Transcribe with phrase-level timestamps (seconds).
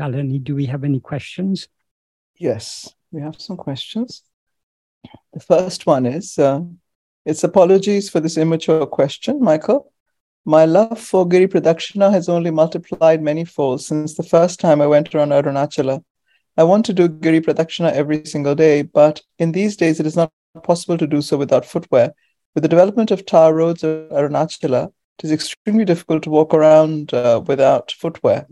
[0.00, 1.68] Shalini, do we have any questions?
[2.38, 4.22] Yes, we have some questions.
[5.32, 6.60] The first one is uh,
[7.26, 9.92] it's apologies for this immature question, Michael.
[10.46, 14.86] My love for Giri Pradakshina has only multiplied many folds since the first time I
[14.86, 16.02] went around Arunachala.
[16.56, 20.16] I want to do Giri Pradakshina every single day, but in these days it is
[20.16, 20.32] not
[20.62, 22.14] possible to do so without footwear.
[22.54, 24.86] With the development of tar roads of Arunachala,
[25.18, 28.46] it is extremely difficult to walk around uh, without footwear.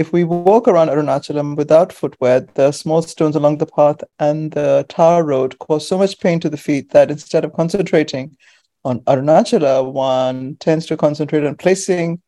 [0.00, 4.86] If we walk around Arunachalam without footwear, the small stones along the path and the
[4.88, 8.34] tar road cause so much pain to the feet that instead of concentrating
[8.82, 12.22] on Arunachala, one tends to concentrate on placing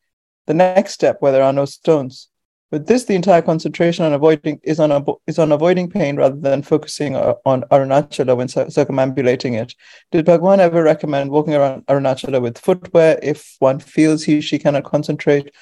[0.45, 2.29] the next step where there are no stones.
[2.69, 6.61] With this, the entire concentration on avoiding is on is on avoiding pain rather than
[6.61, 9.73] focusing on Arunachala when circumambulating it.
[10.11, 14.83] Did Bhagwan ever recommend walking around Arunachala with footwear if one feels he she cannot
[14.83, 15.53] concentrate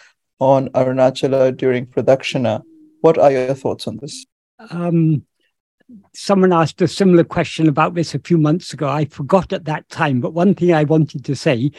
[0.41, 2.63] on Arunachala during Pradakshina?
[3.01, 4.25] What are your thoughts on this?
[4.71, 5.23] Um,
[6.13, 8.89] someone asked a similar question about this a few months ago.
[8.89, 11.71] I forgot at that time, but one thing I wanted to say,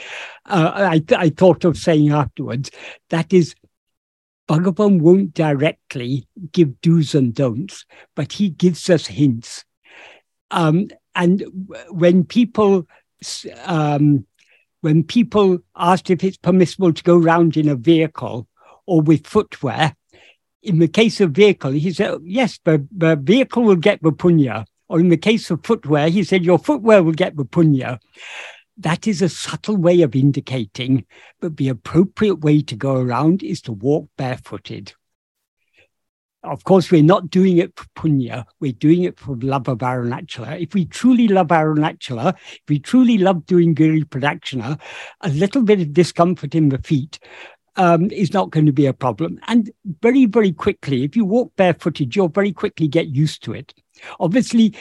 [0.47, 2.71] uh, I, I thought of saying afterwards,
[3.11, 3.55] that is
[4.49, 9.65] Bhagavan won't directly give do's and don'ts, but he gives us hints.
[10.51, 11.45] Um, and
[11.91, 12.87] when people
[13.65, 14.27] um,
[14.83, 18.49] when people asked if it's permissible to go around in a vehicle
[18.87, 19.95] or with footwear,
[20.63, 24.65] in the case of vehicle, he said, yes, the, the vehicle will get the punya.
[24.89, 27.99] Or in the case of footwear, he said, your footwear will get the punya.
[28.77, 31.05] That is a subtle way of indicating,
[31.41, 34.95] but the appropriate way to go around is to walk barefooted.
[36.45, 40.61] Of course, we're not doing it for punya, we're doing it for love of Arunachala.
[40.61, 44.81] If we truly love Arunachala, if we truly love doing Giri Pradakshina,
[45.21, 47.21] a little bit of discomfort in the feet
[47.77, 49.41] um, is not going to be a problem.
[49.49, 49.71] And
[50.03, 53.75] very, very quickly, if you walk barefooted, you'll very quickly get used to it.
[54.21, 54.75] Obviously,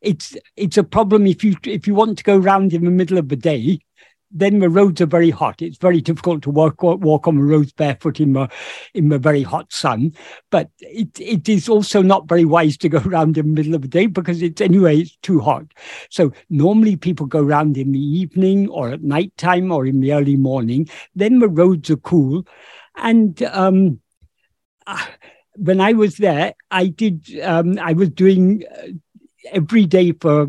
[0.00, 3.18] it's it's a problem if you if you want to go around in the middle
[3.18, 3.78] of the day
[4.30, 5.62] then the roads are very hot.
[5.62, 8.48] It's very difficult to walk walk on the roads barefoot in the
[8.94, 10.14] in the very hot sun.
[10.50, 13.82] But it it is also not very wise to go around in the middle of
[13.82, 15.66] the day because it's anyway it's too hot.
[16.10, 20.12] So normally people go around in the evening or at night time or in the
[20.12, 20.88] early morning.
[21.14, 22.46] Then the roads are cool,
[22.96, 24.00] and um,
[24.86, 25.06] uh,
[25.56, 28.88] when I was there, I did um, I was doing uh,
[29.52, 30.42] every day for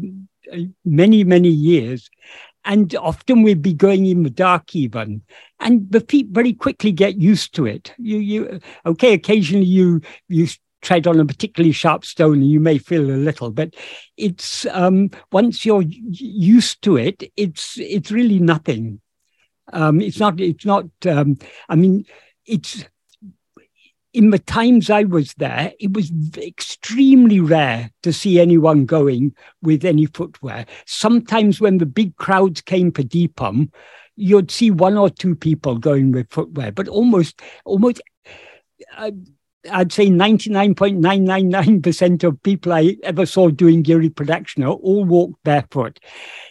[0.52, 2.10] uh, many many years
[2.66, 5.22] and often we'd be going in the dark even.
[5.60, 7.94] And the feet very quickly get used to it.
[7.98, 10.48] You you okay occasionally you you
[10.82, 13.74] tread on a particularly sharp stone and you may feel a little but
[14.16, 19.02] it's um, once you're used to it it's it's really nothing.
[19.74, 21.38] Um, it's not it's not um,
[21.68, 22.06] i mean
[22.46, 22.86] it's
[24.14, 29.86] in the times I was there, it was extremely rare to see anyone going with
[29.86, 30.66] any footwear.
[30.86, 33.72] Sometimes when the big crowds came for Deepam,
[34.16, 38.02] you'd see one or two people going with footwear, but almost, almost,
[38.98, 39.12] uh,
[39.72, 46.00] I'd say 99.999% of people I ever saw doing Giri Pradakshina all walked barefoot.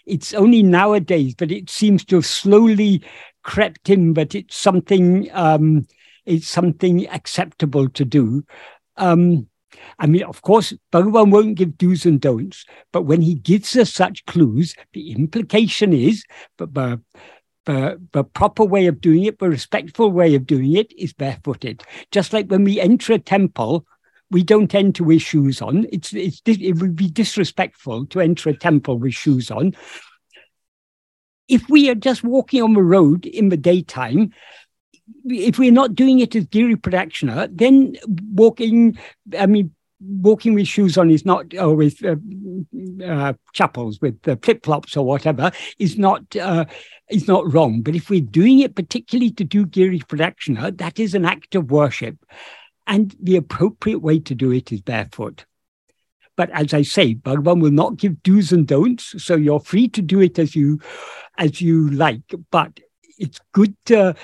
[0.07, 3.03] It's only nowadays, but it seems to have slowly
[3.43, 5.87] crept in, but it's something um,
[6.29, 8.45] it's something acceptable to do.
[8.97, 9.49] Um,
[9.99, 13.93] I mean, of course, Bhagavan won't give do's and don'ts, but when he gives us
[13.93, 16.25] such clues, the implication is
[16.57, 17.01] but the,
[17.65, 21.83] the, the proper way of doing it, the respectful way of doing it is barefooted.
[22.11, 23.87] Just like when we enter a temple,
[24.31, 25.87] we don't enter with shoes on.
[25.93, 29.75] It's, it's, it would be disrespectful to enter a temple with shoes on.
[31.49, 34.33] If we are just walking on the road in the daytime,
[35.25, 37.97] if we're not doing it as Giri Pradakshina, then
[38.33, 38.99] walking,
[39.39, 42.17] I mean, walking with shoes on is not, or with uh,
[43.05, 46.65] uh, chappals, with uh, flip flops or whatever, is not uh,
[47.11, 47.83] is not wrong.
[47.83, 51.71] But if we're doing it particularly to do Giri Pradakshina, that is an act of
[51.71, 52.17] worship,
[52.87, 55.45] and the appropriate way to do it is barefoot.
[56.37, 60.03] But as I say, Bhagavan will not give do's and don'ts, so you're free to
[60.03, 60.81] do it as you
[61.37, 62.23] as you like.
[62.53, 62.79] But
[63.19, 64.15] it's good to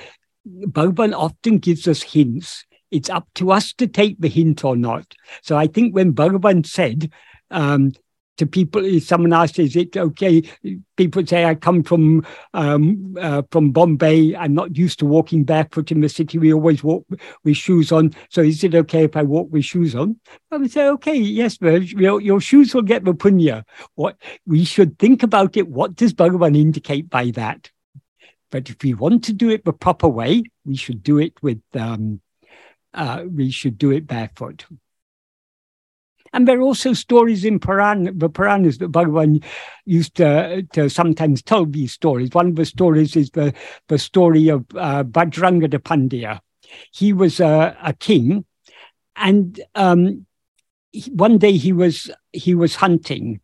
[0.46, 2.64] Bhagavan often gives us hints.
[2.90, 5.14] It's up to us to take the hint or not.
[5.42, 7.10] So I think when Bhagavan said
[7.50, 7.92] um,
[8.36, 10.42] to people, if someone asked, "Is it okay?"
[10.96, 14.36] People say, "I come from um, uh, from Bombay.
[14.36, 16.38] I'm not used to walking barefoot in the city.
[16.38, 17.06] We always walk
[17.42, 18.14] with shoes on.
[18.28, 20.20] So is it okay if I walk with shoes on?"
[20.50, 23.64] I would say, "Okay, yes, your, your shoes will get the punya."
[23.94, 24.16] What
[24.46, 25.68] we should think about it.
[25.68, 27.70] What does Bhagavan indicate by that?
[28.54, 31.60] But if we want to do it the proper way, we should do it with
[31.74, 32.20] um,
[32.94, 34.64] uh, we should do it barefoot.
[36.32, 39.42] And there are also stories in Puran, the Puranas that Bhagavan
[39.86, 42.30] used to, to sometimes tell these stories.
[42.30, 43.54] One of the stories is the,
[43.88, 46.38] the story of uh, Vajrangada Pandya.
[46.92, 48.44] He was a, a king,
[49.16, 50.26] and um,
[51.10, 53.40] one day he was he was hunting,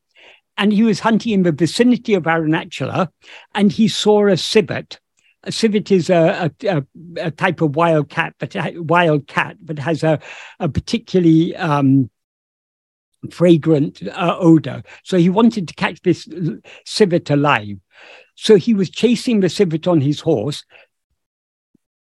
[0.60, 3.08] and he was hunting in the vicinity of Arunachala,
[3.54, 5.00] and he saw a civet.
[5.44, 6.84] A civet is a, a,
[7.16, 10.20] a type of wild cat, but wild cat, but has a,
[10.60, 12.10] a particularly um,
[13.30, 14.82] fragrant uh, odor.
[15.02, 16.28] So he wanted to catch this
[16.84, 17.78] civet alive.
[18.34, 20.62] So he was chasing the civet on his horse.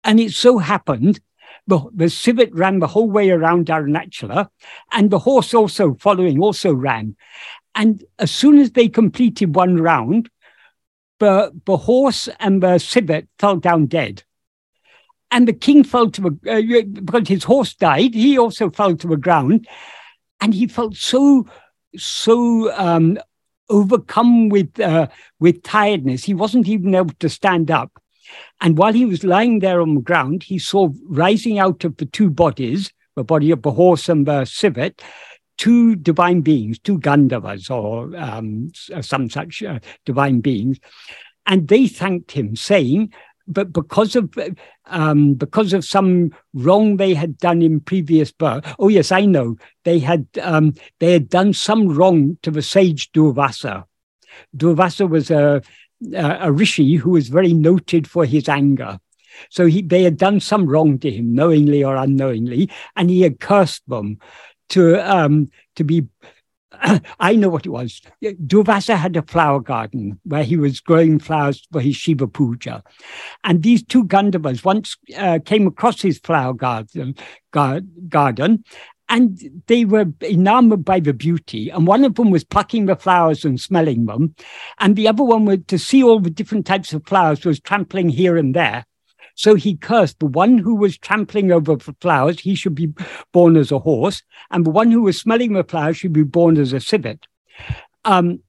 [0.03, 1.19] And it so happened
[1.67, 4.47] the, the civet ran the whole way around Arunachala,
[4.93, 7.15] and the horse also following also ran.
[7.77, 10.29] And as soon as they completed one round,
[11.19, 14.23] the, horse and the civet fell down dead.
[15.29, 19.07] And the king fell to the, uh, because his horse died, he also fell to
[19.07, 19.67] the ground
[20.41, 21.47] and he felt so
[21.95, 23.17] so um,
[23.69, 25.07] overcome with uh,
[25.39, 26.23] with tiredness.
[26.23, 27.91] He wasn't even able to stand up.
[28.61, 32.05] And while he was lying there on the ground, he saw rising out of the
[32.05, 35.01] two bodies, the body of the horse and the civet,
[35.57, 38.71] two divine beings, two Gandharvas or um,
[39.01, 40.79] some such uh, divine beings.
[41.45, 43.13] And they thanked him, saying,
[43.47, 44.33] but because of
[44.85, 48.65] um, because of some wrong they had done in previous birth.
[48.77, 49.55] Oh yes, I know
[49.85, 53.85] they had um, they had done some wrong to the sage Durvasa.
[54.55, 55.61] Durvasa was a
[56.13, 58.99] a rishi who was very noted for his anger.
[59.49, 63.39] So he, they had done some wrong to him, knowingly or unknowingly, and he had
[63.39, 64.17] cursed them
[64.69, 66.07] to um, to be
[67.19, 68.01] I know what it was.
[68.21, 72.83] Durvasa had a flower garden where he was growing flowers for his Shiva puja.
[73.43, 77.15] And these two Gandharvas once uh, came across his flower garden,
[77.51, 78.63] garden
[79.09, 81.69] and they were enamored by the beauty.
[81.69, 84.35] And one of them was plucking the flowers and smelling them.
[84.79, 88.09] And the other one was to see all the different types of flowers was trampling
[88.09, 88.85] here and there.
[89.37, 92.91] So he cursed the one who was trampling over flowers, he should be
[93.31, 96.57] born as a horse, and the one who was smelling the flowers should be born
[96.57, 97.27] as a civet.
[98.03, 98.39] Um,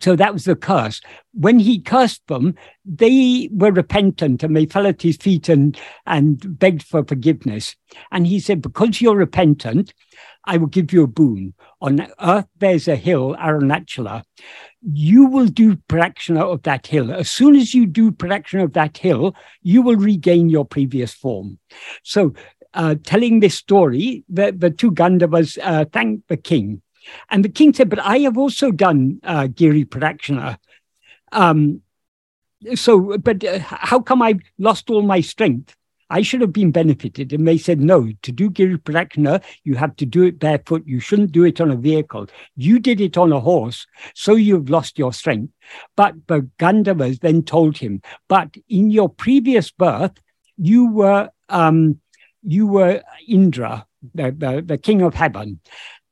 [0.00, 1.00] so that was the curse.
[1.32, 2.54] When he cursed them,
[2.84, 7.74] they were repentant and they fell at his feet and, and begged for forgiveness.
[8.10, 9.94] And he said, Because you're repentant,
[10.44, 11.54] I will give you a boon.
[11.80, 14.24] On earth, there's a hill, Arunachala.
[14.82, 17.12] You will do pradakshina of that hill.
[17.12, 21.58] As soon as you do pradakshina of that hill, you will regain your previous form.
[22.02, 22.34] So,
[22.74, 26.82] uh, telling this story, the, the two Gandharvas uh, thanked the king.
[27.30, 30.58] And the king said, But I have also done uh, Giri Pradakshina.
[31.30, 31.82] Um,
[32.74, 35.76] so, but uh, how come I've lost all my strength?
[36.12, 37.32] I should have been benefited.
[37.32, 40.82] And they said, no, to do Giri Pradakshina, you have to do it barefoot.
[40.84, 42.26] You shouldn't do it on a vehicle.
[42.54, 45.54] You did it on a horse, so you've lost your strength.
[45.96, 50.12] But the Gandharvas then told him, but in your previous birth,
[50.58, 51.98] you were um,
[52.42, 55.60] you were Indra, the, the, the king of heaven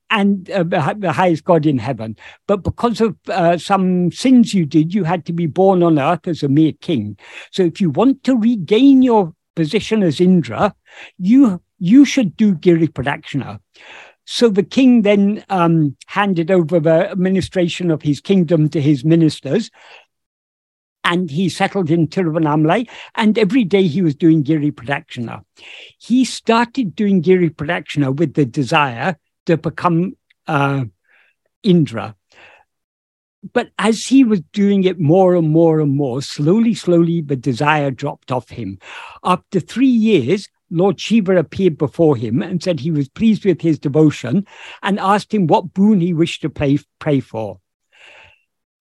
[0.08, 2.16] and uh, the highest God in heaven.
[2.46, 6.26] But because of uh, some sins you did, you had to be born on earth
[6.26, 7.18] as a mere king.
[7.52, 10.74] So if you want to regain your position as Indra,
[11.18, 13.60] you you should do Giri Pradakshina.
[14.24, 19.70] So the king then um, handed over the administration of his kingdom to his ministers,
[21.04, 25.44] and he settled in Tiruvannamalai, and every day he was doing Giri Pradakshina.
[25.98, 30.14] He started doing Giri Pradakshina with the desire to become
[30.46, 30.84] uh,
[31.62, 32.16] Indra.
[33.52, 37.90] But as he was doing it more and more and more, slowly, slowly, the desire
[37.90, 38.78] dropped off him.
[39.24, 43.78] After three years, Lord Shiva appeared before him and said he was pleased with his
[43.78, 44.46] devotion
[44.82, 47.60] and asked him what boon he wished to pray, pray for.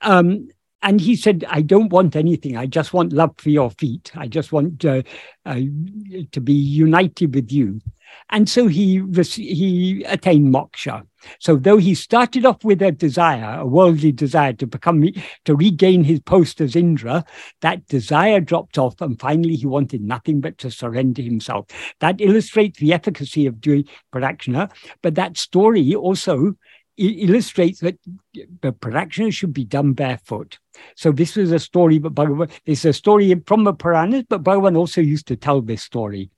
[0.01, 0.49] Um,
[0.81, 2.55] and he said, I don't want anything.
[2.55, 4.11] I just want love for your feet.
[4.15, 5.03] I just want uh,
[5.45, 5.59] uh,
[6.31, 7.81] to be united with you.
[8.29, 9.01] And so he,
[9.35, 11.03] he attained moksha.
[11.39, 15.03] So though he started off with a desire, a worldly desire to become,
[15.45, 17.25] to regain his post as Indra,
[17.61, 21.65] that desire dropped off and finally he wanted nothing but to surrender himself.
[21.99, 24.71] That illustrates the efficacy of doing pradakshina.
[25.01, 26.55] But that story also
[26.99, 27.97] illustrates that
[28.33, 30.59] the pradakshina should be done barefoot.
[30.95, 34.77] So this was a story, but Bhagavan, is a story from the Puranas, but Bhagavan
[34.77, 36.29] also used to tell this story.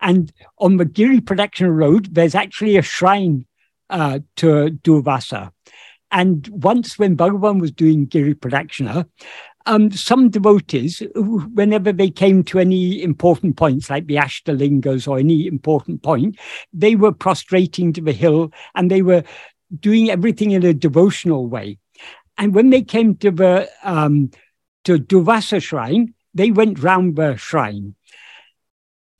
[0.00, 3.46] And on the Giri Pradakshina Road, there's actually a shrine
[3.90, 5.50] uh, to Durvasa.
[6.10, 9.06] And once when Bhagavan was doing Giri Pradakshina,
[9.66, 15.46] um, some devotees, whenever they came to any important points like the Ashtalingas or any
[15.46, 16.38] important point,
[16.72, 19.24] they were prostrating to the hill and they were
[19.80, 21.78] doing everything in a devotional way.
[22.36, 24.30] And when they came to the um,
[24.84, 27.94] to Durvasa shrine, they went round the shrine.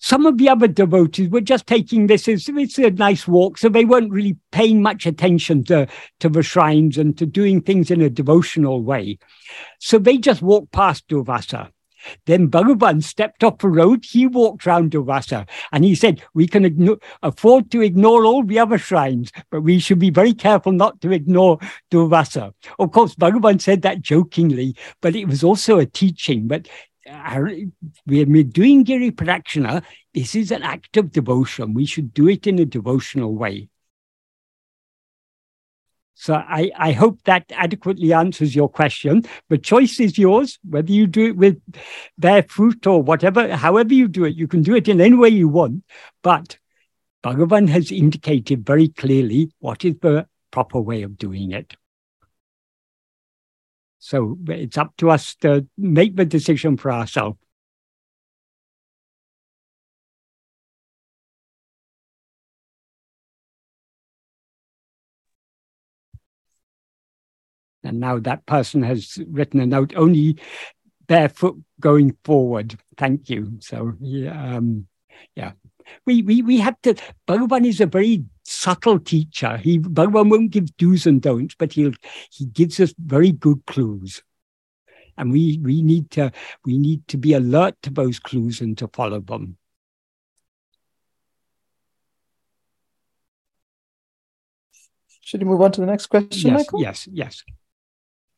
[0.04, 3.70] Some of the other devotees were just taking this as it's a nice walk, so
[3.70, 5.88] they weren't really paying much attention to,
[6.20, 9.18] to the shrines and to doing things in a devotional way.
[9.78, 11.70] So they just walked past Durvasa.
[12.26, 14.04] Then Bhagavan stepped off the road.
[14.04, 18.58] He walked round Durvasa and he said, We can igno- afford to ignore all the
[18.58, 21.58] other shrines, but we should be very careful not to ignore
[21.90, 22.52] Durvasa.
[22.78, 26.46] Of course, Bhagavan said that jokingly, but it was also a teaching.
[26.46, 26.68] But
[28.06, 29.82] we're doing Giri Pradakshina,
[30.12, 31.75] this is an act of devotion.
[31.75, 33.68] We should do it in a devotional way.
[36.14, 39.25] So I, I hope that adequately answers your question.
[39.49, 41.61] The choice is yours, whether you do it with
[42.16, 45.30] bare fruit or whatever, however you do it, you can do it in any way
[45.30, 45.84] you want.
[46.23, 46.58] But
[47.25, 51.75] Bhagavan has indicated very clearly what is the proper way of doing it.
[54.04, 57.38] So it's up to us to make the decision for ourselves.
[67.82, 70.38] And now that person has written a note only
[71.06, 72.78] barefoot going forward.
[72.99, 73.56] Thank you.
[73.61, 74.87] So, yeah, um,
[75.34, 75.52] yeah.
[76.04, 76.94] We, we, we have to,
[77.26, 79.56] Bhagavan is a very subtle teacher.
[79.56, 81.94] He Bhagavan won't give do's and don'ts, but he'll
[82.30, 84.22] he gives us very good clues.
[85.16, 86.32] And we we need to
[86.64, 89.56] we need to be alert to those clues and to follow them.
[95.22, 96.82] Should we move on to the next question, yes, Michael?
[96.82, 97.42] Yes, yes.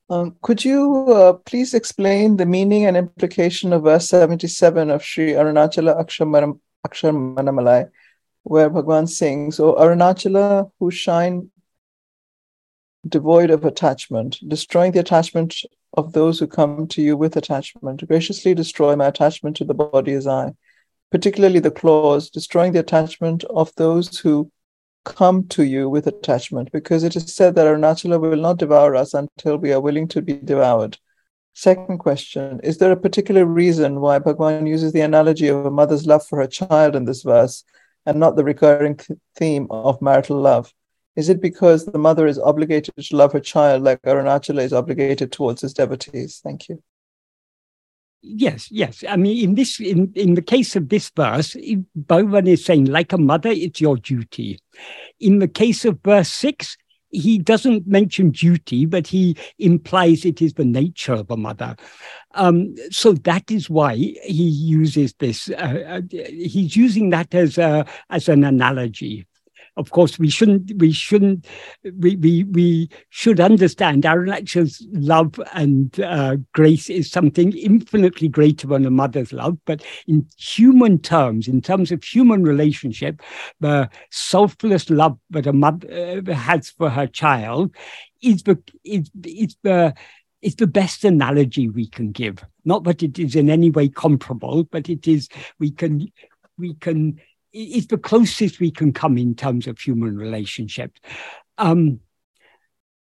[0.09, 5.33] Um, could you uh, please explain the meaning and implication of verse 77 of Sri
[5.33, 5.99] Arunachala
[6.87, 7.91] Aksharamanamalai,
[8.47, 11.51] where Bhagwan sings, O Arunachala, who shine
[13.09, 15.57] devoid of attachment, destroying the attachment
[15.95, 20.13] of those who come to you with attachment, graciously destroy my attachment to the body
[20.13, 20.53] as I,
[21.11, 24.49] particularly the clause, destroying the attachment of those who
[25.05, 29.13] come to you with attachment, because it is said that Arunachala will not devour us
[29.13, 30.97] until we are willing to be devoured.
[31.55, 36.07] Second question Is there a particular reason why Bhagwan uses the analogy of a mother's
[36.07, 37.65] love for her child in this verse?
[38.07, 40.73] And not the recurring th- theme of marital love?
[41.17, 45.33] Is it because the mother is obligated to love her child like Arunachala is obligated
[45.33, 46.41] towards his devotees?
[46.43, 46.83] Thank you.
[48.23, 49.05] Yes, yes.
[49.09, 53.13] I mean, in this, in, in the case of this verse, Bhagavan is saying, like
[53.13, 54.59] a mother, it's your duty.
[55.21, 56.77] In the case of verse six,
[57.19, 61.77] he doesn't mention duty, but he implies it is the nature of a mother.
[62.35, 65.49] Um, so that is why he uses this.
[65.51, 69.27] Uh, uh, he's using that as a as an analogy
[69.77, 71.47] of course, we shouldn't, we shouldn't,
[71.99, 78.87] we, we, we should understand Arunachala's love and uh, grace is something infinitely greater than
[78.87, 79.59] a mother's love.
[79.67, 83.21] But in human terms, in terms of human relationship,
[83.61, 87.75] the selfless love that a mother uh, has for her child
[88.23, 89.95] is the, is, is the,
[90.41, 92.43] is the best analogy we can give.
[92.65, 95.29] Not that it is in any way comparable, but it is,
[95.59, 96.11] we can,
[96.57, 97.21] we can
[97.57, 101.01] is the closest we can come in terms of human relationships.
[101.59, 102.01] Um,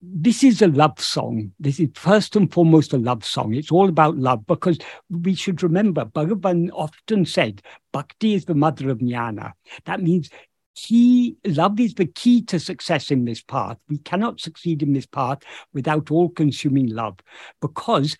[0.03, 1.53] this is a love song.
[1.61, 3.55] This is first and foremost a love song.
[3.55, 4.79] It's all about love because
[5.09, 9.53] we should remember Bhagavan often said, Bhakti is the mother of jnana.
[9.85, 10.29] That means
[10.75, 13.79] key love is the key to success in this path.
[13.89, 15.39] We cannot succeed in this path
[15.73, 17.21] without all consuming love
[17.61, 18.17] because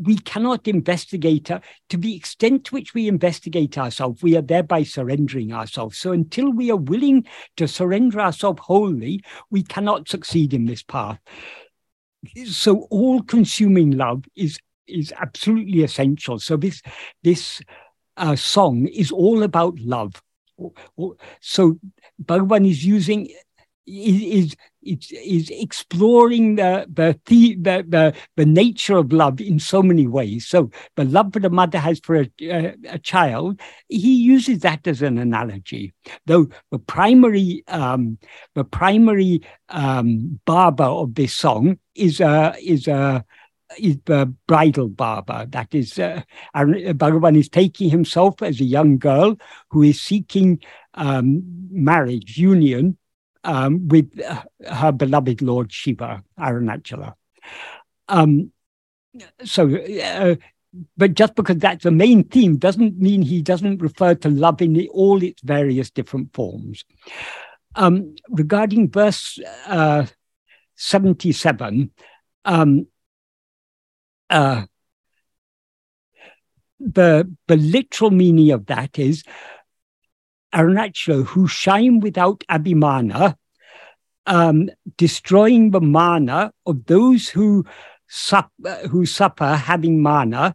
[0.00, 5.52] we cannot investigate to the extent to which we investigate ourselves, we are thereby surrendering
[5.52, 5.98] ourselves.
[5.98, 7.26] So until we are willing
[7.56, 11.18] to surrender ourselves wholly, we cannot succeed in this path.
[12.46, 16.38] So all consuming love is is absolutely essential.
[16.38, 16.82] So this
[17.22, 17.62] this
[18.16, 20.20] uh, song is all about love.
[21.40, 21.78] So
[22.22, 23.30] Bhagavan is using
[23.90, 30.06] is is, is exploring the the, the the the nature of love in so many
[30.06, 30.46] ways.
[30.46, 34.86] So the love that a mother has for a, a, a child, he uses that
[34.86, 35.92] as an analogy.
[36.26, 38.18] Though the primary um,
[38.54, 43.24] the primary um, bhava of this song is a is a
[43.78, 45.50] is the bridal bhava.
[45.50, 46.22] That is, uh,
[46.54, 49.36] Bhagavan is taking himself as a young girl
[49.70, 50.60] who is seeking
[50.94, 52.98] um, marriage, union
[53.44, 57.14] um, with uh, her beloved Lord Shiva, Arunachala.
[58.08, 58.52] Um,
[59.44, 60.36] so, uh,
[60.96, 64.86] but just because that's the main theme doesn't mean he doesn't refer to love in
[64.88, 66.84] all its various different forms.
[67.74, 70.06] Um, regarding verse uh,
[70.76, 71.90] 77,
[72.44, 72.86] um,
[74.28, 74.64] uh,
[76.78, 79.24] the, the literal meaning of that is
[80.54, 83.36] Arunachala, who shine without Abhimana,
[84.26, 87.64] um, destroying the mana of those who,
[88.08, 90.54] sup, uh, who suffer having mana.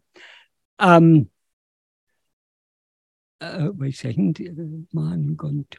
[0.79, 1.29] Um,
[3.41, 5.77] uh, wait a second, man gone to.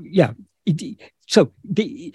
[0.00, 0.32] Yeah,
[0.66, 2.14] it, so the,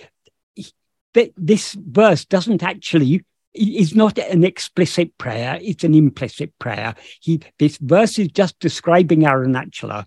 [1.13, 3.23] the, this verse doesn't actually
[3.53, 6.95] is not an explicit prayer, it's an implicit prayer.
[7.21, 10.05] He, this verse is just describing Arunachala.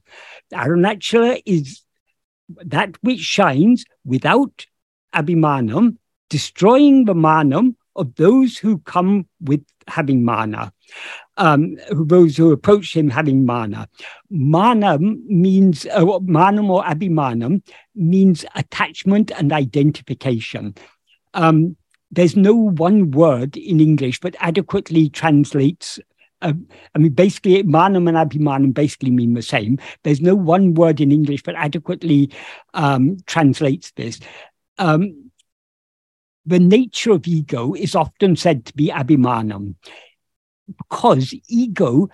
[0.52, 1.82] Arunachala is
[2.48, 4.66] that which shines without
[5.14, 5.96] abhimanam,
[6.30, 10.72] destroying the manam of those who come with having mana,
[11.36, 13.88] um, those who approach him having mana.
[14.32, 17.62] Manam means, uh, manam or abhimanam
[17.94, 20.74] means attachment and identification.
[21.34, 21.76] Um,
[22.10, 25.98] there's no one word in English that adequately translates.
[26.42, 26.52] Uh,
[26.94, 29.78] I mean, basically, manam and abhimanam basically mean the same.
[30.02, 32.30] There's no one word in English that adequately
[32.74, 34.20] um, translates this.
[34.78, 35.30] Um,
[36.44, 39.74] the nature of ego is often said to be abhimanam
[40.78, 42.08] because ego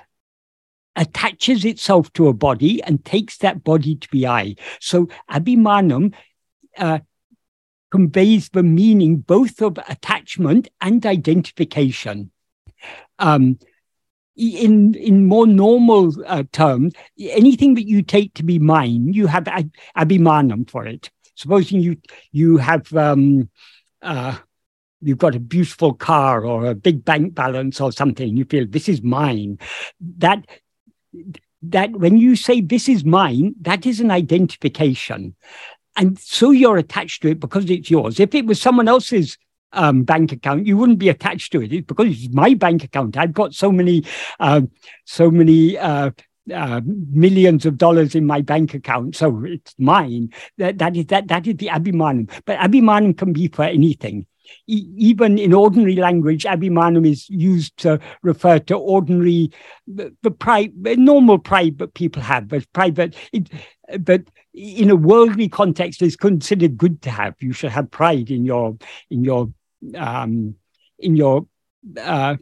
[0.96, 4.56] attaches itself to a body and takes that body to be I.
[4.80, 6.14] So abhimanam
[6.78, 7.00] uh,
[7.92, 12.32] conveys the meaning both of attachment and identification.
[13.18, 13.58] Um,
[14.34, 19.46] in in more normal uh, terms, anything that you take to be mine, you have
[19.46, 21.10] ab- abhimanam for it.
[21.34, 21.98] Supposing you
[22.32, 23.50] you have um,
[24.00, 24.38] uh,
[25.02, 28.88] you've got a beautiful car or a big bank balance or something, you feel this
[28.88, 29.58] is mine.
[30.16, 30.46] That
[31.62, 35.36] that when you say this is mine, that is an identification
[35.96, 38.20] and so you're attached to it because it's yours.
[38.20, 39.36] If it was someone else's
[39.72, 41.72] um, bank account, you wouldn't be attached to it.
[41.72, 43.16] It's because it's my bank account.
[43.16, 44.04] I've got so many,
[44.40, 44.62] uh,
[45.04, 46.10] so many uh,
[46.52, 50.32] uh, millions of dollars in my bank account, so it's mine.
[50.58, 52.30] That that is that that is the abhimanam.
[52.44, 54.26] But abhimanam can be for anything.
[54.66, 59.50] E- even in ordinary language, abhimanam is used to refer to ordinary,
[59.86, 63.14] the, the pride, normal pride that people have, but private.
[63.32, 63.48] It,
[64.00, 64.22] but
[64.54, 67.34] in a worldly context is considered good to have.
[67.40, 68.76] You should have pride in your
[69.10, 69.52] in your
[69.96, 70.56] um,
[70.98, 71.46] in your
[71.98, 72.36] uh,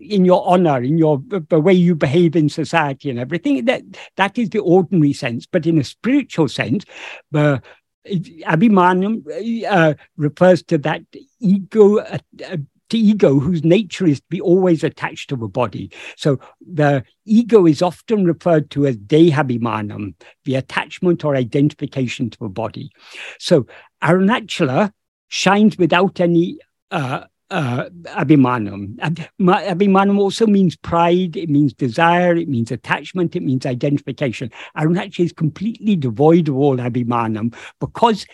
[0.00, 3.64] in your honor, in your the way you behave in society and everything.
[3.64, 3.82] That
[4.16, 5.46] that is the ordinary sense.
[5.46, 6.84] But in a spiritual sense,
[7.30, 7.62] the
[8.06, 11.02] Abhimanam uh, refers to that
[11.40, 12.18] ego uh,
[12.90, 15.90] to ego whose nature is to be always attached to the body.
[16.16, 22.48] So the ego is often referred to as dehabhimanam, the attachment or identification to the
[22.48, 22.90] body.
[23.38, 23.66] So
[24.02, 24.92] Arunachala
[25.28, 26.58] shines without any
[26.90, 28.96] uh, uh, abhimanam.
[29.40, 34.50] Abhimanam also means pride, it means desire, it means attachment, it means identification.
[34.76, 38.26] Arunachala is completely devoid of all abhimanam because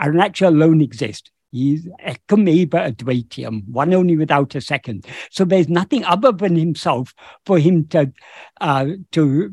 [0.00, 1.30] Arunachala alone exists.
[1.50, 5.06] He's ekameva advaitiam, one only without a second.
[5.30, 7.14] So there's nothing other than himself
[7.46, 8.12] for him to
[8.60, 9.52] uh, to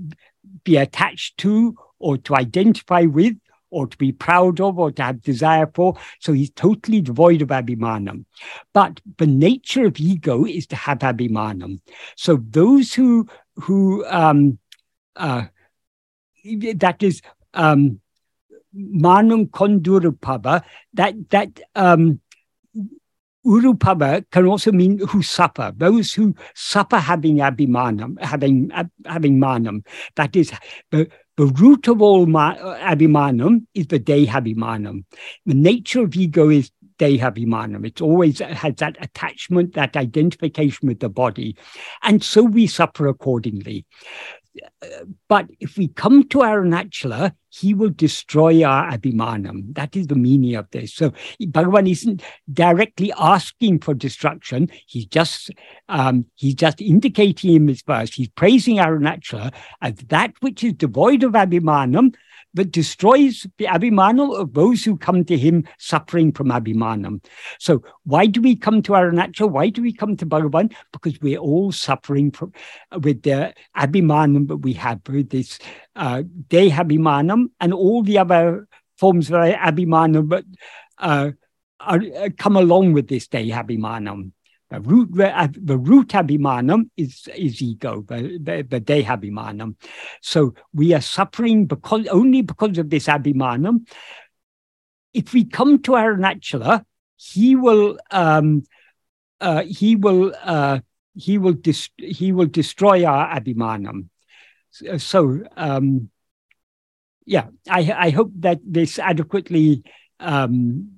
[0.64, 3.38] be attached to or to identify with
[3.70, 5.98] or to be proud of or to have desire for.
[6.20, 8.26] So he's totally devoid of abhimanam.
[8.74, 11.80] But the nature of ego is to have abhimanam.
[12.16, 14.60] So those who who um,
[15.16, 15.46] uh,
[16.76, 17.22] that is
[17.54, 18.00] um,
[18.76, 22.20] manum kondurupava, that that um,
[23.46, 25.72] urupava can also mean who suffer.
[25.76, 28.72] Those who suffer having abhimanam, having
[29.06, 29.86] having manam.
[30.16, 30.52] That is
[30.92, 35.04] the the root of all ma- abhimanam is the dehabhimanam.
[35.46, 37.86] The nature of ego is dehabhimanam.
[37.86, 41.58] It always has that attachment, that identification with the body.
[42.04, 43.86] And so we suffer accordingly
[45.28, 49.74] but if we come to Arunachala, he will destroy our Abhimanam.
[49.76, 50.94] That is the meaning of this.
[50.94, 54.70] So Bhagavan isn't directly asking for destruction.
[54.88, 55.52] He's just
[55.90, 58.14] um, he's just indicating in this verse.
[58.14, 62.16] He's praising Arunachala as that which is devoid of Abhimanam
[62.56, 67.24] that destroys the abhimanam of those who come to him suffering from abhimanam.
[67.60, 69.52] So why do we come to Arunachala?
[69.52, 70.74] Why do we come to Bhagavan?
[70.92, 72.54] Because we're all suffering from
[73.02, 75.60] with the abhimanam that we have, with this
[75.96, 80.46] uh, dehabhimanam and all the other forms of abhimanam, but
[80.98, 81.32] uh,
[81.80, 84.32] are, uh, come along with this day dehabhimanam.
[84.76, 89.76] The root, the root abhimanam is, is ego, the, the, the.
[90.22, 93.88] So we are suffering because only because of this abhimanam.
[95.14, 96.84] If we come to Arunachala,
[97.16, 98.64] he will um,
[99.40, 100.80] uh, he will uh,
[101.14, 101.56] he will
[101.98, 104.10] he will destroy our abhimanam.
[104.98, 106.10] So um,
[107.26, 109.84] yeah, I I hope that this adequately
[110.20, 110.95] um,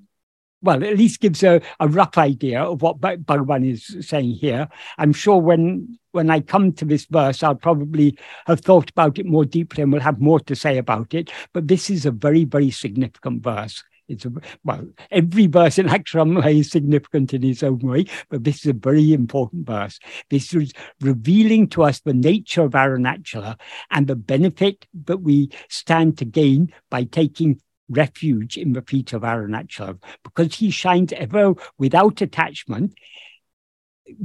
[0.62, 4.68] well, at least gives a, a rough idea of what Bhagavan is saying here.
[4.98, 8.18] I'm sure when when I come to this verse, I'll probably
[8.48, 11.30] have thought about it more deeply and will have more to say about it.
[11.54, 13.84] But this is a very, very significant verse.
[14.08, 14.32] It's a,
[14.64, 18.74] well, every verse in Aksharamala is significant in its own way, but this is a
[18.74, 20.00] very important verse.
[20.30, 23.60] This is revealing to us the nature of Arunachala
[23.92, 29.22] and the benefit that we stand to gain by taking refuge in the feet of
[29.22, 32.94] Arunachala because he shines ever without attachment.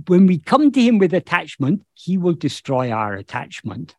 [0.07, 3.97] When we come to him with attachment, he will destroy our attachment.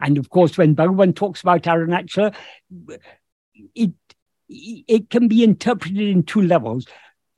[0.00, 2.34] And of course, when Bhagavan talks about Arunachala,
[3.74, 3.92] it,
[4.48, 6.86] it can be interpreted in two levels.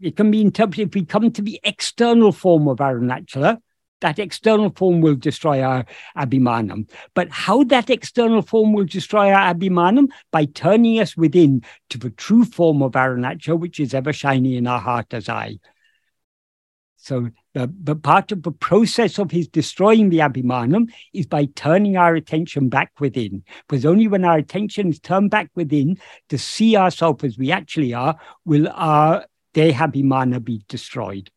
[0.00, 3.60] It can be interpreted if we come to the external form of Arunachala,
[4.00, 5.84] that external form will destroy our
[6.16, 6.88] abhimanam.
[7.14, 10.08] But how that external form will destroy our abhimanam?
[10.30, 14.66] By turning us within to the true form of Arunachala, which is ever shining in
[14.66, 15.58] our heart as I.
[17.02, 21.96] So the, the part of the process of his destroying the abhimanam is by turning
[21.96, 23.42] our attention back within.
[23.66, 27.94] Because only when our attention is turned back within to see ourselves as we actually
[27.94, 31.30] are, will our dehabhimana be destroyed.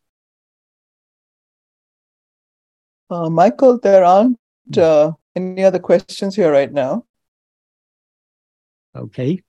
[3.13, 4.39] Uh, Michael, there aren't
[4.76, 7.06] uh, any other questions here right now.
[8.95, 9.43] Okay.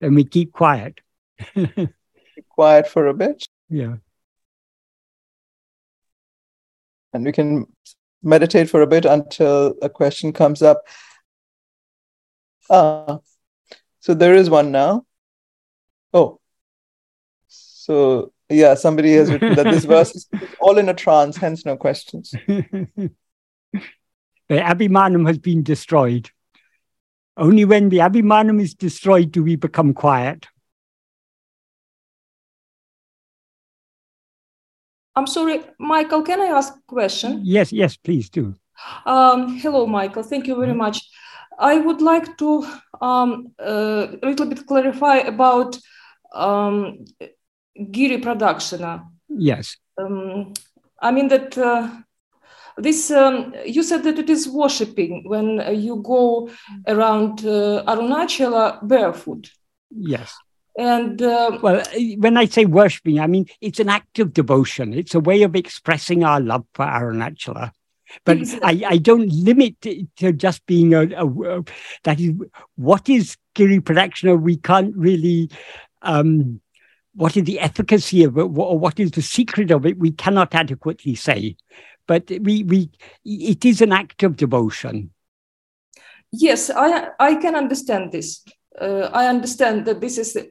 [0.00, 1.00] Then we keep quiet.
[1.54, 3.46] keep quiet for a bit.
[3.68, 3.96] Yeah.
[7.12, 7.66] And we can
[8.22, 10.86] meditate for a bit until a question comes up.
[12.70, 13.18] Uh,
[14.00, 15.04] so there is one now.
[16.14, 16.40] Oh.
[17.48, 20.28] So yeah, somebody has written that this verse is
[20.60, 22.30] all in a trance, hence no questions.
[22.46, 23.10] the
[24.50, 26.30] Abhimanam has been destroyed.
[27.36, 30.48] Only when the Abhimanam is destroyed do we become quiet.
[35.14, 37.40] I'm sorry, Michael, can I ask a question?
[37.42, 38.54] Yes, yes, please do.
[39.04, 40.22] Um, hello, Michael.
[40.22, 41.00] Thank you very much.
[41.58, 42.64] I would like to
[43.00, 45.76] um, uh, a little bit clarify about
[46.34, 47.04] um,
[47.90, 49.06] Giri Pradakshina.
[49.28, 49.76] Yes.
[49.96, 50.52] Um,
[51.00, 51.88] I mean that uh,
[52.76, 56.50] this um, you said that it is worshipping when uh, you go
[56.86, 59.50] around uh, Arunachala barefoot.
[59.90, 60.34] Yes.
[60.78, 61.82] And uh, well,
[62.18, 64.94] when I say worshipping, I mean it's an act of devotion.
[64.94, 67.72] It's a way of expressing our love for Arunachala.
[68.24, 68.84] But exactly.
[68.84, 71.64] I, I don't limit it to just being a, a, a
[72.04, 72.32] that is
[72.76, 74.40] what is Giri Pradakshina.
[74.40, 75.50] We can't really
[76.02, 76.60] um,
[77.18, 80.54] what is the efficacy of it or what is the secret of it we cannot
[80.54, 81.56] adequately say.
[82.06, 82.90] But we we
[83.24, 85.10] it is an act of devotion.
[86.30, 88.44] Yes i i can understand this.
[88.80, 90.44] Uh, i understand that this is the,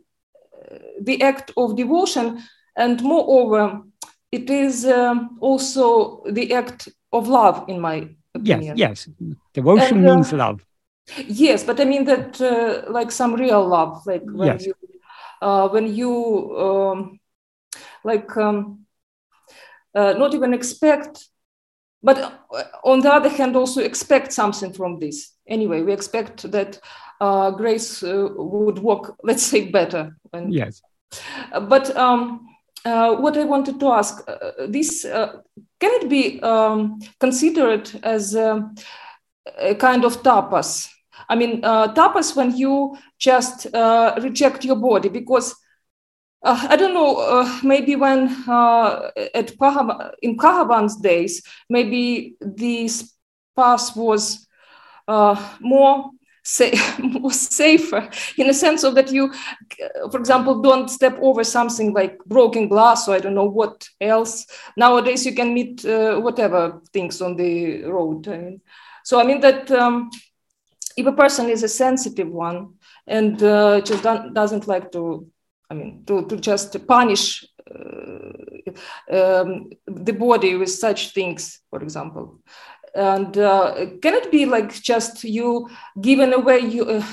[1.02, 2.44] the, act of devotion
[2.76, 3.82] and moreover
[4.32, 8.76] it is um, also the act of love in my opinion.
[8.76, 9.38] yes yes.
[9.54, 10.60] Devotion and, uh, means love.
[11.26, 14.66] yes but i mean that uh, like some real love like when yes.
[14.66, 14.74] you
[15.42, 17.20] uh, when you um,
[18.04, 18.86] like um,
[19.96, 21.28] uh, not even expect
[22.04, 25.34] but uh, on the other hand also expect something from this.
[25.48, 26.80] Anyway we expect that
[27.20, 30.16] uh, grace uh, would work let's say better.
[30.32, 30.82] When, yes.
[31.52, 32.48] But um,
[32.86, 34.26] uh, what i wanted to ask
[34.70, 38.70] this can it be um, considered as a,
[39.58, 40.90] a kind of tapas
[41.30, 45.56] I mean, uh, tapas when you just uh, reject your body because
[46.44, 49.52] uh, I don't know, uh, maybe when uh, at
[50.22, 53.14] in Bhagavan's days, maybe this
[53.56, 54.48] path was
[55.08, 56.12] uh, more
[57.20, 59.34] was safer in a sense of that you,
[60.10, 64.46] for example, don't step over something like broken glass or I don't know what else.
[64.78, 68.28] Nowadays you can meet whatever things on the road.
[68.30, 68.62] I mean,
[69.04, 70.10] so I mean that um,
[70.98, 72.74] if a person is a sensitive one
[73.06, 75.28] and uh, just doesn't like to,
[75.70, 78.72] I mean, to, to just punish uh,
[79.12, 82.42] um, the body with such things, for example,
[82.96, 85.70] and uh, can it be like just you
[86.02, 87.04] giving away you uh,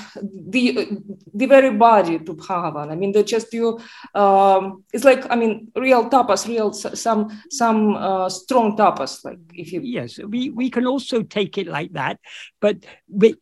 [0.49, 0.87] the
[1.33, 2.91] the very body to Bhagavan?
[2.91, 3.79] I mean, that just you.
[4.15, 9.23] Um, it's like I mean, real tapas, real some some uh, strong tapas.
[9.23, 12.19] Like if you yes, we we can also take it like that,
[12.59, 13.35] but we,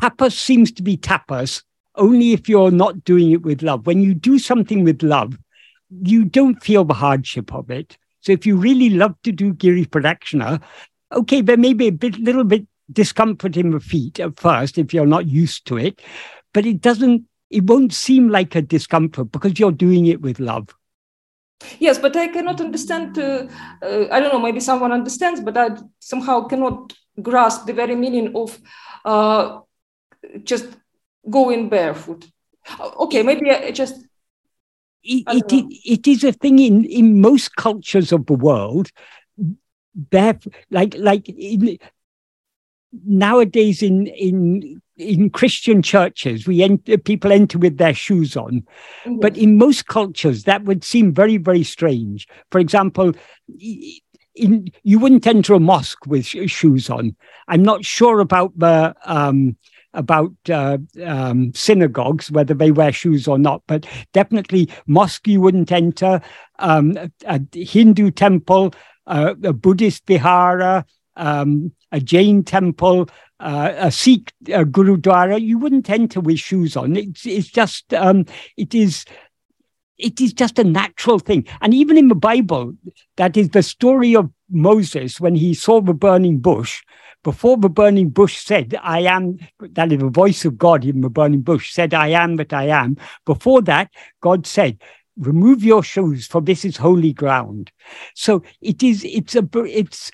[0.00, 1.62] tapas seems to be tapas
[1.96, 3.86] only if you're not doing it with love.
[3.86, 5.38] When you do something with love,
[6.02, 7.98] you don't feel the hardship of it.
[8.20, 10.62] So if you really love to do Giri Pradakshina,
[11.12, 14.92] okay, there may be a bit, little bit discomfort in the feet at first if
[14.92, 16.00] you're not used to it,
[16.52, 20.68] but it doesn't, it won't seem like a discomfort because you're doing it with love.
[21.78, 23.18] Yes, but I cannot understand.
[23.18, 23.46] Uh,
[23.82, 24.40] uh, I don't know.
[24.40, 28.58] Maybe someone understands, but I somehow cannot grasp the very meaning of
[29.04, 29.60] uh,
[30.44, 30.66] just
[31.28, 32.26] going barefoot.
[32.80, 34.04] Okay, maybe I just
[35.02, 38.90] it, it, it is a thing in, in most cultures of the world.
[40.10, 40.38] There,
[40.70, 41.78] like like in,
[43.04, 48.62] nowadays in in in Christian churches, we enter, people enter with their shoes on,
[49.04, 49.18] mm-hmm.
[49.20, 52.28] but in most cultures that would seem very very strange.
[52.50, 53.12] For example.
[54.36, 57.16] In, you wouldn't enter a mosque with shoes on.
[57.48, 59.56] I'm not sure about the um,
[59.94, 65.72] about uh, um, synagogues, whether they wear shoes or not, but definitely mosque you wouldn't
[65.72, 66.20] enter,
[66.58, 68.72] um, a, a, Hindu temple,
[69.06, 70.84] uh, a Buddhist vihara,
[71.16, 73.08] um, a Jain temple,
[73.40, 76.96] uh, a Sikh uh, Gurudwara, you wouldn't enter with shoes on.
[76.96, 78.26] It's, it's just, um,
[78.56, 79.04] it is
[80.02, 81.46] it is just a natural thing.
[81.60, 82.74] And even in the Bible,
[83.16, 86.82] that is the story of Moses when he saw the burning bush
[87.22, 91.10] before the burning bush said, I am, that is the voice of God in the
[91.10, 92.96] burning bush said, I am that I am.
[93.26, 94.80] Before that, God said,
[95.16, 97.70] remove your shoes for this is holy ground.
[98.14, 100.10] So it is, it's a, it's,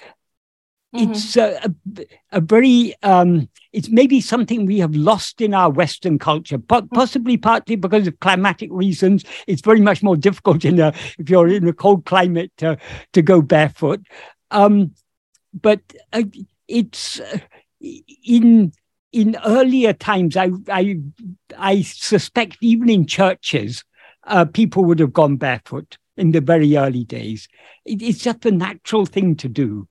[0.94, 1.12] Mm-hmm.
[1.12, 6.18] it's a, a, a very um, it's maybe something we have lost in our western
[6.18, 10.94] culture but possibly partly because of climatic reasons it's very much more difficult in a
[11.18, 12.78] if you're in a cold climate to,
[13.12, 14.00] to go barefoot
[14.52, 14.94] um,
[15.60, 15.80] but
[16.12, 16.22] uh,
[16.68, 17.38] it's uh,
[17.80, 18.72] in
[19.12, 20.36] in earlier times.
[20.36, 21.00] I I
[21.56, 23.84] I suspect even in churches,
[24.24, 27.48] uh, people would have gone barefoot in the very early days.
[27.84, 29.88] It, it's just a natural thing to do.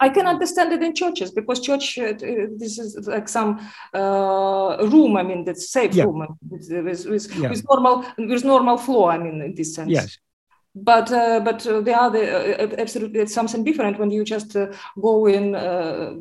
[0.00, 3.58] I can understand it in churches because church uh, this is like some
[3.94, 5.16] uh, room.
[5.16, 6.04] I mean, that's safe yeah.
[6.04, 7.48] room with, with, with, yeah.
[7.48, 9.10] with, normal with normal floor.
[9.10, 9.90] I mean, in this sense.
[9.90, 10.18] Yes
[10.74, 14.56] but uh, but uh, they are the, uh, absolutely it's something different when you just
[14.56, 16.14] uh, go in uh,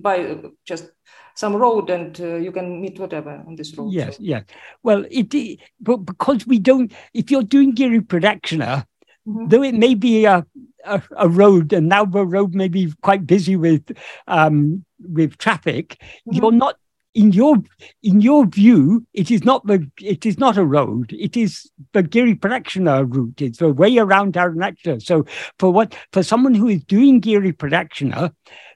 [0.00, 0.90] by just
[1.34, 3.92] some road and uh, you can meet whatever on this road.
[3.92, 4.22] Yes, so.
[4.22, 4.44] yes.
[4.82, 8.84] Well, it, but because we don't, if you're doing Giri Pradakshina,
[9.26, 9.48] mm-hmm.
[9.48, 10.44] though it may be a,
[10.84, 15.96] a, a road, and now the road may be quite busy with um, with traffic,
[16.00, 16.36] mm-hmm.
[16.36, 16.76] you're not
[17.14, 17.56] in your
[18.02, 21.12] in your view, it is not the it is not a road.
[21.12, 23.42] It is the Giri Pradakshina route.
[23.42, 25.02] It's the way around Arunachala.
[25.02, 25.26] So
[25.58, 28.32] for what for someone who is doing Giri Pradakshina,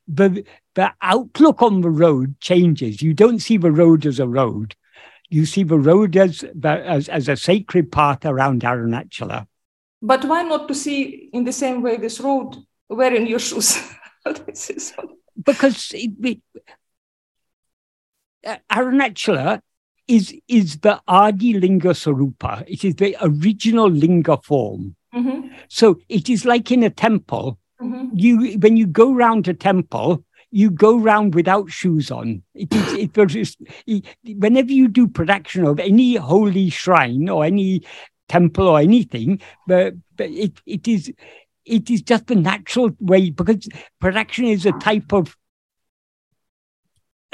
[0.09, 0.44] the
[0.75, 3.01] the outlook on the road changes.
[3.03, 4.75] You don't see the road as a road.
[5.31, 9.47] You see the road as as, as a sacred path around Arunachala.
[10.03, 12.57] But why not to see in the same way this road
[12.88, 13.79] wearing your shoes?
[15.44, 16.61] because it, uh,
[18.70, 19.61] Arunachala
[20.09, 22.64] is is the Adi Linga Swarupa.
[22.66, 24.96] It is the original Linga form.
[25.14, 25.48] Mm-hmm.
[25.68, 27.59] So it is like in a temple.
[27.80, 28.09] Mm-hmm.
[28.14, 32.42] You when you go round a temple, you go round without shoes on.
[32.54, 37.83] It is it, it, whenever you do pradakshina of any holy shrine or any
[38.28, 41.12] temple or anything, but, but it it is
[41.64, 43.68] it is just the natural way because
[44.02, 45.37] pradakshina is a type of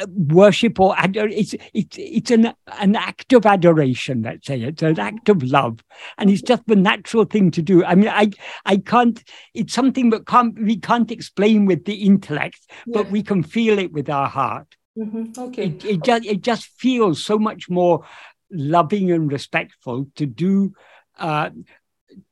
[0.08, 4.60] worship or ador- it's it's it's an an act of adoration let's say.
[4.60, 5.82] It's an act of love.
[6.18, 7.84] And it's just the natural thing to do.
[7.84, 8.30] I mean i
[8.64, 9.22] i can't
[9.54, 12.92] it's something that can't we can't explain with the intellect yeah.
[12.94, 14.76] but we can feel it with our heart.
[14.98, 15.40] Mm-hmm.
[15.40, 15.66] okay.
[15.66, 18.04] It, it just it just feels so much more
[18.50, 20.72] loving and respectful to do
[21.18, 21.50] uh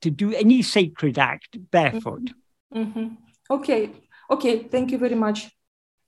[0.01, 2.31] to do any sacred act barefoot.
[2.75, 2.81] Mm-hmm.
[2.83, 3.55] Mm-hmm.
[3.55, 3.91] okay.
[4.31, 4.65] Okay.
[4.65, 5.51] Thank you very much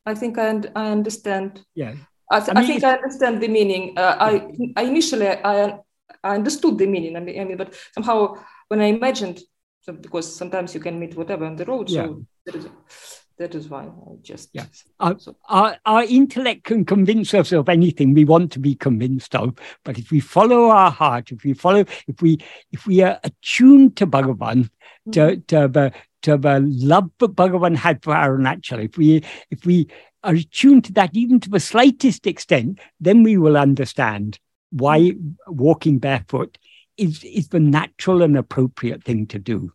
[0.06, 1.64] I think I, I understand.
[1.74, 1.94] Yeah.
[2.30, 3.98] I, th- I, mean, I think I understand the meaning.
[3.98, 5.78] Uh, I, I initially I,
[6.22, 7.16] I understood the meaning.
[7.16, 8.36] I mean, I mean, but somehow
[8.68, 9.40] when I imagined,
[9.80, 12.06] so because sometimes you can meet whatever on the road, yeah.
[12.06, 12.68] so that is,
[13.38, 14.66] that is why I just yeah.
[15.00, 15.36] Our, so.
[15.48, 19.98] our, our intellect can convince us of anything we want to be convinced of, but
[19.98, 22.38] if we follow our heart, if we follow, if we
[22.70, 24.68] if we are attuned to Bhagavan,
[25.08, 25.10] mm-hmm.
[25.12, 29.88] to, to the to the love that Bhagavan had for Arunachal, if we if we
[30.22, 34.38] are attuned to that even to the slightest extent, then we will understand
[34.70, 35.12] why
[35.46, 36.58] walking barefoot
[36.96, 39.72] is, is the natural and appropriate thing to do.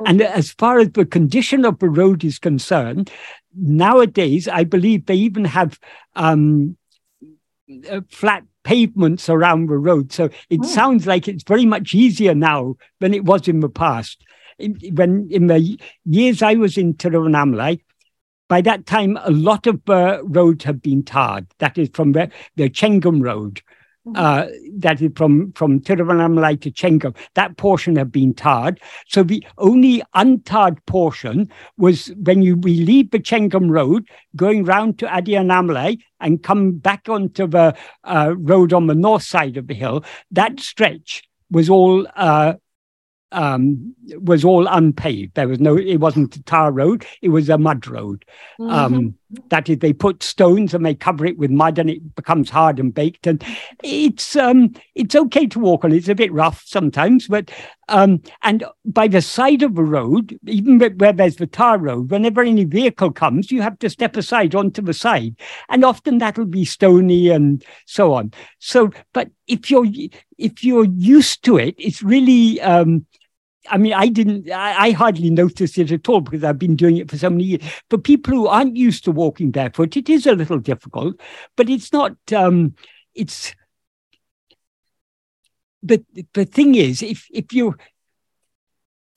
[0.00, 0.10] Okay.
[0.10, 3.10] And as far as the condition of the road is concerned,
[3.54, 5.78] nowadays, I believe they even have
[6.14, 6.76] um,
[7.90, 10.12] uh, flat pavements around the road.
[10.12, 10.66] So it oh.
[10.66, 14.24] sounds like it's very much easier now than it was in the past.
[14.58, 17.80] In, when in the years I was in Tiruvannamalai,
[18.48, 21.46] by that time, a lot of uh, roads have been tarred.
[21.58, 23.60] That is from the, the Chengam Road,
[24.06, 24.16] Mm-hmm.
[24.16, 24.46] Uh,
[24.78, 27.16] that is from, from Tiruvannamalai to Chengam.
[27.34, 28.80] That portion had been tarred.
[29.08, 35.00] So the only untarred portion was when you we leave the Chengam Road, going round
[35.00, 39.74] to Adiyannamalai and come back onto the uh, road on the north side of the
[39.74, 40.04] hill.
[40.30, 42.54] That stretch was all uh,
[43.32, 45.34] um, was all unpaved.
[45.34, 48.24] There was no, it wasn't a tar road, it was a mud road.
[48.60, 48.70] Mm-hmm.
[48.70, 49.14] Um,
[49.48, 52.78] that is, they put stones and they cover it with mud and it becomes hard
[52.78, 53.26] and baked.
[53.26, 53.44] And
[53.82, 55.92] it's um, it's okay to walk on.
[55.92, 57.50] It's a bit rough sometimes, but
[57.88, 62.42] um, and by the side of the road, even where there's the tar road, whenever
[62.42, 65.36] any vehicle comes, you have to step aside onto the side,
[65.68, 68.32] and often that'll be stony and so on.
[68.58, 69.86] So, but if you're
[70.38, 73.06] if you're used to it, it's really um,
[73.68, 76.98] I mean, I didn't, I, I, hardly noticed it at all because I've been doing
[76.98, 77.62] it for so many years.
[77.90, 81.20] For people who aren't used to walking barefoot, it is a little difficult,
[81.56, 82.74] but it's not, um,
[83.14, 83.54] it's,
[85.88, 87.76] the, the thing is, if, if you're,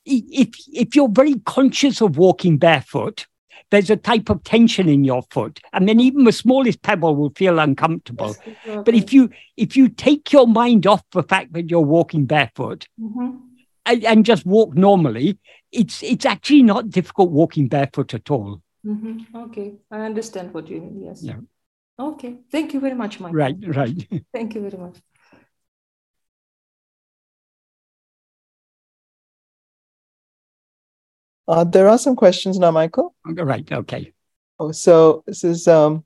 [0.06, 3.28] if, if you're very conscious of walking barefoot,
[3.72, 7.32] there's a type of tension in your foot and then even the smallest pebble will
[7.36, 11.70] feel uncomfortable yes, but if you if you take your mind off the fact that
[11.70, 13.38] you're walking barefoot mm-hmm
[13.90, 15.38] and, and just walk normally,
[15.72, 18.62] it's it's actually not difficult walking barefoot at all.
[18.86, 19.36] Mm-hmm.
[19.36, 21.02] Okay, I understand what you mean.
[21.04, 21.24] Yes.
[21.24, 21.40] Yeah.
[22.00, 22.38] Okay.
[22.52, 23.34] Thank you very much, Mike.
[23.34, 23.58] Right.
[23.76, 24.08] Right.
[24.34, 24.98] Thank you very much.
[31.50, 33.16] Uh, there are some questions now, Michael.
[33.26, 33.70] Right.
[33.72, 34.14] Okay.
[34.60, 36.06] Oh, so this is um.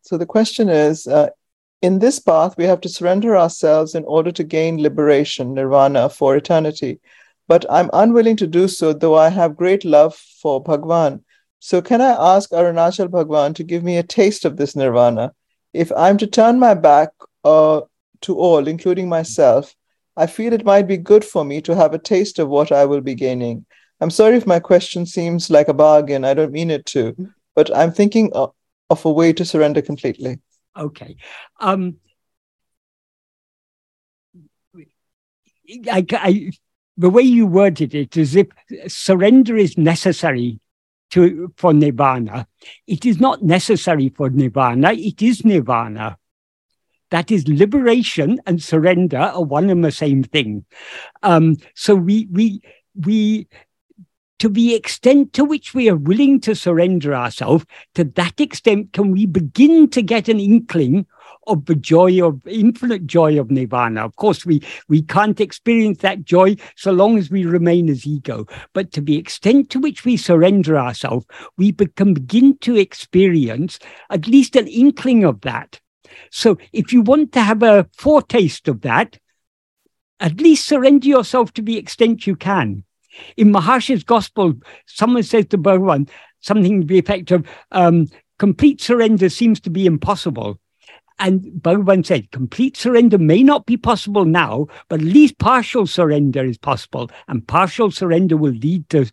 [0.00, 1.28] So the question is, uh,
[1.82, 6.36] in this path, we have to surrender ourselves in order to gain liberation, nirvana, for
[6.36, 7.00] eternity.
[7.48, 11.22] But I'm unwilling to do so, though I have great love for Bhagwan.
[11.58, 15.34] So, can I ask Arunachal Bhagwan to give me a taste of this nirvana?
[15.74, 17.10] If I'm to turn my back
[17.44, 17.82] uh,
[18.22, 19.76] to all, including myself,
[20.16, 22.84] I feel it might be good for me to have a taste of what I
[22.84, 23.66] will be gaining.
[24.00, 26.24] I'm sorry if my question seems like a bargain.
[26.24, 27.14] I don't mean it to,
[27.54, 28.52] but I'm thinking of,
[28.90, 30.38] of a way to surrender completely.
[30.76, 31.16] Okay.
[31.60, 31.96] Um,
[35.90, 36.50] I, I,
[36.96, 38.48] the way you worded it is if
[38.86, 40.60] surrender is necessary
[41.10, 42.46] to for nirvana.
[42.86, 44.92] It is not necessary for nirvana.
[44.92, 46.18] It is nirvana.
[47.10, 50.64] That is liberation and surrender are one and the same thing.
[51.22, 52.60] Um, so we we
[52.94, 53.48] we
[54.38, 57.64] to the extent to which we are willing to surrender ourselves,
[57.94, 61.06] to that extent can we begin to get an inkling
[61.46, 64.04] of the joy of infinite joy of nirvana.
[64.04, 68.46] Of course, we, we can't experience that joy so long as we remain as ego.
[68.72, 73.78] But to the extent to which we surrender ourselves, we can begin to experience
[74.10, 75.80] at least an inkling of that.
[76.30, 79.18] So if you want to have a foretaste of that,
[80.20, 82.84] at least surrender yourself to the extent you can.
[83.36, 84.54] In Maharshi's gospel,
[84.86, 86.08] someone says to Bhagavan
[86.40, 90.60] something to the effect of um, complete surrender seems to be impossible.
[91.18, 96.44] And Bhagavan said, complete surrender may not be possible now, but at least partial surrender
[96.44, 97.10] is possible.
[97.26, 99.10] And partial surrender will lead to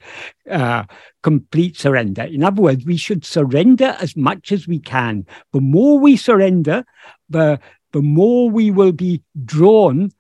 [0.50, 0.84] uh,
[1.22, 2.24] complete surrender.
[2.24, 5.26] In other words, we should surrender as much as we can.
[5.54, 6.84] The more we surrender,
[7.30, 7.60] the,
[7.94, 10.12] the more we will be drawn,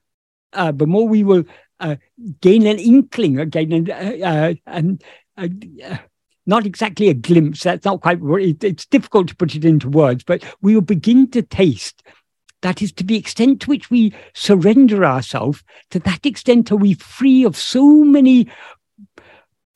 [0.54, 1.44] uh, the more we will
[1.82, 1.98] uh,
[2.40, 4.84] gain an inkling, or gain an, uh, uh,
[5.38, 5.98] uh,
[6.46, 7.64] not exactly a glimpse.
[7.64, 8.20] That's not quite.
[8.22, 12.04] It's difficult to put it into words, but we will begin to taste.
[12.62, 15.64] That is to the extent to which we surrender ourselves.
[15.92, 18.50] To that extent, are we free of so many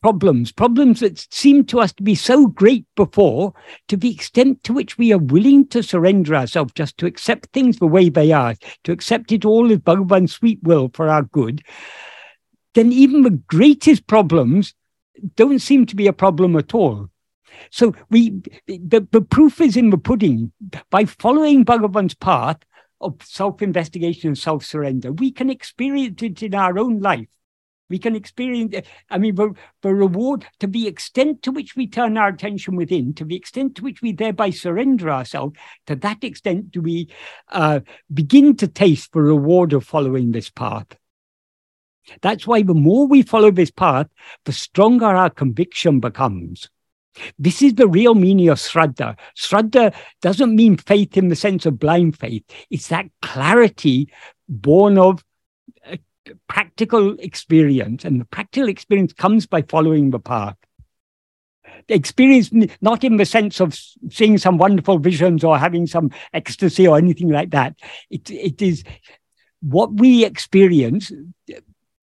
[0.01, 3.53] problems, problems that seemed to us to be so great before,
[3.87, 7.77] to the extent to which we are willing to surrender ourselves just to accept things
[7.77, 11.63] the way they are, to accept it all as Bhagavan's sweet will for our good,
[12.73, 14.73] then even the greatest problems
[15.35, 17.09] don't seem to be a problem at all.
[17.71, 20.51] So we the, the proof is in the pudding.
[20.89, 22.57] By following Bhagavan's path
[23.01, 27.27] of self-investigation and self-surrender, we can experience it in our own life
[27.89, 28.75] We can experience,
[29.09, 33.13] I mean, the, the reward, to the extent to which we turn our attention within,
[33.15, 37.09] to the extent to which we thereby surrender ourselves, to that extent do we
[37.49, 37.79] uh,
[38.13, 40.87] begin to taste the reward of following this path.
[42.21, 44.07] That's why the more we follow this path,
[44.45, 46.69] the stronger our conviction becomes.
[47.39, 49.17] This is the real meaning of Shraddha.
[49.35, 52.43] Shraddha doesn't mean faith in the sense of blind faith.
[52.69, 54.11] It's that clarity
[54.47, 55.23] born of
[55.85, 55.97] uh,
[56.47, 58.05] practical experience.
[58.05, 60.57] And the practical experience comes by following the path.
[61.87, 62.51] The experience,
[62.81, 63.77] not in the sense of
[64.09, 67.75] seeing some wonderful visions or having some ecstasy or anything like that.
[68.09, 68.83] It, it is
[69.61, 71.11] what we experience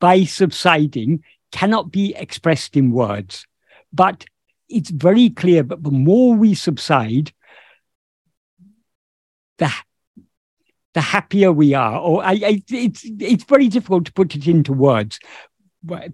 [0.01, 1.23] by subsiding
[1.53, 3.47] cannot be expressed in words.
[3.93, 4.27] But
[4.69, 7.33] it's very clear that the more we subside,
[9.59, 9.71] the
[10.95, 11.99] the happier we are.
[11.99, 15.19] Or I, I, it's it's very difficult to put it into words.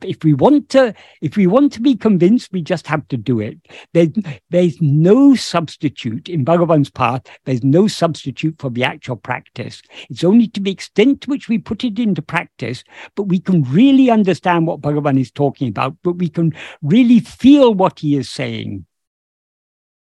[0.02, 3.40] If we want to, if we want to be convinced, we just have to do
[3.40, 3.58] it.
[3.92, 4.08] There's,
[4.50, 7.22] there's no substitute in Bhagavan's path.
[7.44, 9.82] There's no substitute for the actual practice.
[10.08, 12.82] It's only to the extent to which we put it into practice,
[13.14, 17.74] but we can really understand what Bhagavan is talking about, but we can really feel
[17.74, 18.86] what he is saying.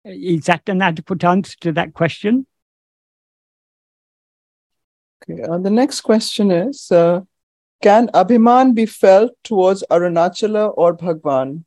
[0.03, 2.45] Is that an adequate answer to that question?
[5.29, 5.41] Okay.
[5.41, 7.21] Uh, the next question is uh,
[7.81, 11.65] Can Abhiman be felt towards Arunachala or Bhagwan?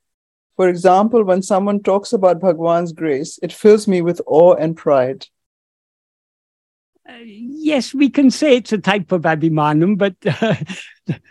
[0.57, 5.27] For example, when someone talks about Bhagwan's grace, it fills me with awe and pride.
[7.09, 10.57] Uh, yes, we can say it's a type of Abhimanam, but uh,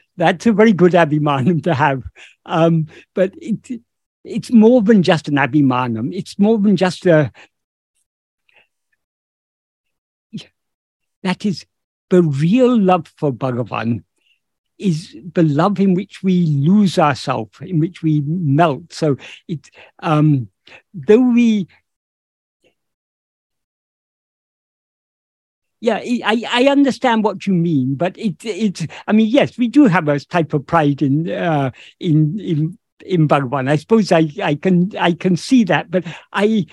[0.17, 2.03] that's a very good Abhimanam to have.
[2.45, 3.81] Um, but it,
[4.23, 6.15] it's more than just an Abhimanam.
[6.15, 7.31] It's more than just a.
[11.23, 11.65] That is
[12.09, 14.03] the real love for Bhagavan
[14.77, 18.93] is the love in which we lose ourselves, in which we melt.
[18.93, 19.17] So
[19.47, 19.69] it,
[19.99, 20.49] um,
[20.93, 21.67] though we,
[25.79, 29.85] yeah, I, I understand what you mean, but it, it, I mean, yes, we do
[29.85, 33.69] have a type of pride in, uh, in, in, in Bhagavan.
[33.69, 36.03] I suppose I, I can, I can see that, but
[36.33, 36.65] I,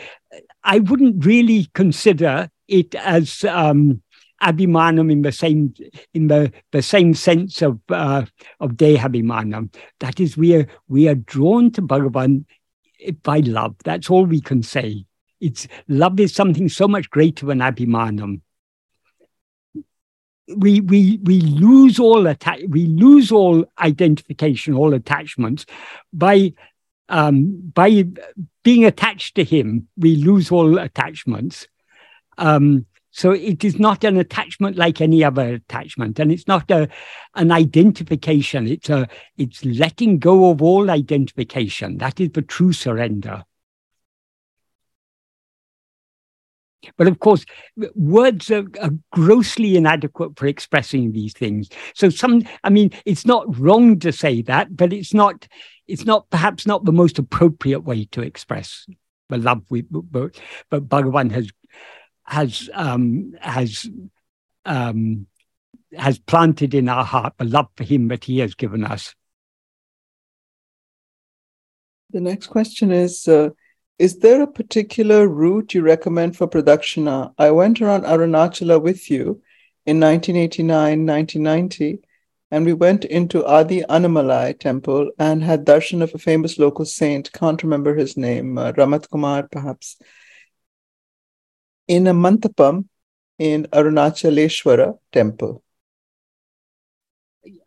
[0.63, 4.01] I wouldn't really consider it as, um,
[4.45, 5.75] abhimanam in the same
[6.13, 8.25] in the, the same sense of uh,
[8.61, 9.75] of dehabhimanam.
[10.01, 12.45] That is, we are we are drawn to Bhagavan
[13.23, 13.77] by love.
[13.85, 15.07] That's all we can say.
[15.41, 18.41] It's love is something so much greater than abhimanam.
[20.57, 25.65] We we we lose all atta- we lose all identification, all attachments
[26.13, 26.53] by
[27.09, 28.05] um, by
[28.63, 29.89] being attached to him.
[29.97, 31.67] We lose all attachments.
[32.37, 32.87] Um,
[33.17, 36.89] so it is not an attachment like any other attachment, and it's not a
[37.37, 38.67] an identification.
[38.67, 39.07] It's a
[39.39, 41.99] it's letting go of all identification.
[41.99, 43.45] That is the true surrender.
[46.99, 47.47] But of course,
[47.95, 51.71] words are, are, grossly inadequate for expressing these things.
[51.95, 55.49] So some, I mean, it's not wrong to say that, but it's not,
[55.87, 58.85] it's not perhaps not the most appropriate way to express
[59.31, 60.39] the love we, but,
[60.69, 61.49] but Bhagavan has
[62.25, 63.89] has um, has
[64.65, 65.27] um,
[65.97, 69.15] has planted in our heart the love for Him that He has given us.
[72.11, 73.51] The next question is uh,
[73.99, 77.35] Is there a particular route you recommend for Pradakshina?
[77.39, 79.43] I went around Arunachala with you
[79.87, 81.99] in 1989 1990,
[82.51, 87.33] and we went into Adi Annamalai temple and had darshan of a famous local saint.
[87.33, 89.99] Can't remember his name, uh, Ramat Kumar, perhaps
[91.89, 92.87] in a mantapam
[93.39, 95.63] in Arunachaleshwara temple.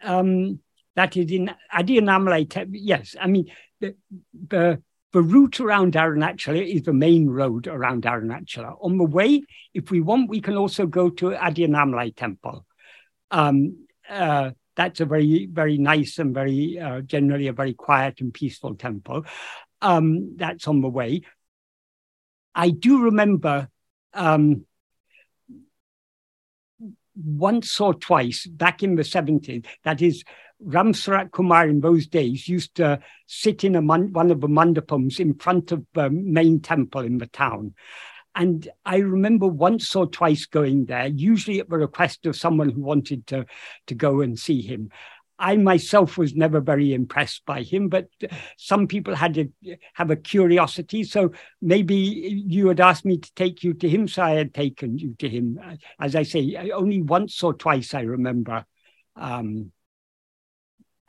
[0.01, 0.59] Um,
[0.95, 2.67] that is in Adianamalai.
[2.71, 3.95] Yes, I mean the,
[4.47, 4.81] the
[5.13, 8.77] the route around Arunachala is the main road around Arunachala.
[8.81, 9.43] On the way,
[9.73, 12.65] if we want, we can also go to Adianamalai temple.
[13.31, 18.33] Um, uh, that's a very, very nice and very uh, generally a very quiet and
[18.33, 19.25] peaceful temple.
[19.81, 21.21] Um, that's on the way.
[22.53, 23.69] I do remember
[24.17, 24.65] um,
[27.15, 30.23] once or twice back in the 70s, that is,
[30.59, 35.19] Ram Surat Kumar in those days used to sit in man, one of the mandapams
[35.19, 37.75] in front of the main temple in the town.
[38.33, 42.81] And I remember once or twice going there, usually at the request of someone who
[42.81, 43.45] wanted to,
[43.87, 44.91] to go and see him.
[45.39, 49.49] I myself was never very impressed by him, but uh, some people had to
[49.93, 51.03] have a curiosity.
[51.03, 51.31] So
[51.61, 55.15] maybe you had asked me to take you to him, so I had taken you
[55.19, 55.59] to him.
[55.63, 58.65] Uh, as I say, uh, only once or twice I remember
[59.15, 59.71] um,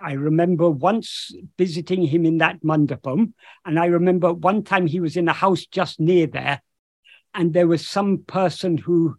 [0.00, 3.32] I remember once visiting him in that mandapam,
[3.64, 6.62] and I remember one time he was in a house just near there,
[7.34, 9.16] and there was some person who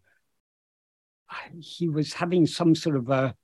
[1.59, 3.35] he was having some sort of a,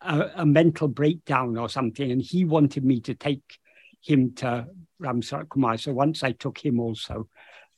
[0.00, 3.58] a, a mental breakdown or something, and he wanted me to take
[4.02, 4.66] him to
[5.00, 5.78] Ramsurat Kumar.
[5.78, 7.28] So once I took him also.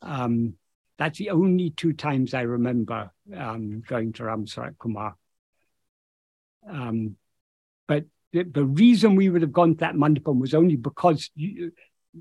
[0.01, 0.55] Um,
[0.99, 5.17] that's the only two times I remember um, going to Ramsurat Kumar.
[6.69, 7.17] Um,
[7.89, 11.73] but the, the, reason we would have gone to that mandapam was only because you,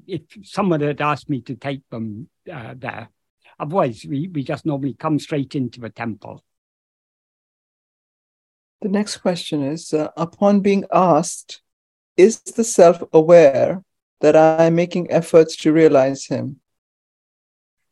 [0.08, 3.10] if someone had asked me to take them uh, there,
[3.60, 6.44] otherwise we, we just normally come straight into the temple.
[8.82, 11.62] The next question is uh, Upon being asked,
[12.18, 13.84] is the self aware
[14.22, 16.60] that I am making efforts to realize him?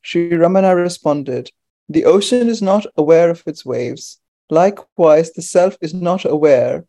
[0.02, 1.52] Sri Ramana responded,
[1.88, 4.20] The ocean is not aware of its waves.
[4.50, 6.86] Likewise, the self is not aware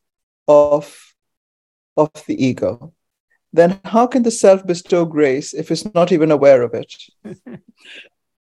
[0.48, 1.14] of,
[1.96, 2.94] of the ego.
[3.52, 6.94] Then how can the self bestow grace if it's not even aware of it?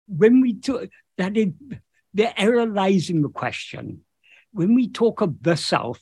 [0.08, 1.50] when we talk, that is,
[2.14, 4.02] the error lies in the question.
[4.56, 6.00] When we talk of the self,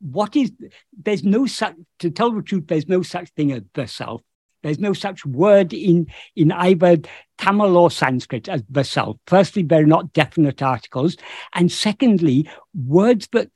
[0.00, 0.50] what is,
[0.98, 4.22] there's no such, to tell the truth, there's no such thing as the self.
[4.62, 6.96] There's no such word in, in either
[7.36, 9.18] Tamil or Sanskrit as the self.
[9.26, 11.18] Firstly, they're not definite articles.
[11.54, 13.50] And secondly, words that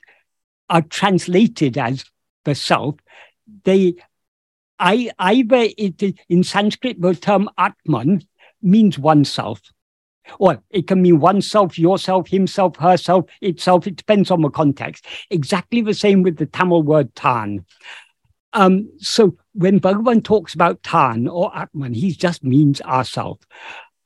[0.69, 2.05] are translated as
[2.45, 2.95] the self,
[3.63, 3.95] they
[4.77, 8.21] I, either it, in Sanskrit, the term Atman
[8.61, 9.61] means oneself.
[10.37, 13.87] Or it can mean oneself, yourself, himself, herself, itself.
[13.87, 15.05] It depends on the context.
[15.29, 17.65] Exactly the same with the Tamil word tan.
[18.53, 23.39] Um, so when Bhagavan talks about Tan or Atman, he just means ourself.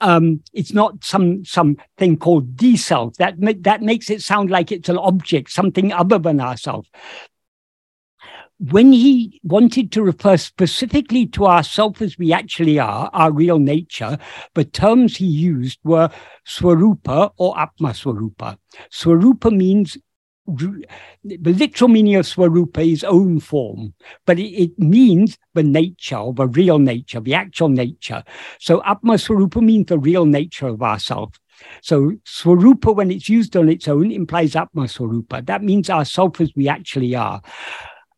[0.02, 3.16] Um, it's not some something called the self.
[3.16, 6.88] That that makes it sound like it's an object, something other than ourself.
[8.60, 14.18] When he wanted to refer specifically to ourself as we actually are, our real nature,
[14.54, 16.10] the terms he used were
[16.48, 18.58] swarupa or atma swarupa.
[18.92, 19.98] Swarupa means
[20.46, 20.86] the
[21.24, 23.94] literal meaning of Swarupa is own form,
[24.26, 28.24] but it, it, means the nature, or the real nature, the actual nature.
[28.60, 31.40] So Atma Swarupa means the real nature of ourself.
[31.82, 35.46] So Swarupa, when it's used on its own, implies Atma Swarupa.
[35.46, 37.42] That means ourself as we actually are.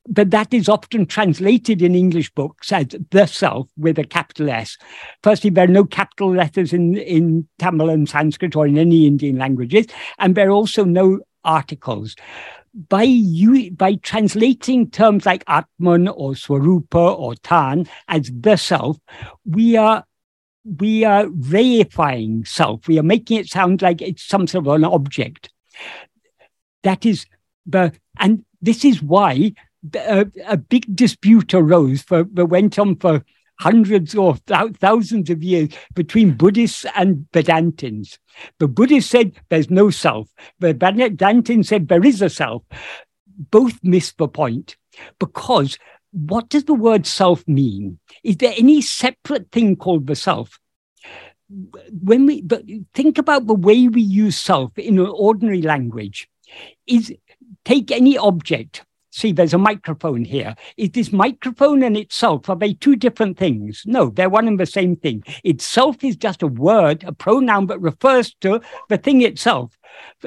[0.08, 4.78] But that is often translated in English books as the self with a capital S.
[5.24, 9.38] Firstly, there are no capital letters in, in Tamil and Sanskrit or in any Indian
[9.38, 9.88] languages,
[10.20, 12.16] and there are also no articles.
[12.89, 18.99] By you, by translating terms like Atman or Swarupa or Tan as the self,
[19.45, 20.06] we are
[20.66, 22.88] we are reifying self.
[22.88, 25.53] We are making it sound like it's some sort of an object.
[26.84, 27.26] That is
[27.66, 29.53] the and this is why
[29.94, 33.24] a, uh, a big dispute arose for went on for
[33.60, 38.18] hundreds or thousands of years between Buddhists and Vedantins.
[38.60, 40.28] The Buddhists said there's no self.
[40.60, 42.64] The Vedantins said there is a self.
[43.52, 44.78] Both missed the point
[45.20, 45.78] because
[46.12, 48.00] what does the word self mean?
[48.24, 50.60] Is there any separate thing called the self?
[51.50, 52.64] When we but
[52.94, 56.28] think about the way we use self in an ordinary language,
[56.88, 57.14] is
[57.66, 58.84] take any object,
[59.16, 60.55] see, there's a microphone here.
[60.76, 63.84] Is this microphone and itself, are they two different things?
[63.86, 65.24] No, they're one and the same thing.
[65.43, 68.59] Itself is just a word, a pronoun that refers to
[68.89, 69.78] the thing itself.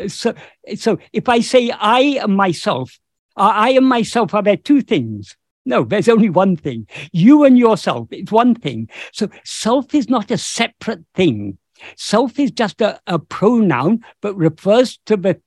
[0.06, 0.34] So,
[0.76, 2.98] so if I say I am myself,
[3.36, 5.36] I am myself, are there two things?
[5.66, 6.86] No, there's only one thing.
[7.12, 8.88] You and yourself, it's one thing.
[9.12, 11.58] So self is not a separate thing.
[11.96, 15.40] Self is just a, a pronoun, but refers to the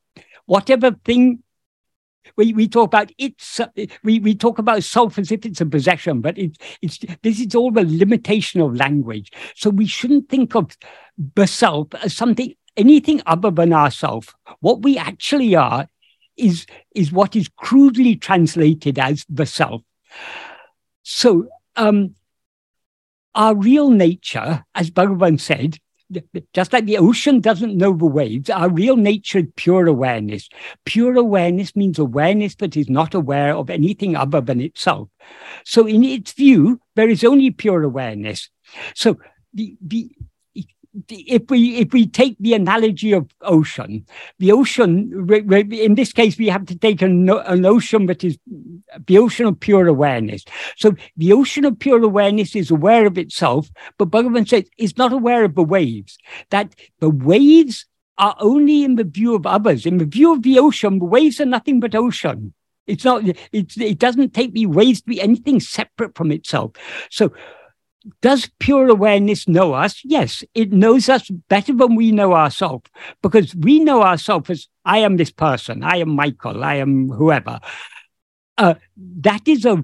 [0.46, 1.42] whatever thing
[2.38, 3.60] we, we talk about it's
[4.04, 7.56] we, we talk about self as if it's a possession, but it's it's this is
[7.56, 9.32] all the limitation of language.
[9.56, 10.78] So we shouldn't think of
[11.36, 14.34] the self as something anything other than ourself.
[14.60, 15.88] What we actually are
[16.38, 16.66] is
[16.96, 19.82] is what is crudely translated as the self.
[21.04, 22.16] So um,
[23.36, 25.78] our real nature, as Bhagavan said,
[26.54, 30.50] just like the ocean doesn't know the waves, our real nature is pure awareness.
[30.86, 35.10] Pure awareness means awareness that is not aware of anything other than itself.
[35.66, 38.50] So, in its view, there is only pure awareness.
[38.96, 39.18] So,
[39.54, 40.12] the, the,
[41.10, 44.06] if we if we take the analogy of ocean,
[44.40, 45.12] the ocean
[45.72, 48.38] in this case we have to take an, an ocean that is
[49.08, 50.44] the ocean of pure awareness.
[50.76, 55.14] So the ocean of pure awareness is aware of itself, but Bhagavan says it's not
[55.14, 56.18] aware of the waves.
[56.50, 57.86] That the waves
[58.18, 59.86] are only in the view of others.
[59.86, 62.54] In the view of the ocean, the waves are nothing but ocean.
[62.86, 66.74] It's not, it's, it doesn't take the waves to be anything separate from itself.
[67.10, 67.32] So
[68.22, 70.04] does pure awareness know us?
[70.04, 72.90] Yes, it knows us better than we know ourselves
[73.22, 77.60] because we know ourselves as I am this person, I am Michael, I am whoever.
[78.58, 79.84] Uh, that is a,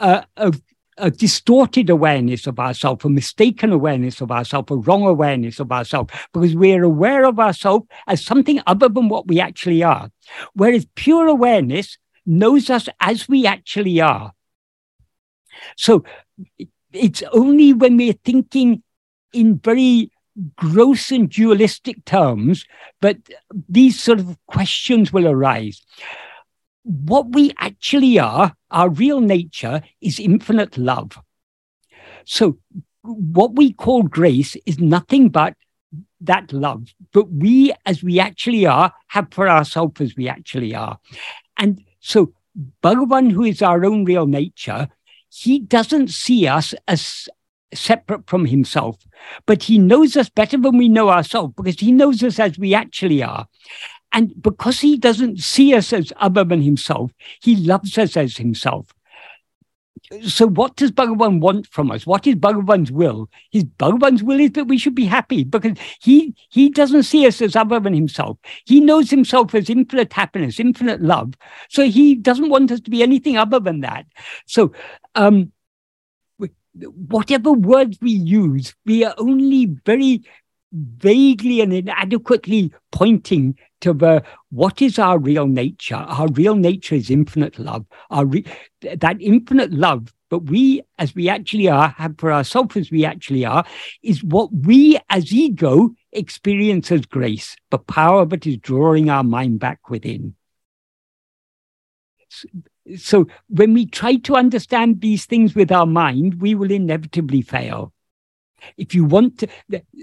[0.00, 0.54] a, a,
[0.96, 6.14] a distorted awareness of ourselves, a mistaken awareness of ourselves, a wrong awareness of ourselves,
[6.32, 10.10] because we're aware of ourselves as something other than what we actually are.
[10.54, 14.32] Whereas pure awareness knows us as we actually are.
[15.76, 16.04] So
[16.94, 18.82] it's only when we're thinking
[19.32, 20.10] in very
[20.56, 22.64] gross and dualistic terms,
[23.00, 23.18] but
[23.68, 25.82] these sort of questions will arise.
[26.82, 31.18] What we actually are, our real nature, is infinite love.
[32.24, 32.58] So,
[33.02, 35.54] what we call grace is nothing but
[36.22, 40.98] that love, but we, as we actually are, have for ourselves as we actually are.
[41.58, 42.32] And so,
[42.82, 44.88] Bhagavan, who is our own real nature,
[45.36, 47.28] he doesn't see us as
[47.74, 48.96] separate from himself,
[49.46, 52.72] but he knows us better than we know ourselves because he knows us as we
[52.72, 53.46] actually are.
[54.12, 57.10] And because he doesn't see us as other than himself,
[57.42, 58.94] he loves us as himself.
[60.26, 62.06] So, what does Bhagavan want from us?
[62.06, 63.30] What is Bhagavan's will?
[63.50, 67.40] His Bhagavan's will is that we should be happy because he he doesn't see us
[67.40, 68.38] as other than himself.
[68.66, 71.34] He knows himself as infinite happiness, infinite love.
[71.70, 74.06] So he doesn't want us to be anything other than that.
[74.46, 74.72] So
[75.14, 75.52] um,
[76.74, 80.22] whatever words we use, we are only very
[80.74, 85.94] vaguely and inadequately pointing to the what is our real nature.
[85.94, 87.86] Our real nature is infinite love.
[88.10, 88.46] Our re-
[88.82, 93.44] that infinite love, but we as we actually are, have for ourselves as we actually
[93.44, 93.64] are,
[94.02, 99.60] is what we as ego experience as grace, the power that is drawing our mind
[99.60, 100.34] back within
[102.96, 107.93] so when we try to understand these things with our mind, we will inevitably fail.
[108.76, 109.48] If you want to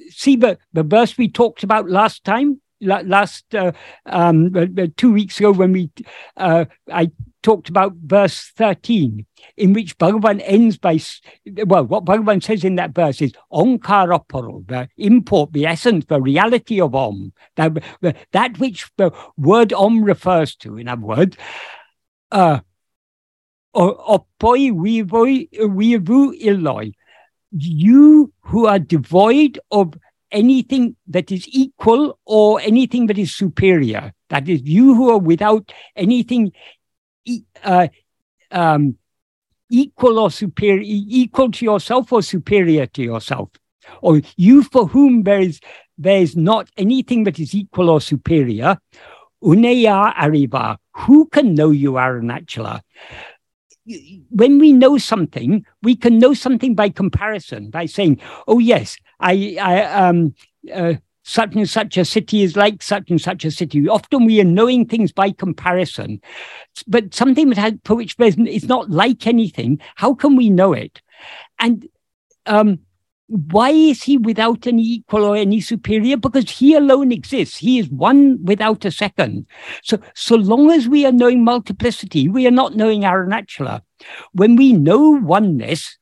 [0.09, 3.71] see the, the verse we talked about last time, last uh,
[4.05, 5.89] um, uh, uh, two weeks ago when we
[6.37, 7.11] uh, I
[7.43, 9.25] talked about verse 13,
[9.57, 10.99] in which Bhagavan ends by,
[11.65, 16.79] well, what Bhagavan says in that verse is Omkaraparo, the import, the essence, the reality
[16.79, 17.83] of Om, that,
[18.31, 21.37] that which the word Om refers to, in other words,
[22.31, 22.59] uh,
[23.75, 26.93] opoi vivu illoi.
[27.51, 29.95] You who are devoid of
[30.31, 34.13] anything that is equal or anything that is superior.
[34.29, 36.53] That is, you who are without anything
[37.63, 37.87] uh,
[38.51, 38.97] um,
[39.69, 43.49] equal or superior, equal to yourself or superior to yourself.
[44.01, 45.59] Or you for whom there is,
[45.97, 48.77] there is not anything that is equal or superior.
[49.43, 50.77] Uneya ariva.
[50.95, 52.81] Who can know you, Arunachala?
[54.29, 59.57] When we know something, we can know something by comparison, by saying, "Oh yes, I,
[59.61, 60.35] I um,
[60.73, 64.41] uh, such and such a city is like such and such a city." Often we
[64.41, 66.21] are knowing things by comparison,
[66.87, 69.79] but something that for which is not like anything.
[69.95, 71.01] How can we know it?
[71.59, 71.87] And
[72.45, 72.79] um,
[73.31, 76.17] why is he without any equal or any superior?
[76.17, 77.57] Because he alone exists.
[77.57, 79.45] He is one without a second.
[79.83, 83.83] So, so long as we are knowing multiplicity, we are not knowing Arunachala.
[84.33, 85.97] When we know oneness,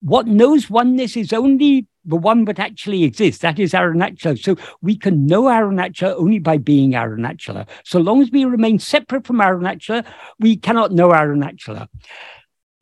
[0.00, 3.42] what knows oneness is only the one that actually exists.
[3.42, 4.42] That is Arunachala.
[4.42, 7.68] So we can know Arunachala only by being Arunachala.
[7.84, 10.04] So long as we remain separate from Arunachala,
[10.40, 11.86] we cannot know Arunachala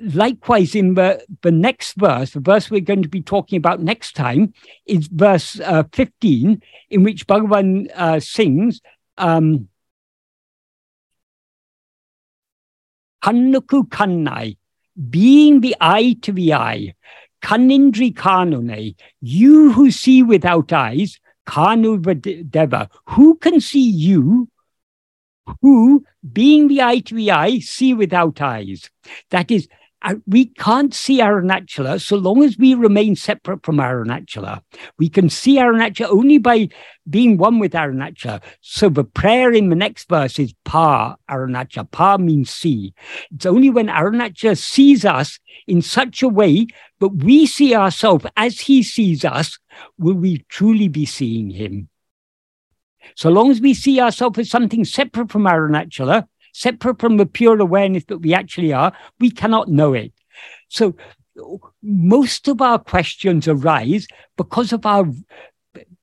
[0.01, 4.17] likewise, in the, the next verse, the verse we're going to be talking about next
[4.17, 4.53] time,
[4.87, 8.81] is verse uh, 15, in which Bhagavan uh, sings,
[9.19, 9.69] um,
[13.23, 14.57] Kannuku kannai,
[15.11, 16.95] being the eye to the eye,
[17.43, 21.99] kanindri kanune, you who see without eyes, kanu
[22.51, 24.49] deva, who can see you
[25.61, 28.91] who, being the eye to the eye, see without eyes.
[29.31, 29.69] That is,
[30.27, 34.63] we can't see Arunachala so long as we remain separate from Arunachala.
[34.99, 36.69] We can see Arunachala only by
[37.09, 38.43] being one with Arunachala.
[38.61, 41.91] So the prayer in the next verse is Pa Arunachala.
[41.91, 42.95] Pa means see.
[43.35, 46.67] It's only when Arunachala sees us in such a way
[47.01, 49.59] that we see ourselves as he sees us
[49.99, 51.89] will we truly be seeing him.
[53.17, 57.61] So long as we see ourselves as something separate from Arunachala, separate from the pure
[57.61, 60.13] awareness that we actually are, we cannot know it.
[60.69, 60.97] So
[61.83, 65.07] most of our questions arise because of our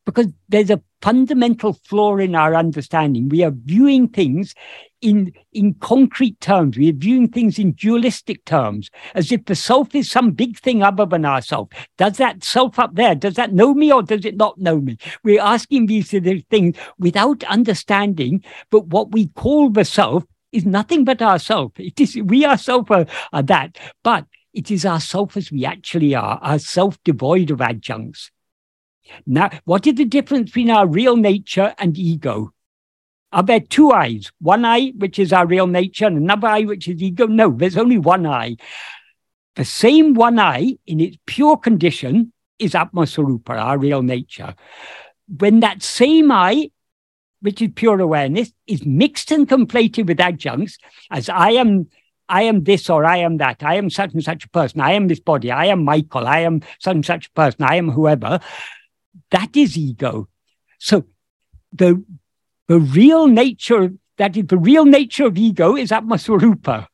[0.06, 3.30] because there's a fundamental flaw in our understanding.
[3.30, 4.54] We are viewing things
[5.02, 6.78] in, in concrete terms.
[6.78, 10.84] We are viewing things in dualistic terms, as if the self is some big thing
[10.84, 11.70] other than ourself.
[11.98, 14.98] Does that self up there, does that know me or does it not know me?
[15.24, 21.22] We're asking these things without understanding, but what we call the self is nothing but
[21.22, 21.74] ourself.
[21.78, 26.14] It is we ourselves are, uh, are that, but it is ourself as we actually
[26.16, 28.32] are, our self devoid of adjuncts.
[29.26, 32.54] Now, what is the difference between our real nature and ego?
[33.32, 34.32] Are there two eyes?
[34.40, 37.28] One eye, which is our real nature, and another eye, which is ego?
[37.28, 38.58] No, there's only one eye.
[39.56, 44.56] The same one eye, in its pure condition, is Atmaswarupa, our real nature.
[45.28, 46.72] When that same eye,
[47.42, 50.78] which is pure awareness, is mixed and conflated with adjuncts,
[51.10, 51.88] as I am
[52.30, 53.62] I am this or I am that.
[53.62, 54.80] I am such and such a person.
[54.80, 55.52] I am this body.
[55.52, 56.26] I am Michael.
[56.26, 57.64] I am such and such a person.
[57.64, 58.40] I am whoever.
[59.32, 60.30] That is ego.
[60.80, 61.04] So
[61.74, 62.04] the
[62.68, 66.88] the real nature, that is the real nature of ego is Atmaswarupa.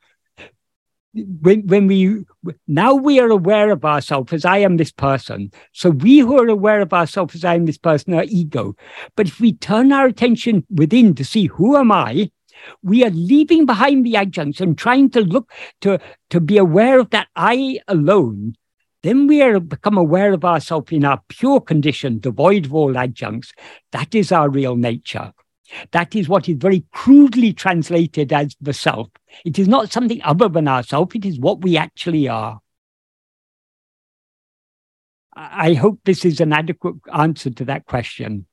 [1.42, 2.26] When, when we
[2.68, 5.52] now we are aware of ourselves as I am this person.
[5.74, 8.76] So we who are aware of ourselves as I am this person are ego.
[9.16, 12.30] But if we turn our attention within to see who am I,
[12.84, 15.52] we are leaving behind the adjuncts and trying to look
[15.82, 16.00] to,
[16.30, 18.56] to be aware of that I alone.
[19.04, 23.54] Then we are become aware of ourselves in our pure condition, devoid of all adjuncts.
[23.92, 25.34] That is our real nature.
[25.92, 29.10] That is what is very crudely translated as the self.
[29.46, 32.60] It is not something other than ourselves, it is what we actually are.
[35.36, 38.48] I hope this is an adequate answer to that question.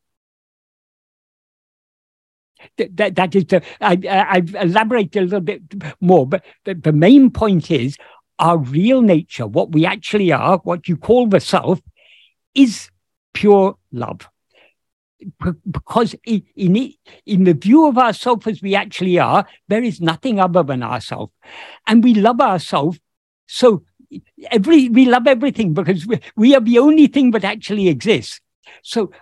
[2.77, 5.63] That, that, that is the, I, I've elaborated a little bit
[6.01, 7.97] more, but the, the main point is
[8.39, 11.81] our real nature, what we actually are, what you call the self,
[12.55, 12.91] is
[13.33, 14.29] pure love
[15.71, 16.93] because in, in,
[17.27, 21.33] in the view of ourselves as we actually are, there is nothing other than ourselves.
[21.87, 22.99] And we love ourselves.
[23.47, 23.85] So
[24.51, 28.41] every we love everything because we, we are the only thing that actually exists.
[28.83, 29.13] So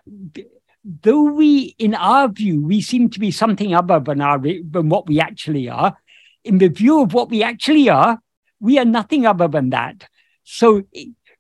[0.85, 5.07] though we, in our view, we seem to be something other than our than what
[5.07, 5.97] we actually are,
[6.45, 8.21] in the view of what we actually are,
[8.61, 10.09] we are nothing other than that.
[10.45, 10.83] So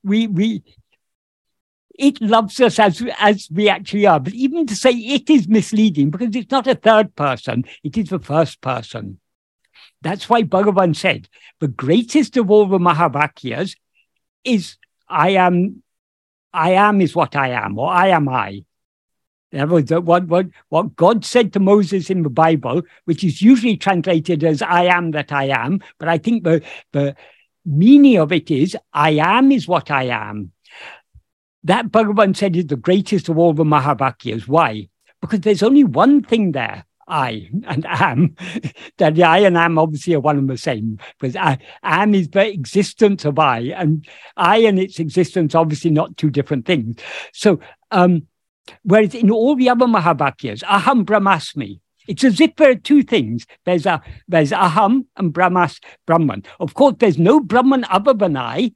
[0.03, 0.63] we we
[2.03, 4.19] it loves us as, as we actually are.
[4.19, 8.09] But even to say it is misleading because it's not a third person, it is
[8.09, 9.21] the first person.
[10.03, 11.29] That's why Bhagavan said
[11.61, 13.77] the greatest of all the Mahavakyas
[14.43, 14.77] is
[15.09, 15.85] I am,
[16.53, 18.65] I am is what I am, or I am I.
[19.53, 23.77] That was what, what, what God said to Moses in the Bible, which is usually
[23.77, 25.81] translated as I am that I am.
[25.99, 27.15] But I think the, the
[27.65, 30.51] meaning of it is I am is what I am.
[31.65, 34.49] That Bhagavan said is the greatest of all the Mahavakyas.
[34.49, 34.89] Why?
[35.21, 38.37] Because there's only one thing there, I and am.
[38.99, 40.99] that I and am obviously are one and the same.
[41.19, 44.07] Because I, am is the existence of I, and
[44.37, 46.97] I and its existence obviously not two different things.
[47.33, 47.61] So,
[47.91, 48.27] um,
[48.83, 53.47] whereas in all the other Mahavakyas, aham brahmasmi, it's as if there are two things.
[53.65, 56.45] There's a there's aham and brahmas brahman.
[56.59, 58.73] Of course, there's no brahman other than I,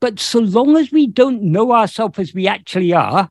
[0.00, 3.30] but so long as we don't know ourselves as we actually are,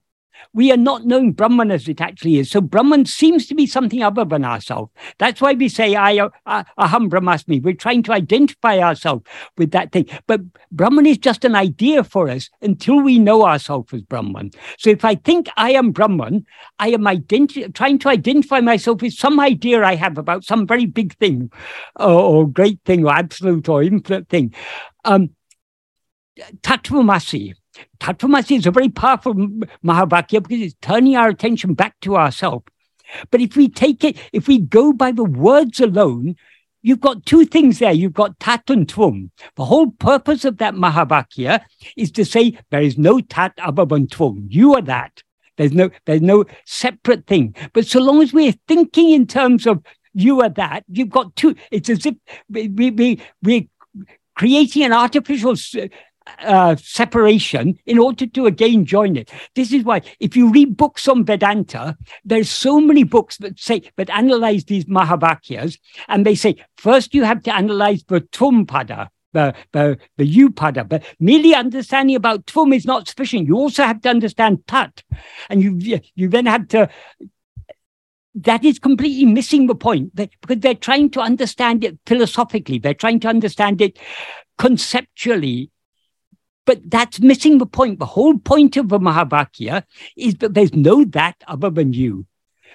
[0.54, 2.52] we are not knowing Brahman as it actually is.
[2.52, 4.91] So Brahman seems to be something other than ourselves.
[5.18, 7.62] That's why we say I, uh, aham brahmasmi.
[7.62, 9.24] We're trying to identify ourselves
[9.58, 10.08] with that thing.
[10.28, 10.41] But
[10.72, 14.52] Brahman is just an idea for us until we know ourselves as Brahman.
[14.78, 16.45] So if I think I am Brahman,
[16.80, 20.86] I am identi- trying to identify myself with some idea I have about some very
[20.86, 21.52] big thing
[21.97, 24.54] or, or great thing or absolute or infinite thing.
[25.06, 25.32] Um,
[26.40, 27.54] Tattvamasi.
[28.00, 32.66] Tattvamasi is a very powerful Mahavakya because it's turning our attention back to ourselves.
[33.30, 36.36] But if we take it, if we go by the words alone,
[36.82, 37.92] you've got two things there.
[37.92, 39.30] You've got tat and tvum.
[39.56, 41.62] The whole purpose of that Mahavakya
[41.98, 44.46] is to say there is no tat other than tvum.
[44.50, 45.24] You are that.
[45.58, 47.56] There's no, there's no separate thing.
[47.74, 51.56] But so long as we're thinking in terms of you are that, you've got two.
[51.70, 52.16] It's as if
[52.50, 53.64] we, we, we're
[54.36, 55.56] creating an artificial
[56.39, 59.32] uh, separation in order to again join it.
[59.55, 63.82] This is why, if you read books on Vedanta, there's so many books that say
[63.97, 69.53] that analyze these Mahavakyas, and they say first you have to analyze the Tumpada, the,
[69.72, 70.88] the, the Upada.
[70.88, 73.47] But merely understanding about Tvum is not sufficient.
[73.47, 75.03] You also have to understand Tat.
[75.49, 76.89] And you, you then have to,
[78.36, 82.80] that is completely missing the point they, because they're trying to understand it philosophically.
[82.80, 83.99] They're trying to understand it
[84.57, 85.72] conceptually
[86.66, 87.99] but that's missing the point.
[87.99, 89.84] The whole point of the Mahavakya
[90.16, 92.26] is that there's no that other than you.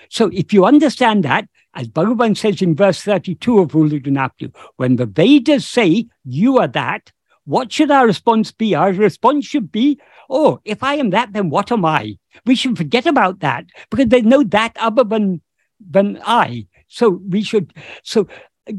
[0.09, 4.97] So if you understand that, As Bhagavan says in verse 32 of Ulladu Narpadu, when
[4.97, 7.13] the Vedas say, you are that,
[7.45, 8.75] what should our response be?
[8.75, 12.17] Our response should be, oh, if I am that, then what am I?
[12.47, 15.43] We should forget about that because there's no that other than,
[15.79, 16.67] than I.
[16.89, 18.27] So we should, so
[18.67, 18.73] uh,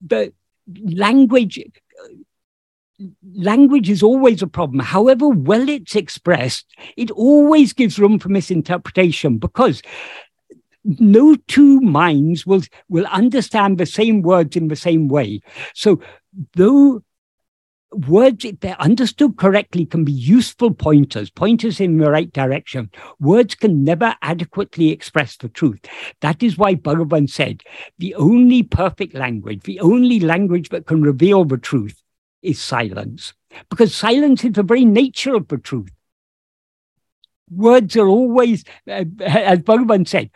[0.00, 0.32] the
[0.84, 1.58] language,
[3.34, 4.80] language is always a problem.
[4.80, 6.66] However well it's expressed,
[6.96, 9.82] it always gives room for misinterpretation because
[10.84, 15.40] no two minds will will understand the same words in the same way.
[15.74, 16.00] So
[16.54, 17.02] though
[17.92, 22.90] words, if they're understood correctly, can be useful pointers, pointers in the right direction.
[23.20, 25.80] Words can never adequately express the truth.
[26.20, 27.62] That is why Bhagavan said,
[27.98, 32.02] the only perfect language, the only language that can reveal the truth
[32.42, 33.32] is silence.
[33.70, 35.90] Because silence is the very nature of the truth.
[37.50, 40.30] Words are always, uh, as Bhagavan said,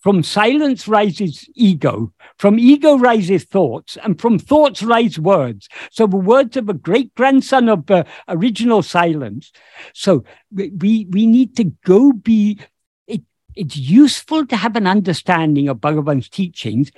[0.00, 5.68] from silence rises ego, from ego rises thoughts, and from thoughts rise words.
[5.92, 7.88] So the words of a great grandson of
[8.28, 9.52] original silence.
[9.94, 12.58] So we, we need to go be,
[13.06, 13.22] it,
[13.54, 16.90] it's useful to have an understanding of Bhagavan's teachings.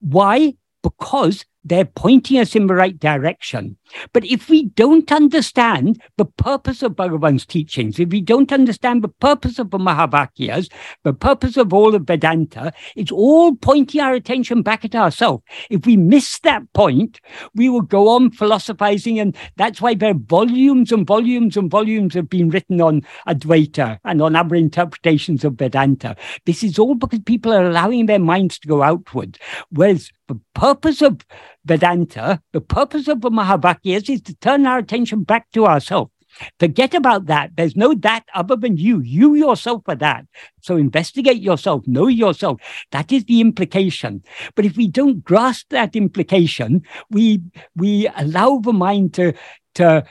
[0.00, 0.54] Why?
[0.82, 3.76] Because they're pointing us in the right direction.
[4.12, 9.08] But if we don't understand the purpose of Bhagavan's teachings, if we don't understand the
[9.08, 10.70] purpose of the Mahavakyas,
[11.02, 15.42] the purpose of all of Vedanta, it's all pointing our attention back at ourselves.
[15.68, 17.20] If we miss that point,
[17.54, 19.18] we will go on philosophizing.
[19.18, 23.98] And that's why there are volumes and volumes and volumes have been written on Advaita
[24.04, 26.14] and on other interpretations of Vedanta.
[26.44, 29.38] This is all because people are allowing their minds to go outward.
[29.70, 31.24] Whereas the purpose of
[31.66, 36.10] Vedanta, the purpose of the Mahavakyas is to turn our attention back to ourselves.
[36.58, 37.50] Forget about that.
[37.56, 39.00] There's no that other than you.
[39.00, 40.26] You yourself are that.
[40.60, 42.60] So investigate yourself, know yourself.
[42.92, 44.22] That is the implication.
[44.54, 47.42] But if we don't grasp that implication, we
[47.74, 49.32] we allow the mind to
[49.76, 50.04] to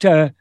[0.00, 0.34] to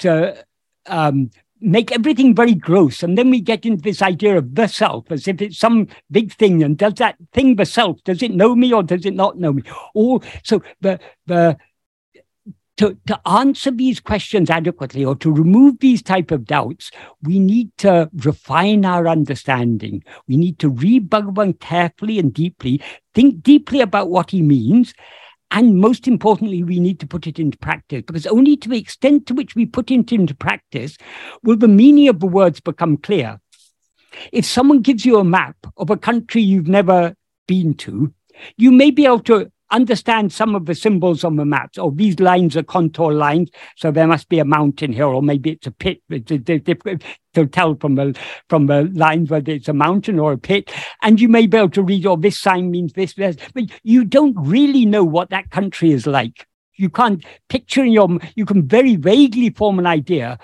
[0.00, 0.44] to
[0.86, 1.30] um,
[1.60, 3.02] make everything very gross.
[3.02, 6.32] And then we get into this idea of the self as if it's some big
[6.32, 6.62] thing.
[6.62, 9.52] And does that thing, the self, does it know me or does it not know
[9.52, 9.62] me?
[9.94, 11.58] Or so the the
[12.80, 16.90] to, to answer these questions adequately or to remove these type of doubts,
[17.22, 20.02] we need to refine our understanding.
[20.26, 22.80] We need to read Bhagavan carefully and deeply,
[23.14, 24.94] think deeply about what he means,
[25.50, 29.26] and most importantly, we need to put it into practice because only to the extent
[29.26, 30.96] to which we put it into practice
[31.42, 33.40] will the meaning of the words become clear.
[34.32, 37.14] If someone gives you a map of a country you've never
[37.46, 38.12] been to,
[38.56, 41.78] you may be able to understand some of the symbols on the maps.
[41.78, 45.22] Or oh, these lines are contour lines, so there must be a mountain here, or
[45.22, 46.00] maybe it's a pit.
[47.34, 48.18] To tell from the
[48.48, 51.70] from the lines whether it's a mountain or a pit, and you may be able
[51.70, 53.36] to read, "Oh, this sign means this." this.
[53.54, 56.46] But you don't really know what that country is like.
[56.74, 58.18] You can't picture in your.
[58.34, 60.38] You can very vaguely form an idea,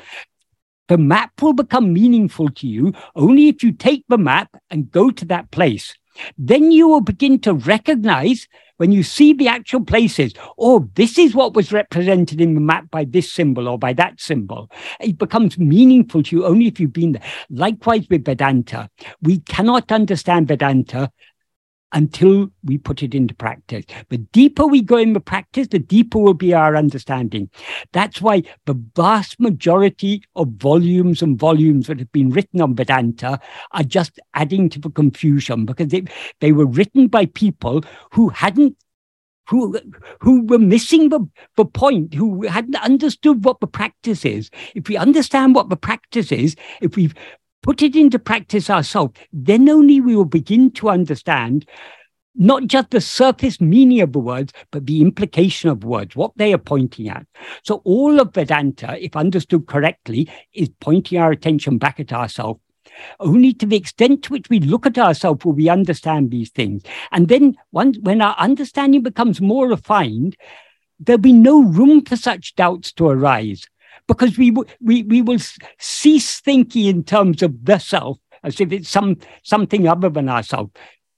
[0.89, 5.11] the map will become meaningful to you only if you take the map and go
[5.11, 5.95] to that place.
[6.39, 8.47] Then you will begin to recognize
[8.77, 12.91] when you see the actual places, oh, this is what was represented in the map
[12.91, 14.71] by this symbol or by that symbol.
[15.01, 17.23] It becomes meaningful to you only if you've been there.
[17.51, 18.91] Likewise with Vedanta.
[19.23, 21.11] We cannot understand Vedanta
[21.93, 23.85] until we put it into practice.
[24.09, 27.49] The deeper we go in the practice, the deeper will be our understanding.
[27.93, 33.39] That's why the vast majority of volumes and volumes that have been written on Vedanta
[33.73, 36.05] are just adding to the confusion because they,
[36.41, 38.77] they were written by people who hadn't
[39.49, 39.79] who
[40.21, 41.21] who were missing the,
[41.57, 44.51] the point, who hadn't understood what the practice is.
[44.75, 47.15] If we understand what the practice is, if we've
[47.67, 51.67] put it into practice ourselves, then only we will begin to understand
[52.37, 56.53] not just the surface meaning of the words, but the implication of words, what they
[56.53, 57.27] are pointing at.
[57.65, 62.61] So all of Vedanta, if understood correctly, is pointing our attention back at ourselves.
[63.19, 66.83] Only to the extent to which we look at ourselves will we understand these things.
[67.11, 70.37] And then once, when our understanding becomes more refined,
[71.01, 73.67] there'll be no room for such doubts to arise
[74.09, 75.39] because we, we, we will
[75.79, 80.71] cease thinking in terms of the self as if it's some, something other than ourselves.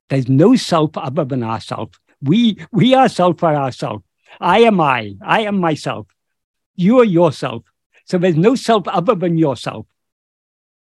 [0.09, 1.99] There's no self other than ourselves.
[2.23, 4.05] We, we ourselves are ourselves.
[4.41, 5.15] I am I.
[5.23, 6.07] I am myself.
[6.77, 7.65] You are yourself.
[8.05, 9.87] So there's no self other than yourself.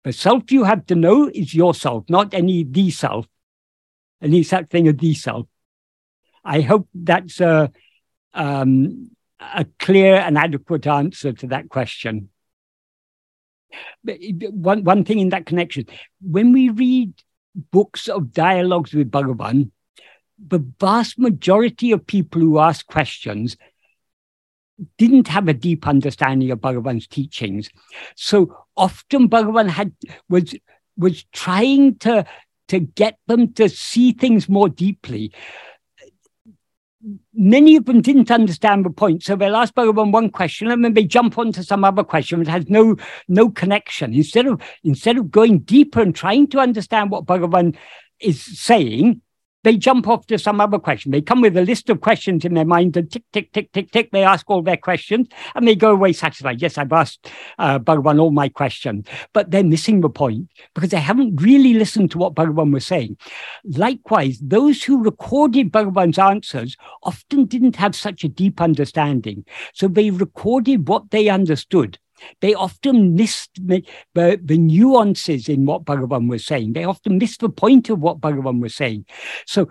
[0.03, 3.27] The self you have to know is yourself, not any the self,
[4.21, 5.47] any such thing as the self.
[6.43, 7.71] I hope that's a,
[8.33, 9.11] um,
[9.41, 12.29] a clear and adequate answer to that question.
[14.07, 15.85] Eh, one, one thing in that connection,
[16.21, 17.13] when we read
[17.71, 19.71] books of dialogues with Bhagavan,
[20.47, 23.57] the vast majority of people who ask questions
[24.97, 27.69] didn't have a deep understanding of Bhagavan's teachings.
[28.15, 29.93] So often Bhagavan had
[30.27, 30.55] was
[30.97, 32.25] was trying to
[32.69, 35.33] to get them to see things more deeply.
[37.33, 40.93] Many of them didn't understand the point, so they'll ask Bhagavan one question and then
[40.93, 42.95] they jump onto some other question that has no
[43.27, 44.13] no connection.
[44.13, 47.75] Instead of instead of going deeper and trying to understand what Bhagavan
[48.19, 49.21] is saying,
[49.63, 51.11] they jump off to some other question.
[51.11, 53.91] They come with a list of questions in their mind and tick, tick, tick, tick,
[53.91, 54.11] tick.
[54.11, 56.61] They ask all their questions and they go away satisfied.
[56.61, 60.99] Yes, I've asked uh, Bhagavan all my questions, but they're missing the point because they
[60.99, 63.17] haven't really listened to what Bhagavan was saying.
[63.65, 69.45] Likewise, those who recorded Bhagavan's answers often didn't have such a deep understanding.
[69.73, 71.99] So they recorded what they understood
[72.41, 76.73] they often missed the, the, the, nuances in what Bhagavan was saying.
[76.73, 79.05] They often missed the point of what Bhagavan was saying.
[79.45, 79.69] So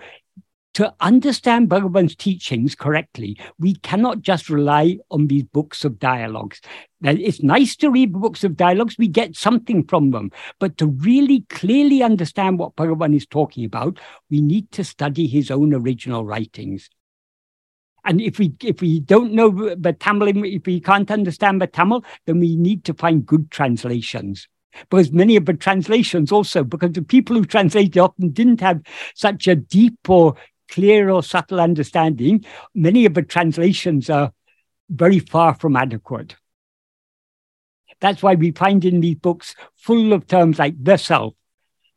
[0.75, 6.61] to understand Bhagavan's teachings correctly, we cannot just rely on these books of dialogues.
[7.03, 10.31] It's nice to read books of dialogues, we get something from them.
[10.61, 13.99] But to really clearly understand what Bhagavan is talking about,
[14.31, 16.89] we need to study his own original writings.
[18.05, 22.05] And if we if we don't know the Tamil, if we can't understand the Tamil,
[22.27, 24.49] then we need to find good translations.
[24.89, 28.81] Because many of the translations also, because the people who translated often didn't have
[29.15, 30.37] such a deep or
[30.69, 32.45] clear or subtle understanding,
[32.75, 34.33] many of the translations are
[34.89, 36.37] very far from adequate.
[38.01, 41.35] That's why we find in these books full of terms like the self,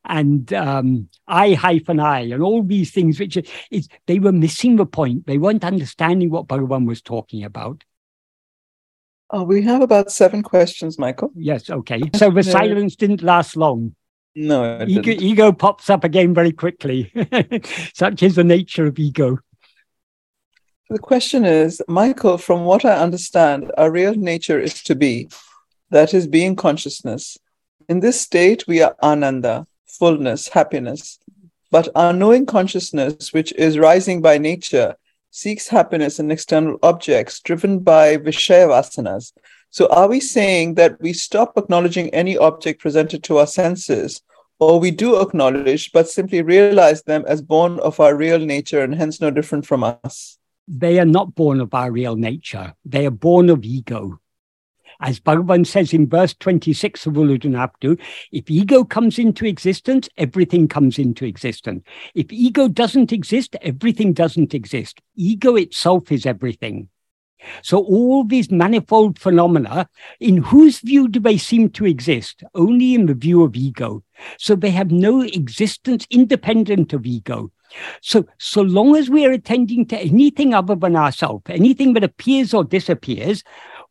[0.05, 3.37] and um, I hyphen I and all these things, which
[3.71, 5.25] is they were missing the point.
[5.27, 7.83] They weren't understanding what Bhagavan was talking about.
[9.29, 11.31] Oh, we have about seven questions, Michael.
[11.35, 12.01] Yes, okay.
[12.15, 13.95] So the silence didn't last long.
[14.35, 17.11] No, ego, ego pops up again very quickly.
[17.93, 19.39] Such is the nature of ego.
[20.89, 25.29] The question is, Michael, from what I understand, our real nature is to be,
[25.89, 27.37] that is, being consciousness.
[27.87, 29.65] In this state, we are Ananda,
[29.99, 31.19] fullness, happiness.
[31.71, 34.95] But our knowing consciousness, which is rising by nature,
[35.31, 39.33] seeks happiness in external objects driven by Vishaya vasanas.
[39.71, 44.21] So, are we saying that we stop acknowledging any object presented to our senses,
[44.59, 48.93] or we do acknowledge but simply realize them as born of our real nature and
[48.93, 50.37] hence no different from us?
[50.67, 54.19] They are not born of our real nature, they are born of ego.
[55.03, 57.97] As Bhagavan says in verse 26 of Abdu,
[58.31, 61.83] if ego comes into existence, everything comes into existence.
[62.15, 65.01] If ego doesn't exist, everything doesn't exist.
[65.17, 66.87] Ego itself is everything.
[67.63, 69.89] So all these manifold phenomena,
[70.21, 72.41] in whose view do they seem to exist?
[72.55, 74.05] Only in the view of ego.
[74.37, 77.51] So they have no existence independent of ego.
[78.01, 82.53] So, so long as we are attending to anything other than ourselves, anything that appears
[82.53, 83.43] or disappears,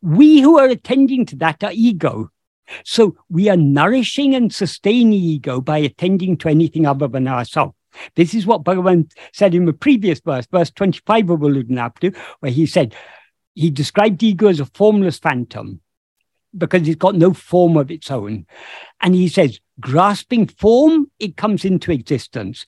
[0.03, 2.29] we who are attending to that are ego.
[2.83, 7.73] So we are nourishing and sustaining ego by attending to anything other than ourselves.
[8.15, 12.51] This is what Bhagavan said in the previous verse, verse 25 of Ulladu Narpadu, where
[12.51, 12.93] he said,
[13.55, 15.79] he described ego as a formless phantom
[16.57, 18.45] because it's got no form of its own.
[18.99, 22.65] And he says, grasping form, it comes into existence.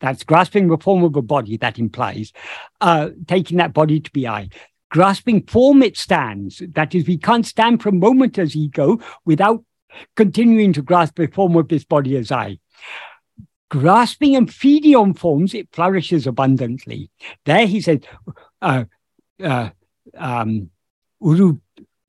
[0.00, 2.32] That's grasping the form of a body, that implies
[2.80, 4.48] uh, taking that body to be I
[4.90, 6.62] grasping form it stands.
[6.72, 9.64] That is, we can't stand for a moment as ego without
[10.16, 12.58] continuing to grasp the form of this body as I.
[13.70, 17.10] Grasping and feeding on forms, it flourishes abundantly.
[17.44, 18.00] There he says,
[18.60, 18.84] uh,
[19.42, 19.70] uh,
[20.16, 20.70] um,
[21.20, 21.58] uru,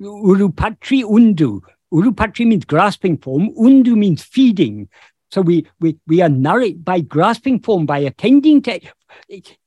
[0.02, 1.62] urupatri undu.
[1.94, 4.90] Urupatri means grasping form, undu means feeding.
[5.30, 8.80] So we, we, we are nourished by grasping form, by attending to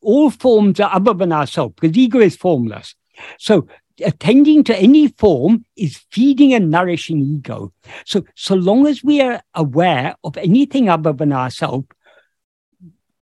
[0.02, 2.94] all forms are other than ourselves, because ego is formless.
[3.38, 3.66] So
[4.02, 7.72] attending to any form is feeding and nourishing ego.
[8.04, 11.86] So, so long as we are aware of anything other than ourselves,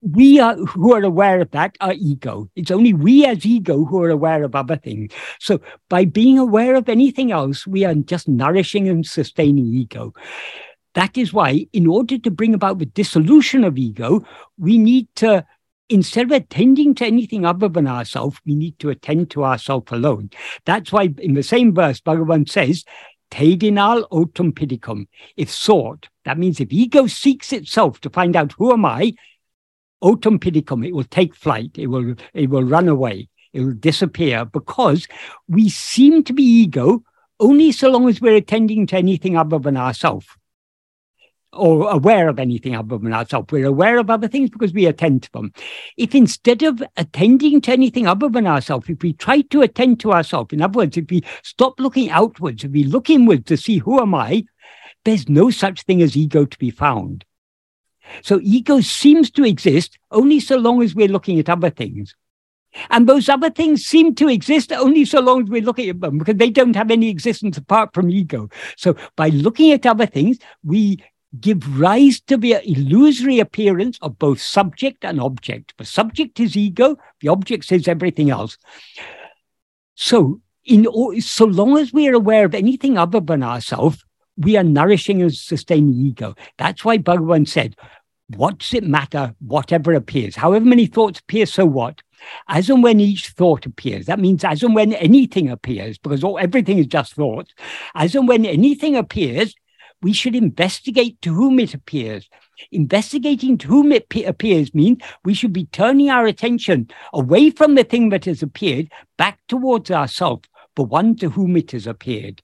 [0.00, 2.48] we are who are aware of that are ego.
[2.54, 5.12] It's only we as ego who are aware of other things.
[5.40, 10.14] So by being aware of anything else, we are just nourishing and sustaining ego.
[10.94, 14.24] That is why, in order to bring about the dissolution of ego,
[14.56, 15.44] we need to
[15.88, 20.30] instead of attending to anything other than ourselves, we need to attend to ourselves alone.
[20.64, 22.84] That's why in the same verse, Bhagavan says,
[23.30, 25.06] Tedinal otum pidicum.
[25.36, 29.14] If sought, that means if ego seeks itself to find out who am I,
[30.02, 34.44] otum pidicum, it will take flight, it will, it will run away, it will disappear
[34.44, 35.06] because
[35.46, 37.02] we seem to be ego
[37.40, 40.26] only so long as we're attending to anything other than ourselves.
[41.52, 43.50] Or aware of anything other than ourselves.
[43.50, 45.52] We're aware of other things because we attend to them.
[45.96, 50.12] If instead of attending to anything other than ourselves, if we try to attend to
[50.12, 53.78] ourselves, in other words, if we stop looking outwards, if we look inwards to see
[53.78, 54.44] who am I,
[55.04, 57.24] there's no such thing as ego to be found.
[58.22, 62.14] So ego seems to exist only so long as we're looking at other things.
[62.90, 66.18] And those other things seem to exist only so long as we're looking at them
[66.18, 68.50] because they don't have any existence apart from ego.
[68.76, 71.02] So by looking at other things, we
[71.40, 75.74] give rise to the illusory appearance of both subject and object.
[75.76, 78.56] The subject is ego, the object is everything else.
[79.94, 80.86] So, in
[81.20, 84.04] so long as we are aware of anything other than ourselves,
[84.36, 86.34] we are nourishing and sustaining ego.
[86.56, 87.74] That's why Bhagavan said,
[88.36, 90.36] What does it matter, whatever appears?
[90.36, 92.02] However many thoughts appear, so what?
[92.48, 96.38] As and when each thought appears, that means as and when anything appears, because all,
[96.38, 97.52] everything is just thought,
[97.94, 99.54] as and when anything appears,
[100.02, 102.28] we should investigate to whom it appears.
[102.72, 107.84] Investigating to whom it appears means we should be turning our attention away from the
[107.84, 112.42] thing that has appeared back towards ourselves, the one to whom it has appeared.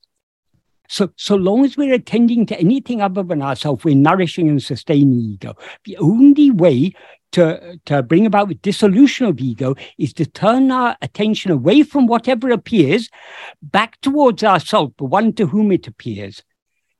[0.88, 5.18] So, so long as we're attending to anything other than ourselves, we're nourishing and sustaining
[5.18, 5.54] ego.
[5.84, 6.92] The only way
[7.32, 12.06] to, to bring about the dissolution of ego is to turn our attention away from
[12.06, 13.08] whatever appears
[13.62, 16.42] back towards ourselves, the one to whom it appears.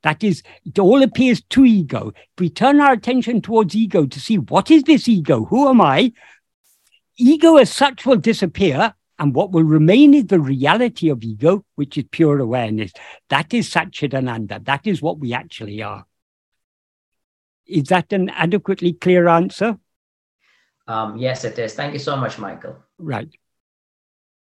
[0.05, 2.13] That is, it all appears to ego.
[2.15, 5.47] If we turn our attention towards ego to see what is this ego?
[5.47, 6.13] Who am I?
[7.17, 11.97] Ego as such will disappear, and what will remain is the reality of ego, which
[11.97, 12.93] is pure awareness.
[13.31, 14.65] That is Satchidananda.
[14.67, 16.05] That is what we actually are.
[17.67, 19.79] Is that an adequately clear answer?
[20.87, 21.73] Um, yes, it is.
[21.73, 22.77] Thank you so much, Michael.
[22.99, 23.35] Right.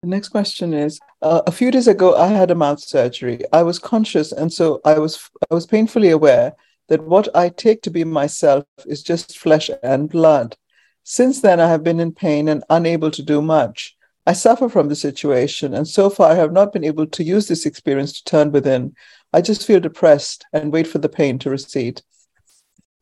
[0.03, 3.43] The next question is: uh, A few days ago, I had a mouth surgery.
[3.53, 6.55] I was conscious, and so I was I was painfully aware
[6.89, 10.57] that what I take to be myself is just flesh and blood.
[11.03, 13.95] Since then, I have been in pain and unable to do much.
[14.27, 17.47] I suffer from the situation, and so far I have not been able to use
[17.47, 18.95] this experience to turn within.
[19.35, 22.01] I just feel depressed and wait for the pain to recede.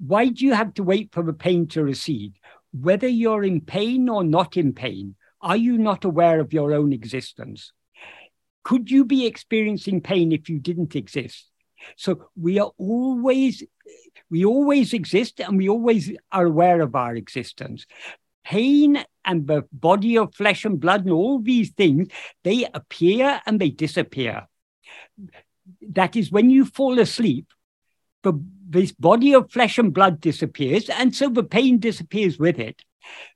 [0.01, 2.35] Why do you have to wait for the pain to recede?
[2.73, 6.93] Whether you're in pain or not in pain, are you not aware of your own
[6.93, 7.73] existence?
[8.65, 11.47] Could you be experiencing pain if you didn't exist?
[11.97, 13.63] So we are always,
[14.31, 17.87] we always exist and we always are aware of our existence.
[18.45, 22.09] Pain and the body of flesh and blood and all these things,
[22.45, 24.49] they appear and they disappear.
[25.91, 27.47] That is when you fall asleep,
[28.23, 28.33] the,
[28.69, 32.83] this body of flesh and blood disappears, and so the pain disappears with it.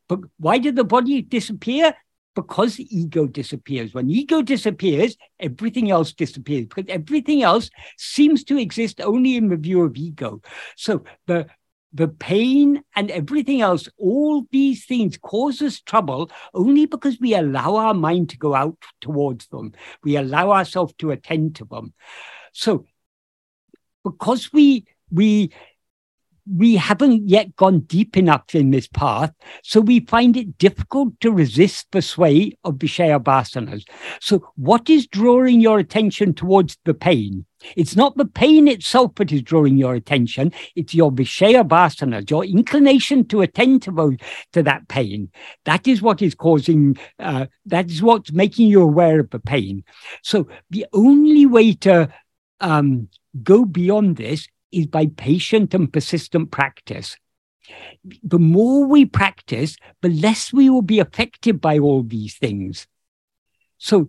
[0.09, 1.95] But why did the body disappear?
[2.35, 3.93] Because the ego disappears.
[3.93, 9.57] When ego disappears, everything else disappears because everything else seems to exist only in the
[9.57, 10.41] view of ego.
[10.77, 11.47] So the
[11.93, 17.77] the pain and everything else, all these things cause us trouble only because we allow
[17.77, 19.73] our mind to go out towards them.
[20.03, 21.93] We allow ourselves to attend to them.
[22.53, 22.87] So
[24.05, 25.53] because we we
[26.51, 29.33] we haven't yet gone deep enough in this path,
[29.63, 33.85] so we find it difficult to resist the sway of Vishaya vasanas.
[34.21, 37.47] So, what is drawing your attention towards the pain?
[37.77, 42.45] It's not the pain itself that is drawing your attention, it's your Vishaya vasanas, your
[42.45, 44.17] inclination to attend to, those,
[44.53, 45.31] to that pain.
[45.65, 49.85] That is what is causing, uh, that is what's making you aware of the pain.
[50.23, 52.13] So, the only way to
[52.61, 53.09] um,
[53.43, 57.17] go beyond this is by patient and persistent practice.
[58.23, 62.87] The more we practice, the less we will be affected by all these things.
[63.79, 64.09] So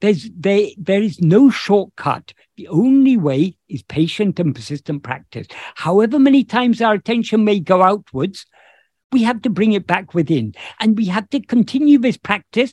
[0.00, 2.34] there's, there, there is no shortcut.
[2.56, 5.46] The only way is patient and persistent practice.
[5.74, 8.44] However many times our attention may go outwards,
[9.12, 10.54] we have to bring it back within.
[10.78, 12.72] And we have to continue this practice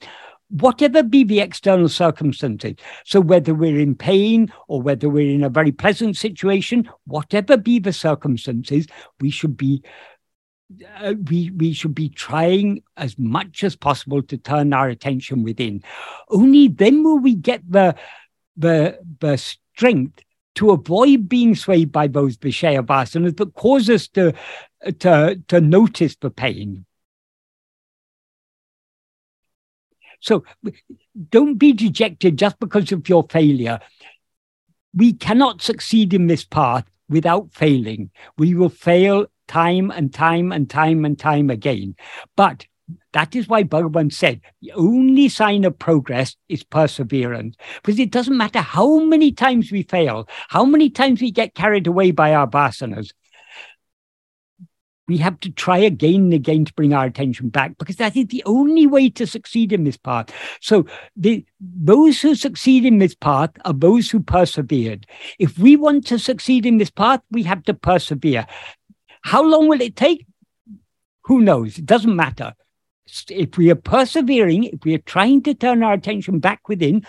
[0.49, 2.75] whatever be the external circumstances.
[3.05, 7.79] So, whether we're in pain or whether we're in a very pleasant situation, whatever be
[7.79, 8.87] the circumstances,
[9.19, 9.83] we should be.
[10.97, 15.81] Uh, we we should be trying as much as possible to turn our attention within.
[16.29, 17.95] Only then will we get the
[18.57, 20.21] the the strength
[20.55, 24.33] to avoid being swayed by those Vishaya vasanas that cause us to
[24.99, 26.85] to to notice the pain.
[30.19, 30.43] So
[31.29, 33.79] don't be dejected just because of your failure.
[34.93, 38.09] We cannot succeed in this path without failing.
[38.37, 41.95] We will fail time and time and time and time again.
[42.35, 42.65] But
[43.13, 47.55] that is why Bhagavan said the only sign of progress is perseverance.
[47.81, 51.87] Because it doesn't matter how many times we fail, how many times we get carried
[51.87, 53.11] away by our vasanas.
[55.07, 58.27] We have to try again and again to bring our attention back because that is
[58.27, 60.33] the only way to succeed in this path.
[60.59, 60.85] So
[61.15, 65.07] the those who succeed in this path are those who persevered.
[65.39, 68.45] If we want to succeed in this path, we have to persevere.
[69.21, 70.25] How long will it take?
[71.23, 71.77] Who knows?
[71.77, 72.53] It doesn't matter.
[73.29, 77.05] If we are persevering, if we are trying to turn our attention back within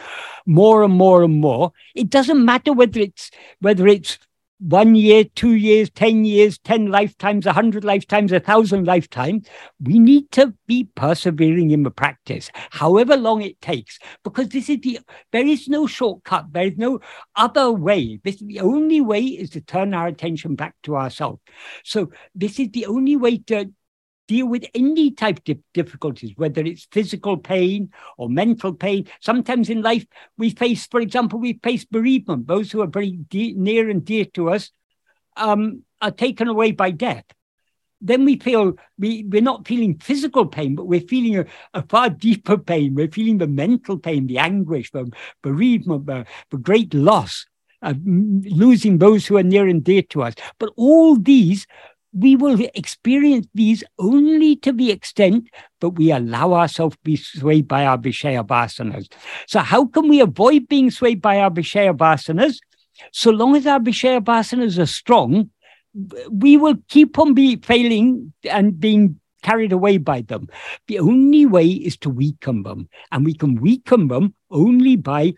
[0.46, 4.18] more and more and more, it doesn't matter whether it's whether it's
[4.58, 9.46] one year, two years, 10 years, 10 lifetimes, 100 lifetimes, a thousand lifetimes.
[9.80, 14.80] We need to be persevering in the practice, however long it takes, because this is
[14.80, 15.00] the,
[15.32, 16.46] there is no shortcut.
[16.52, 17.00] There is no
[17.36, 18.20] other way.
[18.24, 21.40] This the only way is to turn our attention back to ourselves.
[21.84, 23.72] So this is the only way to
[24.28, 29.08] deal with any type of difficulties, whether it's physical pain or mental pain.
[29.20, 30.06] Sometimes in life,
[30.36, 32.46] we face, for example, we face bereavement.
[32.46, 34.70] Those who are very de- near and dear to us
[35.36, 37.24] um, are taken away by death.
[38.00, 42.10] Then we feel we, we're not feeling physical pain, but we're feeling a, a far
[42.10, 42.94] deeper pain.
[42.94, 45.10] We're feeling the mental pain, the anguish, the
[45.42, 47.46] bereavement, the, the great loss.
[47.82, 50.34] of losing those who are near and dear to us.
[50.58, 51.66] But all these
[52.18, 55.48] we will experience these only to the extent
[55.80, 59.10] that we allow ourselves to be swayed by our Vishaya vasanas.
[59.46, 62.58] So how can we avoid being swayed by our Vishaya vasanas?
[63.12, 65.50] So long as our Vishaya vasanas are strong,
[66.30, 70.48] we will keep on be failing and being carried away by them.
[70.88, 75.34] The only way is to weaken them, and we can weaken them only by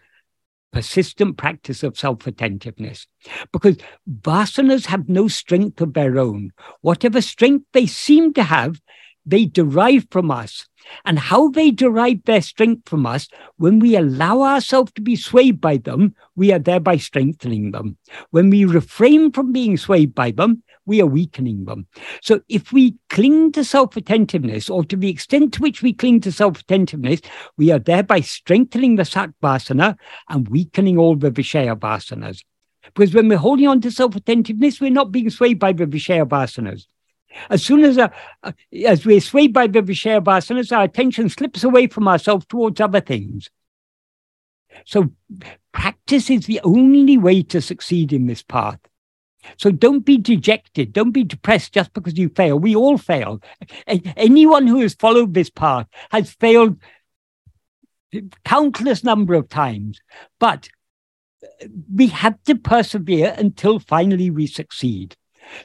[0.72, 3.06] persistent practice of self attentiveness.
[3.52, 3.76] Because
[4.08, 6.52] vasanas have no strength of their own.
[6.80, 8.80] Whatever strength they seem to have,
[9.26, 10.66] they derive from us.
[11.04, 15.60] And how they derive their strength from us, when we allow ourselves to be swayed
[15.60, 17.98] by them, we are thereby strengthening them.
[18.30, 21.86] When we refrain from being swayed by them, we are weakening them.
[22.20, 26.20] So if we cling to self attentiveness, or to the extent to which we cling
[26.22, 27.20] to self attentiveness,
[27.56, 29.96] we are thereby strengthening the satvasana
[30.28, 32.42] and weakening all the vishaya vasanas.
[32.84, 36.26] Because when we're holding on to self attentiveness, we're not being swayed by the vishaya
[36.26, 36.86] vasanas.
[37.48, 38.08] As soon as, uh,
[38.42, 38.50] uh,
[38.84, 43.00] as we're swayed by the Vishaya vasanas, our attention slips away from ourselves towards other
[43.00, 43.48] things.
[44.84, 45.12] So
[45.70, 48.80] practice is the only way to succeed in this path.
[49.56, 50.92] So don't be dejected.
[50.92, 52.58] Don't be depressed just because you fail.
[52.58, 53.40] We all fail.
[54.16, 56.76] Anyone who has followed this path has failed
[58.44, 60.00] countless number of times.
[60.38, 60.68] But
[61.92, 65.16] we have to persevere until finally we succeed.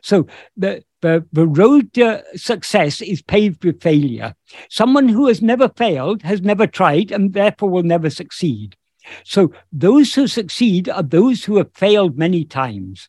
[0.02, 0.28] So
[0.58, 4.34] the the, the road to success is paved with failure.
[4.72, 8.76] Someone who has never failed has never tried and therefore will never succeed.
[9.24, 13.08] So those who succeed are those who have failed many times.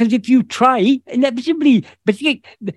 [0.00, 2.16] Because if you try, inevitably, but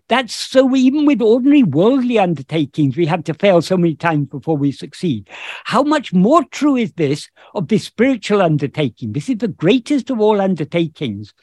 [0.09, 4.57] that's so even with ordinary worldly undertakings, we have to fail so many times before
[4.57, 5.29] we succeed.
[5.63, 9.13] How much more true is this of this spiritual undertaking?
[9.13, 11.33] This is the greatest of all undertakings.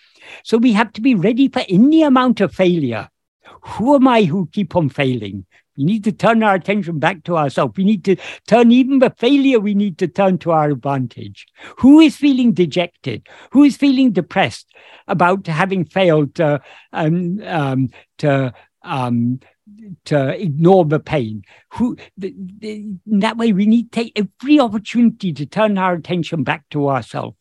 [0.45, 3.09] So we have to be ready for any amount of failure.
[3.63, 5.47] Who am I who keep on failing?
[5.77, 7.75] We need to turn our attention back to ourselves.
[7.77, 8.17] We need to
[8.47, 11.47] turn even the failure, we need to turn to our advantage.
[11.79, 13.27] Who is feeling dejected?
[13.53, 14.67] Who is feeling depressed
[15.09, 16.61] about having failed to,
[16.93, 17.89] um, um,
[18.19, 18.53] to,
[18.83, 19.41] um,
[20.07, 21.43] to ignore the pain?
[21.75, 26.43] Who, the, the, that way, we need to take every opportunity to turn our attention
[26.43, 27.37] back to ourselves.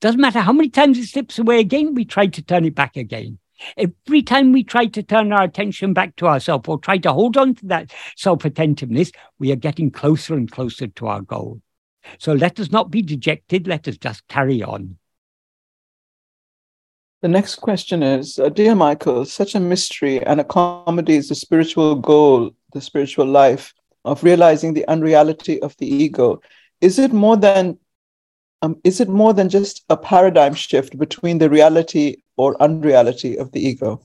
[0.00, 2.96] Doesn't matter how many times it slips away again, we try to turn it back
[2.96, 3.38] again.
[3.76, 7.36] Every time we try to turn our attention back to ourselves or try to hold
[7.36, 11.60] on to that self attentiveness, we are getting closer and closer to our goal.
[12.18, 13.66] So let us not be dejected.
[13.66, 14.98] Let us just carry on.
[17.20, 21.34] The next question is uh, Dear Michael, such a mystery and a comedy is the
[21.34, 23.74] spiritual goal, the spiritual life
[24.04, 26.40] of realizing the unreality of the ego.
[26.80, 27.78] Is it more than
[28.62, 33.52] um, is it more than just a paradigm shift between the reality or unreality of
[33.52, 34.00] the ego?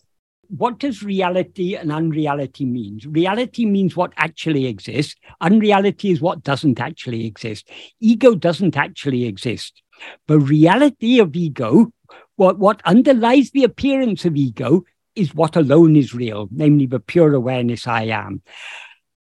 [0.49, 2.99] What does reality and unreality mean?
[3.07, 5.15] Reality means what actually exists.
[5.41, 7.69] Unreality is what doesn't actually exist.
[8.01, 9.81] Ego doesn't actually exist.
[10.27, 11.93] But reality of ego,
[12.35, 14.83] what, what underlies the appearance of ego,
[15.15, 18.41] is what alone is real, namely the pure awareness I am.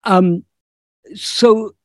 [0.03, 0.45] Um,
[1.15, 1.75] so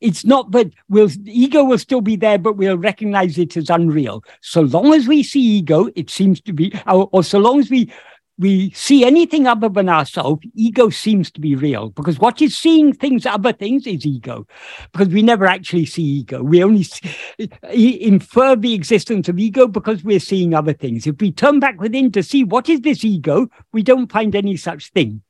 [0.00, 4.22] it's not that we'll ego will still be there, but we'll recognize it as unreal.
[4.40, 7.70] So long as we see ego, it seems to be, or, or so long as
[7.70, 7.92] we
[8.38, 12.92] we see anything other than ourselves, ego seems to be real because what is seeing
[12.92, 14.46] things, other things, is ego.
[14.92, 16.42] Because we never actually see ego.
[16.42, 21.06] We only see, infer the existence of ego because we're seeing other things.
[21.06, 24.56] If we turn back within to see what is this ego, we don't find any
[24.56, 25.22] such thing.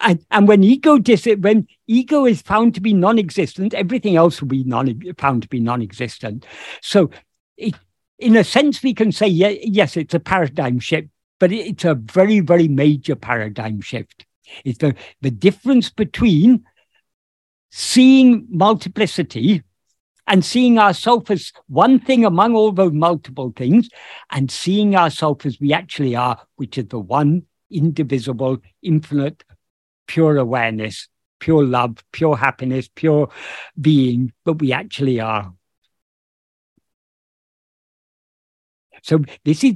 [0.00, 4.48] And, and when ego dis- when ego is found to be non-existent, everything else will
[4.48, 6.46] be non- found to be non-existent.
[6.80, 7.10] So,
[7.56, 7.74] it,
[8.18, 11.08] in a sense, we can say yeah, yes, it's a paradigm shift
[11.44, 14.24] but it's a very, very major paradigm shift.
[14.64, 16.64] It's the, the difference between
[17.70, 19.62] seeing multiplicity
[20.26, 23.88] and seeing ourselves as one thing among all those multiple things
[24.30, 29.44] and seeing ourselves as we actually are, which is the one indivisible, infinite,
[30.06, 31.08] pure awareness,
[31.38, 33.30] pure love, pure happiness, pure
[33.80, 35.52] being, but we actually are.
[39.04, 39.74] So this is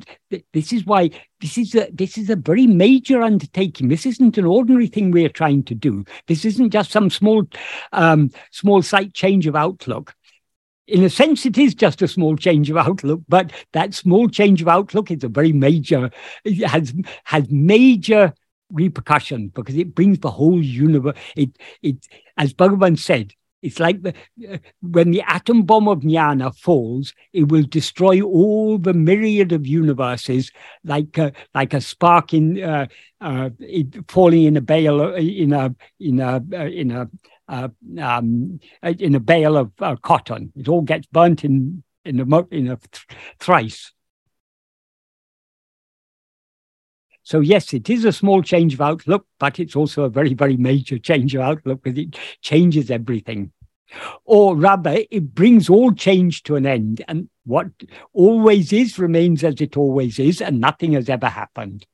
[0.54, 1.10] this is why
[1.42, 3.88] this is a this is a very major undertaking.
[3.88, 6.06] This isn't an ordinary thing we're trying to do.
[6.28, 7.44] This isn't just some small
[7.92, 10.14] um, small slight change of outlook.
[10.86, 14.62] In a sense, it is just a small change of outlook, but that small change
[14.62, 16.10] of outlook is a very major
[16.64, 16.94] has
[17.24, 18.32] has major
[18.70, 21.16] repercussions because it brings the whole universe.
[21.36, 21.50] It
[21.82, 23.32] it as Bhagavan said,
[23.62, 24.14] it's like the,
[24.48, 29.66] uh, when the atom bomb of jnana falls, it will destroy all the myriad of
[29.66, 30.52] universes,
[30.84, 32.86] like a, like a spark in uh,
[33.20, 33.50] uh,
[34.06, 37.08] falling in a bale uh, in a in a uh, in a
[37.48, 37.68] uh,
[38.00, 40.52] um, in a bale of cotton.
[40.54, 43.92] It all gets burnt in in a in a th- thrice.
[47.28, 50.56] So yes, it is a small change of outlook, but it's also a very, very
[50.56, 53.52] major change of outlook because it changes everything.
[54.24, 57.66] Or rather, it brings all change to an end, and what
[58.14, 61.84] always is remains as it always is, and nothing has ever happened.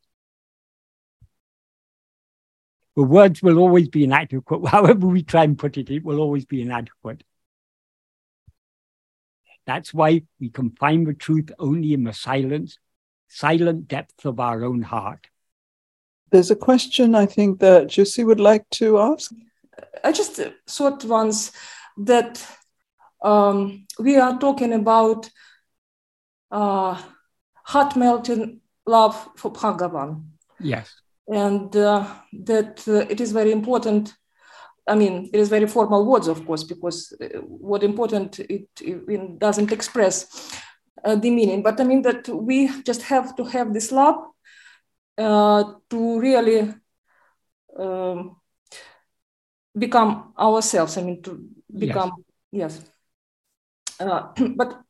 [2.95, 4.65] The words will always be inadequate.
[4.69, 7.25] However, we try and put it, it will always be inadequate.
[9.67, 12.79] That's why we can find the truth only in the silence
[13.35, 15.27] silent depth of our own heart.
[16.31, 19.33] There's a question I think that Jussi would like to ask.
[20.03, 21.53] I just thought once
[21.97, 22.45] that
[23.23, 25.29] um, we are talking about
[26.51, 27.01] uh,
[27.65, 30.25] heart melting love for Bhagavan.
[30.61, 30.93] Yes.
[31.27, 32.07] And uh,
[32.45, 34.15] that uh, it is very important.
[34.87, 39.39] I mean, it is very formal words, of course, because uh, what important it, it
[39.39, 40.27] doesn't express
[41.03, 41.63] uh, the meaning.
[41.63, 44.17] But I mean that we just have to have this love
[45.19, 46.75] uh, to really
[47.79, 48.37] um,
[49.77, 50.97] become ourselves.
[50.97, 52.81] I mean, to become yes.
[52.81, 52.91] yes.
[54.01, 54.81] Uh, but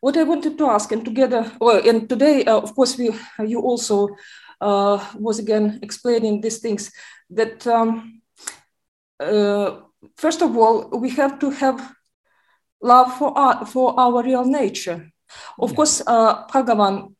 [0.00, 3.10] what I wanted to ask, and together, well, and today, uh, of course, we
[3.46, 4.08] you also
[4.60, 6.90] uh, was again explaining these things
[7.30, 8.20] that um,
[9.20, 9.80] uh,
[10.16, 11.94] first of all we have to have
[12.82, 15.10] love for our, for our real nature
[15.58, 17.14] of course, uh, Bhagavan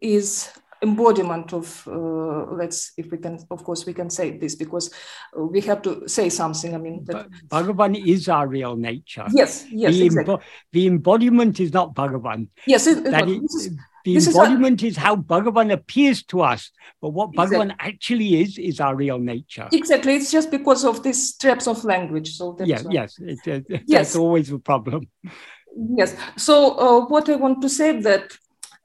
[0.00, 0.50] is
[0.84, 4.90] embodiment of uh, let's if we can of course we can say this because
[5.54, 7.26] we have to say something i mean that...
[7.48, 9.26] bhagavan is our real nature.
[9.32, 10.36] Yes yes the, exactly.
[10.72, 12.48] the embodiment is not bhagavan.
[12.66, 14.90] Yes it, that is, is, the embodiment is, a...
[14.90, 16.70] is, how bhagavan appears to us
[17.00, 17.90] but what bhagavan exactly.
[17.90, 19.68] actually is is our real nature.
[19.72, 23.64] Exactly it's just because of these traps of language so that's yeah, yes it, it,
[23.68, 23.82] yes.
[23.88, 25.08] that's always a problem
[25.76, 26.16] Yes.
[26.36, 28.36] So uh, what I want to say that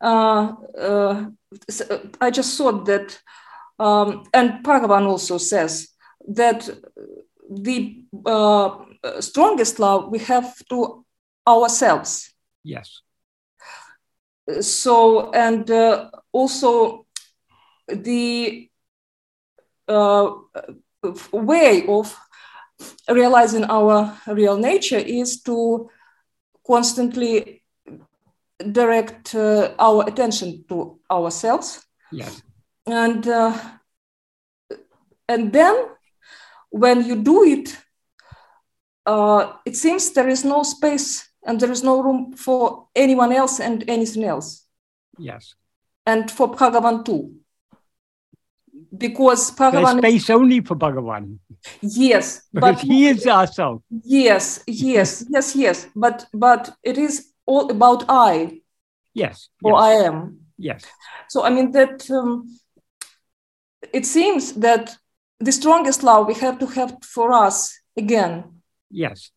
[0.02, 1.26] uh, uh,
[2.22, 3.20] I just thought that,
[3.78, 5.90] um, and Bhagavan also says
[6.28, 6.70] that
[7.50, 8.86] the uh,
[9.20, 11.06] strongest love we have to
[11.48, 12.34] ourselves.
[12.64, 13.02] Yes.
[14.62, 17.06] So and uh, also
[17.88, 18.70] the
[19.88, 20.32] uh,
[21.32, 22.18] way of
[23.10, 25.90] realizing our real nature is to
[26.70, 27.64] constantly
[28.72, 31.84] direct uh, our attention to ourselves.
[32.12, 32.44] Yes.
[32.86, 33.58] And uh,
[35.28, 35.76] and then
[36.70, 37.78] when you do it,
[39.06, 43.60] uh, it seems there is no space and there is no room for anyone else
[43.60, 44.66] and anything else.
[45.18, 45.56] Yes.
[46.06, 47.36] And for Bhagavan too.
[48.96, 50.02] Because Bhagavan.
[50.02, 51.40] There's space only for Bhagavan.
[51.82, 53.84] Yes, but he is also.
[54.04, 55.88] Yes, yes, yes, yes.
[55.96, 58.62] But but it is all about I.
[59.14, 59.50] Yes.
[59.64, 59.82] Or yes.
[59.82, 60.40] I am.
[60.58, 60.86] Yes.
[61.30, 62.48] So I mean that um,
[63.94, 64.98] it seems that
[65.40, 68.62] the strongest love we have to have for us again.
[68.90, 69.32] Yes.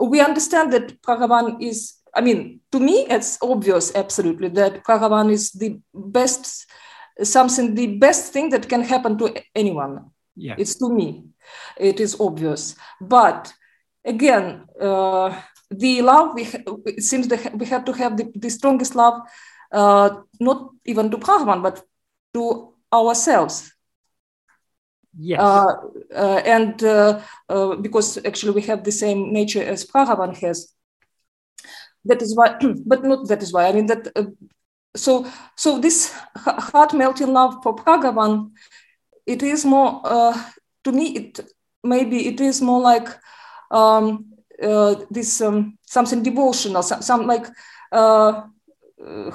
[0.00, 1.94] We understand that Bhagavan is.
[2.14, 6.66] I mean, to me, it's obvious, absolutely, that Bhagavan is the best
[7.22, 10.10] something the best thing that can happen to anyone.
[10.38, 10.54] Yeah.
[10.56, 11.24] It's to me.
[11.76, 12.76] It is obvious.
[13.00, 13.52] But
[14.04, 15.40] again, uh,
[15.70, 16.46] the love we
[16.86, 19.20] it seems that we have to have the, the strongest love,
[19.72, 20.10] uh,
[20.40, 21.82] not even to Bhagavan, but
[22.34, 23.72] to ourselves.
[25.18, 25.40] Yes.
[25.40, 25.74] Uh,
[26.14, 30.72] uh, and uh, uh, because actually we have the same nature as Bhagavan has.
[32.04, 32.56] That is why,
[32.86, 33.66] but not that is why.
[33.66, 34.08] I mean that.
[34.14, 34.26] Uh,
[34.96, 38.52] so so this heart melting love for Bhagavan,
[39.28, 40.34] it is more uh,
[40.84, 41.16] to me.
[41.16, 41.40] It
[41.84, 43.08] maybe it is more like
[43.70, 47.46] um, uh, this um, something devotional, some, some like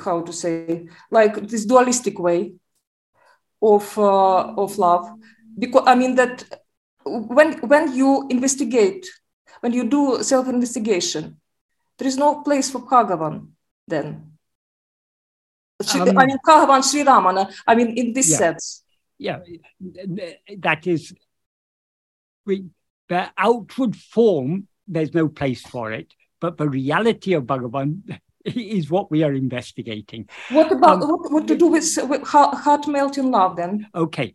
[0.04, 2.54] how to say like this dualistic way
[3.62, 5.10] of of love
[5.58, 6.44] because i mean that
[7.06, 9.08] when when you investigate
[9.62, 11.40] when you do self investigation
[11.98, 13.48] there is no place for bhagavan
[13.88, 14.36] then
[15.96, 18.38] um, i mean bhagavan sri ramana i mean in this yeah.
[18.38, 18.83] sense
[19.18, 19.40] yeah
[20.58, 21.14] that is
[22.46, 22.66] we,
[23.10, 29.10] the outward form there's no place for it but the reality of bhagavan is what
[29.10, 33.56] we are investigating what about um, what, what to do with, with heart melting love
[33.56, 34.34] then okay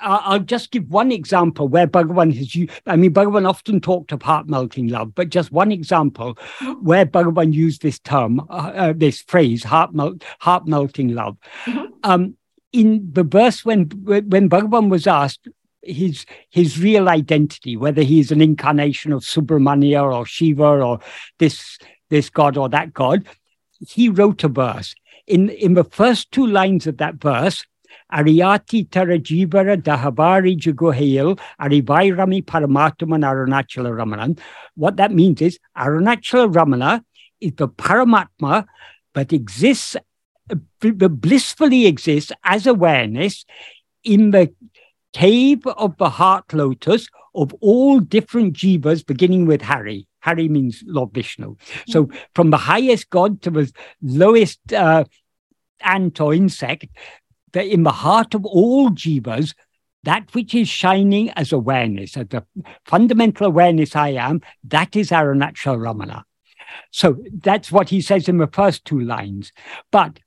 [0.00, 4.22] I'll just give one example where Bhagavan has used, I mean, Bhagavan often talked of
[4.22, 6.72] heart melting love, but just one example mm-hmm.
[6.84, 11.38] where Bhagavan used this term, uh, uh, this phrase, heart, melt, heart melting love.
[11.64, 11.86] Mm-hmm.
[12.04, 12.36] Um,
[12.72, 15.48] in the verse when, when Bhagavan was asked
[15.82, 21.00] his, his real identity, whether he's an incarnation of Subramania or Shiva or
[21.38, 21.78] this,
[22.10, 23.26] this God or that God,
[23.80, 24.94] he wrote a verse.
[25.26, 27.64] In, in the first two lines of that verse,
[28.12, 34.38] Ariyati Tarajivara Dahabari Juguhail Arivairami Paramatman Arunachala Ramanan.
[34.74, 37.04] What that means is Arunachala Ramana
[37.40, 38.66] is the Paramatma,
[39.14, 39.96] but exists,
[40.80, 43.44] blissfully exists as awareness
[44.04, 44.52] in the
[45.12, 50.06] cave of the heart lotus of all different jivas, beginning with Hari.
[50.20, 51.56] Hari means Lord Vishnu.
[51.88, 52.18] So mm.
[52.34, 53.72] from the highest god to the
[54.02, 55.04] lowest uh,
[55.80, 56.86] ant or insect,
[57.52, 59.54] that in the heart of all jivas,
[60.02, 62.44] that which is shining as awareness, as the
[62.84, 66.22] fundamental awareness I am, that is Arunachala Ramana.
[66.90, 69.52] So that's what he says in the first two lines.
[69.90, 70.20] But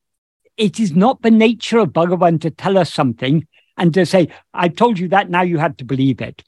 [0.57, 3.47] it is not the nature of Bhagavan to tell us something
[3.77, 6.43] and to say, I told you that, now you have to believe it.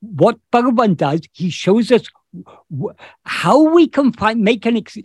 [0.00, 2.08] What Bhagavan does, he shows us
[3.24, 4.96] how we can find make an ex,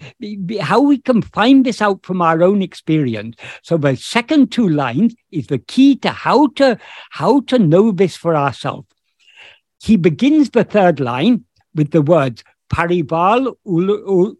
[0.62, 5.14] how we can find this out from our own experience so the second two lines
[5.32, 6.78] is the key to how to
[7.12, 8.88] how to know this for ourselves
[9.80, 11.44] he begins the third line
[11.76, 12.44] with the words
[12.74, 14.34] parival ul, ul,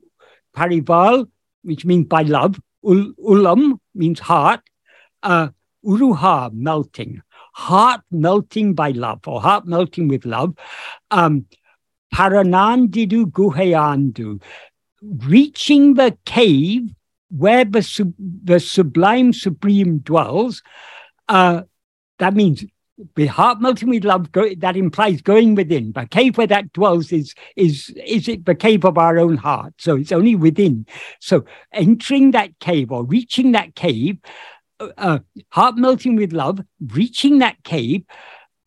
[0.56, 1.30] parival
[1.62, 4.62] which means by love ul, ulam means heart
[5.24, 5.50] uh,
[5.86, 7.22] uruha melting
[7.54, 10.56] heart melting by love or heart melting with love
[11.12, 11.46] um,
[12.14, 14.42] Paranandidu Guhayandu,
[15.02, 16.90] reaching the cave
[17.30, 20.64] where the, sub, the sublime supreme dwells.
[21.28, 21.64] Uh,
[22.18, 22.66] that means
[23.16, 25.92] with heart melting with love, go, that implies going within.
[25.94, 29.74] The cave where that dwells is is is it the cave of our own heart.
[29.78, 30.86] So it's only within.
[31.20, 34.18] So entering that cave or reaching that cave,
[34.80, 35.20] uh, uh
[35.50, 38.04] heart melting with love, reaching that cave,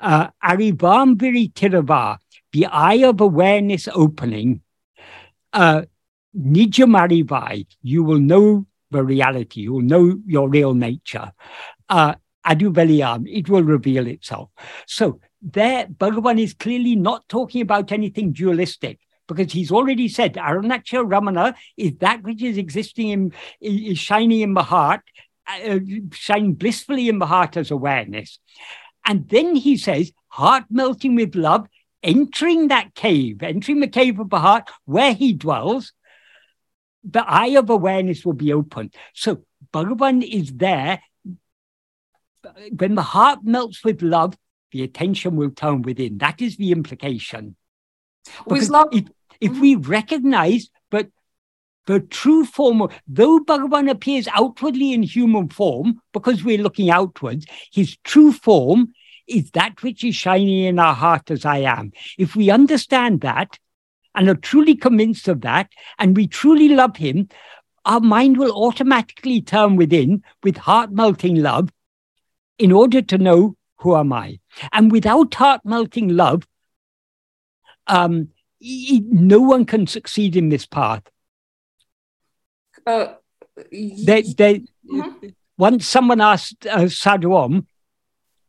[0.00, 2.18] uh, Arivambiri Tirava,
[2.52, 4.62] the eye of awareness opening,
[5.52, 5.82] uh,
[6.34, 11.32] you will know the reality, you will know your real nature.
[11.88, 12.14] Uh,
[12.46, 14.50] Aduveliam, it will reveal itself.
[14.86, 18.98] So there, Bhagavan is clearly not talking about anything dualistic
[19.28, 24.54] because he's already said Arunachala Ramana is that which is existing in, is shining in
[24.54, 25.02] the heart,
[25.46, 25.78] uh,
[26.12, 28.38] shining blissfully in the heart as awareness.
[29.06, 31.66] And then he says, heart melting with love
[32.02, 35.92] entering that cave, entering the cave of the heart where he dwells,
[37.04, 38.90] the eye of awareness will be open.
[39.14, 41.00] So Bhagavan is there.
[42.76, 44.36] When the heart melts with love,
[44.72, 46.18] the attention will turn within.
[46.18, 47.56] That is the implication.
[48.46, 48.88] With love.
[48.92, 49.04] If,
[49.40, 49.60] if mm-hmm.
[49.60, 51.08] we recognize but
[51.86, 57.46] the true form of, though Bhagavan appears outwardly in human form, because we're looking outwards,
[57.72, 58.92] his true form
[59.26, 61.92] is that which is shining in our heart as I am.
[62.18, 63.58] If we understand that
[64.14, 67.28] and are truly convinced of that, and we truly love Him,
[67.84, 71.70] our mind will automatically turn within with heart melting love
[72.58, 74.38] in order to know who am I.
[74.72, 76.46] And without heart melting love,
[77.86, 78.28] um,
[78.60, 81.02] no one can succeed in this path.
[82.86, 83.14] Uh,
[83.70, 85.28] they, they, mm-hmm
[85.62, 87.66] once someone asked uh, Sadhu Om,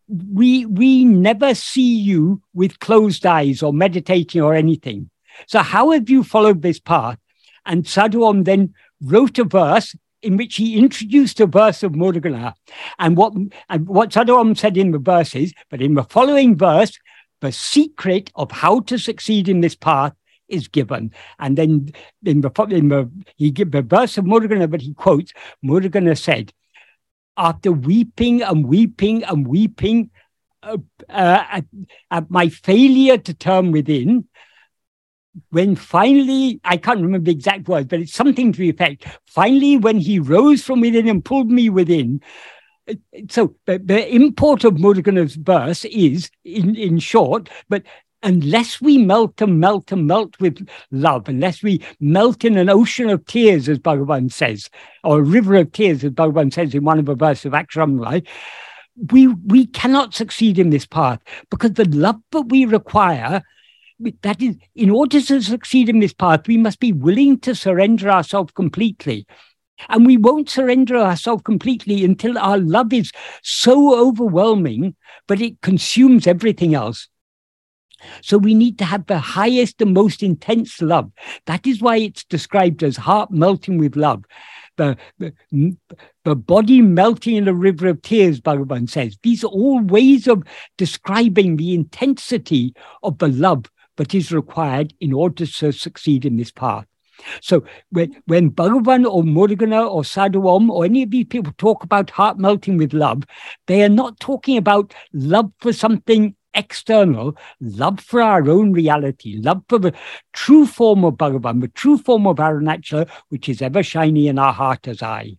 [0.07, 5.09] we we never see you with closed eyes or meditating or anything.
[5.47, 7.19] So how have you followed this path?
[7.65, 12.53] And Sadhu Om then wrote a verse in which he introduced a verse of Murugan.
[12.97, 13.33] And what
[13.69, 16.97] and what Sadhu Om said in the verse is, but in the following verse,
[17.41, 20.13] the secret of how to succeed in this path
[20.47, 21.11] is given.
[21.39, 21.91] And then
[22.25, 25.33] in the, in the he give the verse of Murugan, but he quotes,
[25.63, 26.53] Murugan said,
[27.35, 30.11] after weeping and weeping and weeping
[30.61, 30.77] uh,
[31.09, 31.65] uh, at,
[32.11, 34.27] at, my failure to turn within,
[35.49, 39.77] when finally, I can't remember the exact words, but it's something to the effect, finally,
[39.77, 42.21] when he rose from within and pulled me within,
[43.29, 47.83] so the, the import of Murugan's verse is, in, in short, but
[48.23, 53.09] unless we melt and melt and melt with love, unless we melt in an ocean
[53.09, 54.69] of tears, as Bhagavan says,
[55.03, 58.25] or a river of tears, as Bhagavan says in one of the verses of Aksharamala,
[59.11, 61.19] we, we cannot succeed in this path
[61.49, 63.41] because the love that we require,
[64.21, 68.09] that is, in order to succeed in this path, we must be willing to surrender
[68.09, 69.25] ourselves completely.
[69.89, 73.11] And we won't surrender ourselves completely until our love is
[73.41, 74.95] so overwhelming,
[75.27, 77.07] but it consumes everything else.
[78.21, 81.11] So we need to have the highest and most intense love.
[81.45, 84.25] That is why it's described as heart melting with love.
[84.75, 85.33] The, the,
[86.25, 89.17] the body melting in a river of tears, Bhagavan says.
[89.21, 90.43] These are all ways of
[90.77, 93.65] describing the intensity of the love
[93.97, 96.85] that is required in order to succeed in this path.
[97.41, 102.09] So when, when Bhagavan or Murugan or Sadhu or any of these people talk about
[102.09, 103.23] heart melting with love,
[103.67, 109.63] they are not talking about love for something external, love for our own reality, love
[109.69, 109.93] for the
[110.33, 114.53] true form of Bhagavan, the true form of Arunachala, which is ever shining in our
[114.53, 115.37] heart as I.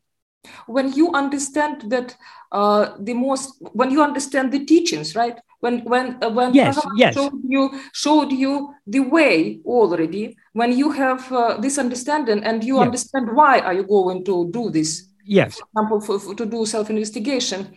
[0.67, 2.17] When you understand that
[2.53, 5.39] uh, the most, when you understand the teachings, right?
[5.61, 7.15] When when uh, when yes, yes.
[7.15, 10.37] showed you showed you the way already.
[10.53, 12.85] When you have uh, this understanding and you yes.
[12.85, 15.09] understand why are you going to do this?
[15.25, 15.59] Yes.
[15.59, 17.77] For example, for, for, to do self investigation.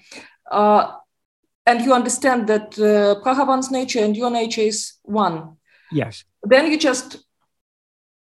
[0.51, 0.91] Uh,
[1.65, 5.57] and you understand that uh, Bhagavan's nature and your nature is one.
[5.91, 6.23] Yes.
[6.43, 7.17] Then you just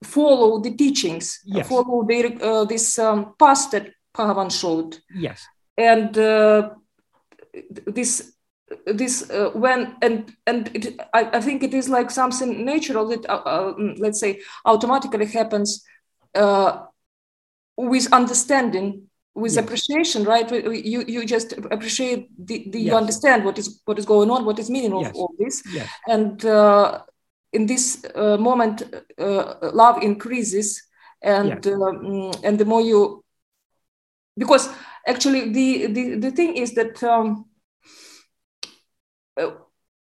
[0.05, 1.69] follow the teachings, yes.
[1.69, 4.99] follow the, uh, this um, path that Bhagavan showed.
[5.15, 5.47] Yes.
[5.77, 6.71] And uh,
[7.87, 8.33] this
[8.87, 13.27] this uh, when and and it, I, I, think it is like something natural that
[13.29, 15.85] uh, uh, let's say automatically happens
[16.35, 16.85] uh,
[17.77, 19.65] with understanding with yes.
[19.65, 22.87] appreciation right you you just appreciate the, the yes.
[22.91, 25.13] you understand what is what is going on what is meaning of yes.
[25.15, 25.63] all this
[26.07, 27.01] and uh,
[27.53, 28.83] in this uh, moment
[29.19, 30.83] uh, love increases
[31.23, 33.25] and um, and the more you
[34.37, 34.69] because
[35.07, 37.47] actually the the, the thing is that um,
[39.37, 39.51] uh,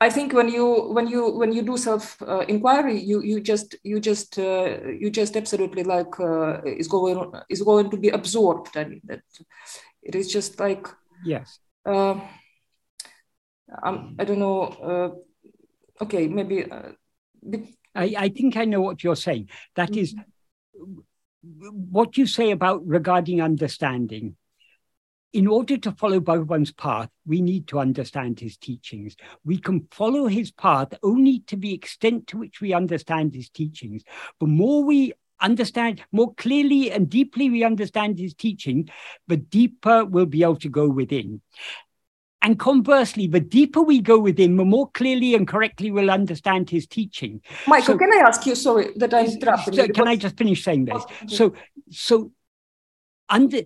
[0.02, 3.76] I think when you when you when you do self uh, inquiry, you you just
[3.84, 8.76] you just uh, you just absolutely like uh, is going is going to be absorbed.
[8.76, 9.22] I mean that
[10.02, 10.88] it is just like
[11.24, 11.60] yes.
[11.86, 12.20] Uh,
[13.82, 14.62] um, I don't know.
[14.64, 16.70] Uh, okay, maybe.
[16.70, 16.92] Uh,
[17.96, 19.50] I I think I know what you're saying.
[19.76, 20.16] That is
[21.44, 24.36] what you say about regarding understanding
[25.34, 29.16] in order to follow Bhagavan's path, we need to understand his teachings.
[29.44, 34.04] We can follow his path only to the extent to which we understand his teachings.
[34.40, 38.90] The more we understand, more clearly and deeply we understand his teaching,
[39.28, 41.42] the deeper we'll be able to go within.
[42.44, 46.86] And conversely, the deeper we go within, the more clearly and correctly we'll understand his
[46.86, 47.42] teaching.
[47.68, 50.62] Michael, so, can I ask you, sorry that I interrupted so, Can I just finish
[50.62, 51.04] saying this?
[51.28, 51.54] So,
[51.90, 52.32] so
[53.30, 53.62] under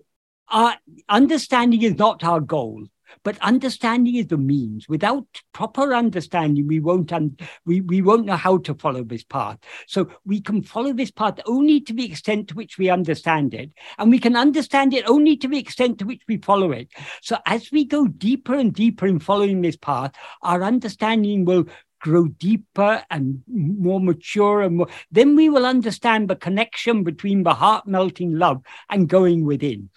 [0.48, 0.76] our
[1.08, 2.86] understanding is not our goal
[3.22, 4.88] but understanding is the means.
[4.88, 9.58] Without proper understanding we won't un- we, we won't know how to follow this path.
[9.86, 13.70] So we can follow this path only to the extent to which we understand it
[13.98, 16.88] and we can understand it only to the extent to which we follow it.
[17.22, 20.12] So as we go deeper and deeper in following this path
[20.42, 21.66] our understanding will
[22.00, 27.54] grow deeper and more mature and more, then we will understand the connection between the
[27.54, 29.90] heart melting love and going within.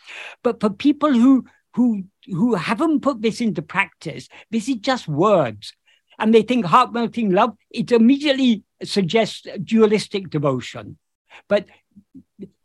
[0.44, 5.74] But for people who who who haven't put this into practice, this is just words.
[6.20, 10.98] And they think heart melting love, it immediately suggests dualistic devotion.
[11.48, 11.66] But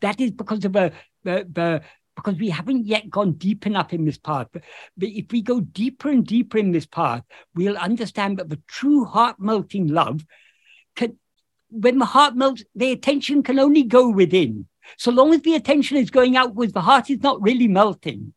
[0.01, 0.93] that is because of a,
[1.25, 1.83] the,
[2.17, 4.49] because we haven't yet gone deep enough in this path.
[4.53, 4.63] But
[4.99, 7.23] if we go deeper and deeper in this path,
[7.55, 10.25] we'll understand that the true heart melting love
[10.95, 11.19] can,
[11.71, 14.67] when the heart melts, the attention can only go within.
[14.99, 18.33] So long as the attention is going outwards, the heart is not really melting.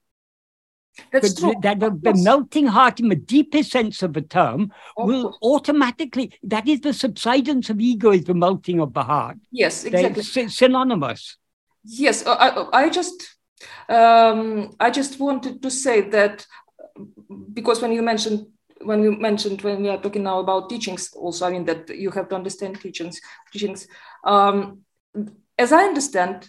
[1.11, 1.55] That's But true.
[1.61, 5.37] That the, the melting heart, in the deepest sense of the term, Of will course.
[5.41, 9.37] automatically, that is the subsidence of ego, is the melting of the heart.
[9.51, 10.49] Yes, They're exactly.
[10.49, 11.37] synonymous.
[11.83, 13.35] Yes, uh, I, I just
[13.87, 16.45] um, I just wanted to say that
[17.53, 18.47] because when you mentioned
[18.81, 22.11] when you mentioned when we are talking now about teachings, also I mean that you
[22.11, 23.19] have to understand teachings.
[23.51, 23.87] Teachings,
[24.23, 24.81] um,
[25.57, 26.47] as I understand,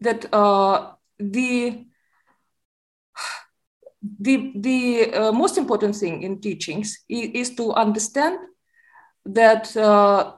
[0.00, 1.86] that uh, the
[4.02, 8.38] the the uh, most important thing in teachings is, is to understand
[9.26, 10.32] that uh,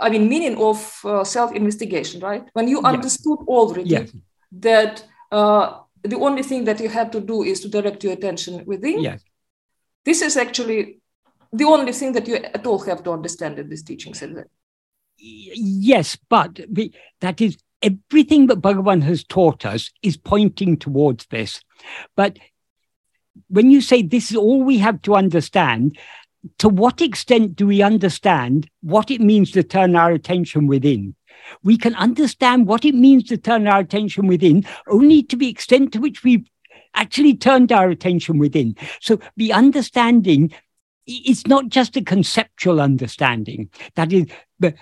[0.00, 2.44] I mean meaning of uh, self-investigation, right?
[2.52, 2.94] When you Yes.
[2.94, 4.12] understood already Yes,
[4.52, 8.64] that uh, the only thing that you have to do is to direct your attention
[8.66, 9.02] within.
[9.02, 9.22] yes.
[10.04, 11.00] This is actually
[11.52, 14.22] the only thing that you at all have to understand in these teachings.
[14.22, 14.50] isn't it?
[15.18, 21.60] Yes, but the, that is everything that Bhagavan has taught us is pointing towards this.
[22.16, 22.38] But
[23.48, 25.98] when you say this is all we have to understand,
[26.58, 31.14] to what extent do we understand what it means to turn our attention within?
[31.62, 35.92] We can understand what it means to turn our attention within only to the extent
[35.92, 36.48] to which we've
[36.94, 38.76] actually turned our attention within.
[39.00, 40.52] So the understanding
[41.06, 43.70] it's not just a conceptual understanding.
[43.94, 44.26] That is,
[44.58, 44.74] the,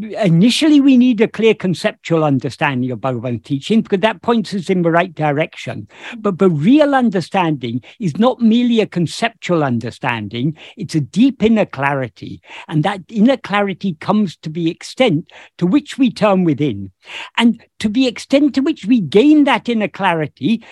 [0.00, 4.82] initially we need a clear conceptual understanding of Bhagavan's teaching because that points us in
[4.82, 5.88] the right direction.
[6.18, 12.40] But the real understanding is not merely a conceptual understanding, it's a deep inner clarity.
[12.68, 16.92] And that inner clarity comes to the extent to which we turn within.
[17.36, 20.64] And to the extent to which we gain that inner clarity,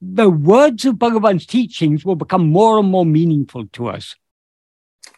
[0.00, 4.14] the words of Bhagavan's teachings will become more and more meaningful to us.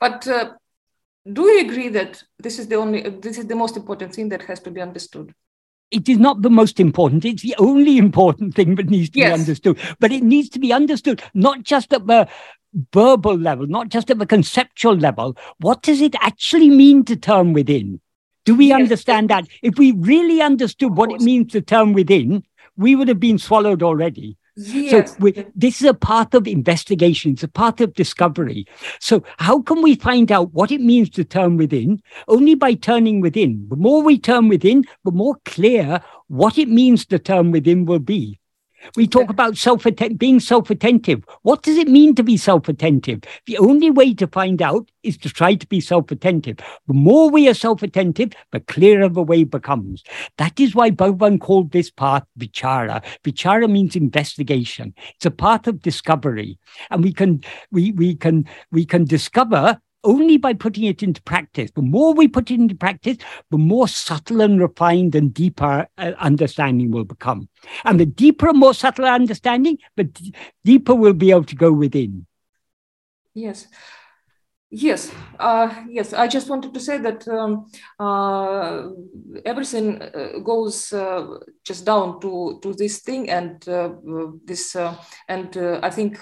[0.00, 0.52] But uh,
[1.30, 4.42] do you agree that this is the only this is the most important thing that
[4.42, 5.34] has to be understood?
[5.92, 7.22] it is not the most important.
[7.24, 9.28] It's the only important thing that needs to Yes.
[9.28, 9.78] be understood.
[10.00, 12.28] But it needs to be understood not just at the
[12.94, 15.36] verbal level, not just at the conceptual level.
[15.58, 18.00] What does it actually mean to turn within?
[18.46, 18.80] Do we Yes.
[18.80, 19.46] understand that?
[19.62, 22.42] If we really understood what it means to turn within,
[22.74, 24.38] we would have been swallowed already.
[24.54, 25.10] Yes.
[25.10, 27.32] So we, this is a path of investigation.
[27.32, 28.66] It's a path of discovery.
[29.00, 32.02] So how can we find out what it means to turn within?
[32.28, 33.66] Only by turning within.
[33.70, 37.98] The more we turn within, the more clear what it means to turn within will
[37.98, 38.40] be.
[38.96, 39.86] We talk about self
[40.16, 41.24] being self-attentive.
[41.42, 43.22] What does it mean to be self-attentive?
[43.46, 46.58] The only way to find out is to try to be self-attentive.
[46.86, 50.02] The more we are self-attentive, the clearer the way becomes.
[50.38, 53.02] That is why Bhagavan called this path vichara.
[53.24, 54.94] Vichara means investigation.
[55.16, 56.58] It's a path of discovery.
[56.90, 61.70] And we can we we can we can discover only by putting it into practice.
[61.72, 63.18] The more we put it into practice,
[63.50, 67.48] the more subtle and refined and deeper uh, understanding will become.
[67.84, 70.34] And the deeper and more subtle understanding, the d-
[70.64, 72.26] deeper we'll be able to go within.
[73.34, 73.68] Yes.
[74.74, 76.14] Yes, uh, yes.
[76.14, 77.66] I just wanted to say that um,
[78.00, 78.88] uh,
[79.44, 83.90] everything uh, goes uh, just down to to this thing, and uh,
[84.46, 84.96] this, uh,
[85.28, 86.18] and I think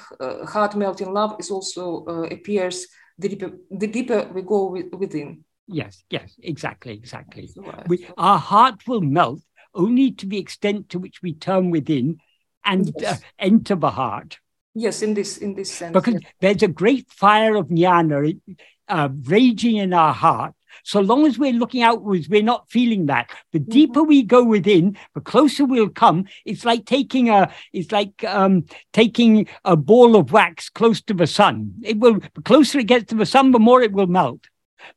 [0.48, 2.88] heart melting love is also appears
[3.20, 5.44] the deeper the deeper we go wi- within.
[5.66, 7.48] Yes, yes, exactly, exactly.
[7.86, 9.40] We, our heart will melt
[9.72, 12.18] only to the extent to which we turn within
[12.64, 14.40] and uh, enter the heart.
[14.74, 15.92] yes, in this in this sense.
[15.92, 16.32] because yes.
[16.40, 18.40] there's a great fire of jnana
[18.88, 20.54] uh, raging in our heart.
[20.84, 23.30] So long as we're looking outwards, we're not feeling that.
[23.52, 26.26] The deeper we go within, the closer we'll come.
[26.44, 31.26] It's like taking a, it's like um, taking a ball of wax close to the
[31.26, 31.74] sun.
[31.82, 34.40] It will, the closer it gets to the sun, the more it will melt.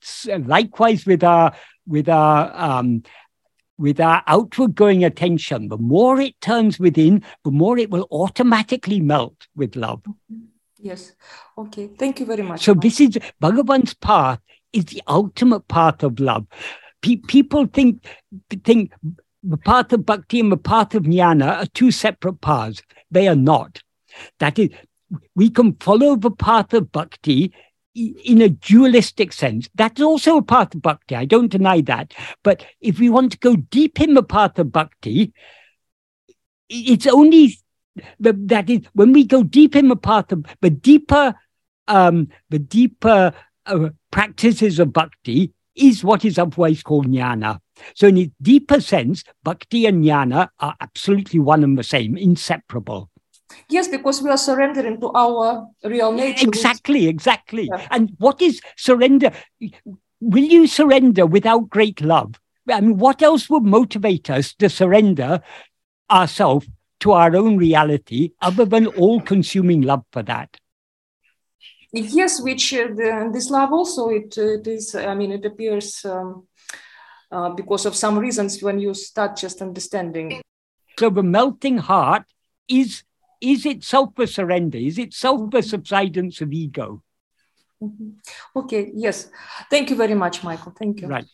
[0.01, 1.53] So likewise with our,
[1.85, 3.03] with our, um,
[3.77, 8.99] with our outward going attention, the more it turns within, the more it will automatically
[8.99, 10.03] melt with love.
[10.79, 11.13] Yes.
[11.57, 11.87] Okay.
[11.87, 12.63] Thank you very much.
[12.63, 14.39] So this is Bhagavan's path
[14.73, 16.45] is the ultimate path of love.
[17.01, 18.05] Pe- people think
[18.63, 18.91] think
[19.43, 22.81] the path of bhakti and the path of jnana are two separate paths.
[23.11, 23.81] They are not.
[24.39, 24.69] That is,
[25.35, 27.53] we can follow the path of bhakti
[27.95, 29.69] in a dualistic sense.
[29.75, 31.15] That's also a path of bhakti.
[31.15, 32.13] I don't deny that.
[32.43, 35.33] But if we want to go deep in the path of bhakti,
[36.69, 37.59] it's only
[38.19, 41.35] that is when we go deep in the path of the deeper
[41.87, 43.33] um, the deeper
[43.65, 47.59] uh, practices of bhakti is what is otherwise called jnana.
[47.95, 53.09] So, in its deeper sense, bhakti and jnana are absolutely one and the same, inseparable.
[53.69, 56.47] yes, because we are surrendering to our real nature.
[56.47, 57.69] Exactly, exactly.
[57.71, 57.87] Yeah.
[57.91, 59.31] And what is surrender?
[60.21, 62.39] Will you surrender without great love?
[62.69, 65.41] I mean, what else would motivate us to surrender
[66.09, 66.67] ourselves
[67.01, 70.57] to our own reality other than all consuming love for that?
[71.93, 76.47] Yes, which uh, the, this love also, it, it is, I mean, it appears um,
[77.31, 80.41] uh, because of some reasons when you start just understanding.
[80.97, 82.23] So the melting heart
[82.67, 83.03] is
[83.41, 84.77] is itself a surrender?
[84.77, 87.03] Is itself a subsidence of ego?
[87.83, 88.09] Mm-hmm.
[88.55, 89.29] Okay, yes.
[89.69, 90.71] Thank you very much, Michael.
[90.71, 91.09] Thank you.
[91.09, 91.27] Right.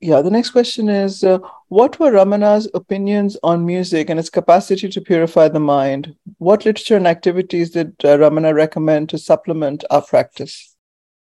[0.00, 4.88] Yeah, the next question is uh, What were Ramana's opinions on music and its capacity
[4.88, 6.16] to purify the mind?
[6.38, 10.74] What literature and activities did uh, Ramana recommend to supplement our practice?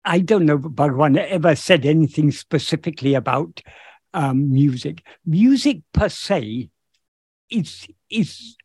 [0.03, 3.61] I don't know if Bhagavan ever said anything specifically about
[4.13, 5.03] um, music.
[5.25, 6.69] Music per se
[7.49, 8.57] is, is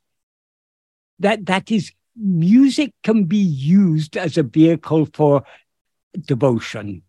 [1.20, 5.44] that, that is, music can be used as a vehicle for
[6.26, 7.02] devotion.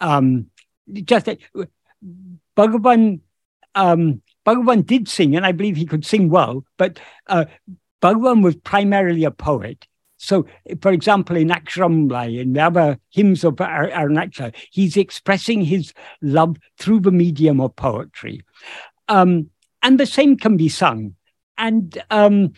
[0.00, 0.50] Um,
[0.92, 1.28] just
[2.56, 3.20] Bhagavan,
[3.74, 7.44] um, Bhagavan did sing, and I believe he could sing well, but uh,
[8.02, 9.86] Bhagavan was primarily a poet.
[10.16, 10.46] So,
[10.82, 17.00] for example, in Aksharamala and the other hymns of Arunachala, he's expressing his love through
[17.00, 18.42] the medium of poetry.
[19.08, 19.48] Um,
[19.82, 21.14] and the same can be sung.
[21.56, 22.52] And um,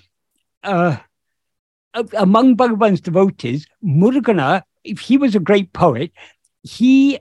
[0.64, 0.97] uh,
[2.14, 6.12] among Bhagavan's devotees, Muruganar, if he was a great poet,
[6.62, 7.20] he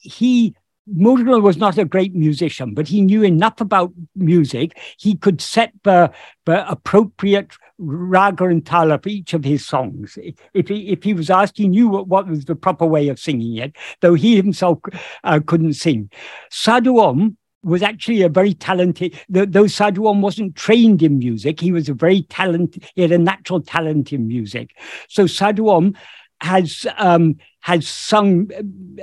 [0.00, 0.54] he
[0.88, 4.78] Muruganar was not a great musician, but he knew enough about music.
[4.98, 6.10] He could set the,
[6.46, 10.18] the appropriate raga and tala for each of his songs.
[10.54, 13.18] If he, if he was asked, he knew what, what was the proper way of
[13.18, 14.78] singing it, though he himself
[15.22, 16.10] uh, couldn't sing.
[16.50, 21.72] Sadhu Om was actually a very talented, though Sadhu Om wasn't trained in music, he
[21.72, 24.76] was a very talented, he had a natural talent in music.
[25.08, 25.94] So Sadhu Om
[26.40, 28.50] has um, has sung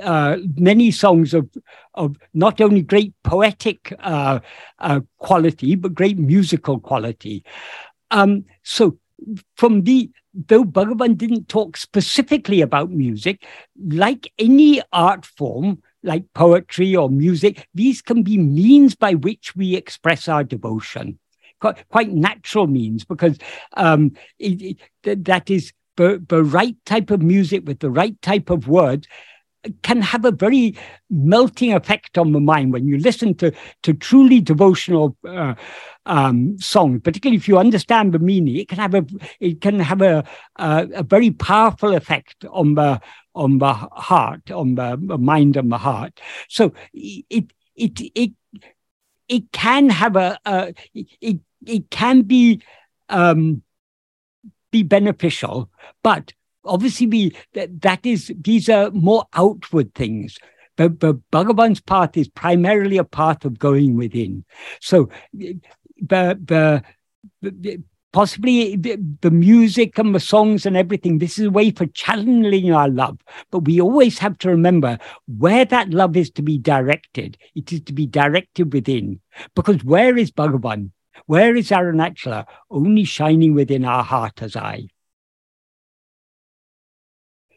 [0.02, 1.48] uh, many songs of
[1.94, 4.40] of not only great poetic uh,
[4.78, 7.44] uh, quality but great musical quality.
[8.10, 8.98] Um, so,
[9.56, 10.10] from the
[10.46, 13.44] though Bhagavan didn't talk specifically about music,
[13.76, 19.74] like any art form, like poetry or music, these can be means by which we
[19.74, 21.18] express our devotion.
[21.60, 23.36] Quite, quite natural means because
[23.76, 28.68] um, it, it, that is the, right type of music with the right type of
[28.68, 29.06] words
[29.82, 30.76] can have a very
[31.10, 33.52] melting effect on the mind when you listen to
[33.82, 35.54] to truly devotional uh,
[36.06, 38.56] um, songs, particularly if you understand the meaning.
[38.56, 39.04] It can have a
[39.40, 40.24] it can have a
[40.56, 43.00] a, a very powerful effect on the
[43.34, 46.20] on the heart, on the, the mind and the heart.
[46.48, 48.32] So it it it
[49.28, 52.62] it can have a, a it it can be
[53.08, 53.62] um,
[54.70, 55.70] be beneficial,
[56.02, 56.32] but
[56.64, 60.38] obviously we that, that is these are more outward things.
[60.76, 64.44] But, but Bhagavan's path is primarily a path of going within.
[64.80, 65.58] So the,
[66.00, 67.82] the
[68.12, 72.72] possibly the, the, music and the songs and everything this is a way for channeling
[72.72, 73.18] our love
[73.50, 74.98] but we always have to remember
[75.36, 79.20] where that love is to be directed it is to be directed within
[79.54, 80.90] because where is bhagavan
[81.26, 82.46] where is Arunachala?
[82.70, 84.88] Only shining within our heart as I?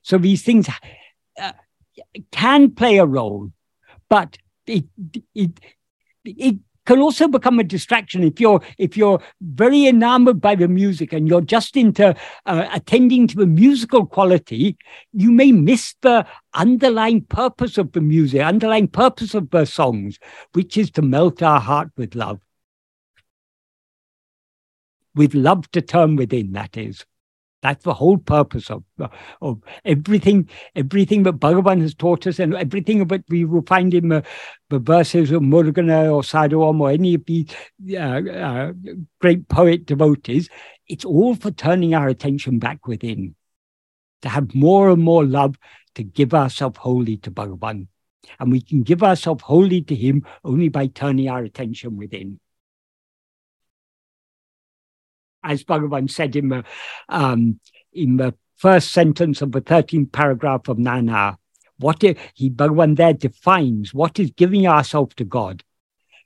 [0.03, 0.67] So these things
[1.39, 1.51] uh,
[2.31, 3.51] can play a role,
[4.09, 4.85] but it,
[5.35, 5.59] it,
[6.25, 6.55] it
[6.85, 11.27] can also become a distraction if you're if you're very enamored by the music and
[11.27, 12.15] you're just into
[12.45, 14.77] uh, attending to the musical quality
[15.13, 16.25] you may miss the
[16.55, 20.17] underlying purpose of the music underlying purpose of the songs
[20.53, 22.39] which is to melt our heart with love
[25.15, 27.05] with love to turn within, that is.
[27.61, 28.83] That's the whole purpose of,
[29.39, 34.09] of everything, everything that Bhagavan has taught us, and everything that we will find in
[34.09, 34.23] the,
[34.71, 37.47] the verses of Muruganar or Sadhu Om or any of the
[37.93, 38.73] uh, uh,
[39.19, 40.49] great poet devotees.
[40.87, 43.35] It's all for turning our attention back within,
[44.23, 45.55] to have more and more love,
[45.95, 47.87] to give ourselves wholly to Bhagavan.
[48.39, 52.39] And we can give ourselves wholly to Him only by turning our attention within
[55.43, 56.63] as Bhagavan said in the,
[57.09, 57.59] um,
[57.93, 61.37] in the first sentence of the 13th paragraph of Nan Ar,
[61.77, 65.63] what he Bhagavan there defines what is giving ourselves to God.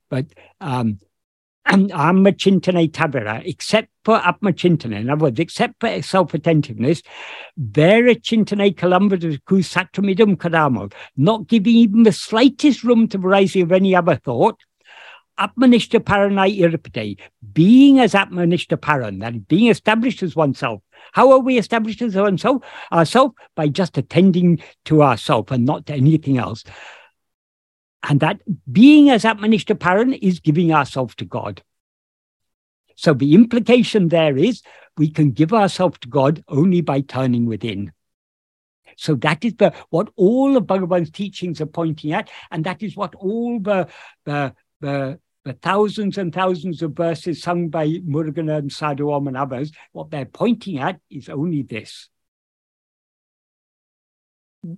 [0.10, 0.28] But
[0.62, 1.00] um,
[1.68, 7.02] Chintane Tabira, except for Chintane, in other words, except for self-attentiveness,
[7.58, 13.72] Vera Chintane Kalambadaku Satramidum Kadamo, not giving even the slightest room to the rising of
[13.72, 14.60] any other thought,
[15.40, 17.20] Atmanishta Paranai Iripate,
[17.54, 20.82] being as Atmanishta Paran, that being established as oneself.
[21.12, 22.64] How are we established as oneself?
[22.92, 26.64] Ourself by just attending to ourself and not to anything else.
[28.08, 28.42] And that
[28.72, 31.64] being as Atmanishta Paran is giving ourselves to God.
[32.96, 34.62] So the implication there is
[34.98, 37.92] we can give ourselves to God only by turning within.
[38.98, 42.96] So that is the what all of Bhagavan's teachings are pointing at, and that is
[42.96, 43.90] what all the
[44.26, 49.38] the the, the thousands and thousands of verses sung by Muruganar and Sadhu Om and
[49.38, 52.10] others, what they're pointing at is only this.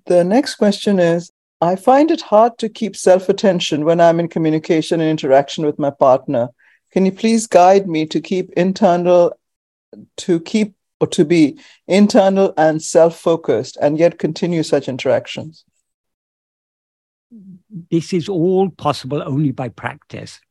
[0.05, 1.31] The next question is
[1.61, 5.79] I find it hard to keep self attention when I'm in communication and interaction with
[5.79, 6.49] my partner.
[6.91, 9.33] Can you please guide me to keep internal,
[10.17, 15.63] to keep or to be internal and self focused and yet continue such interactions?
[17.89, 20.41] This is all possible only by practice.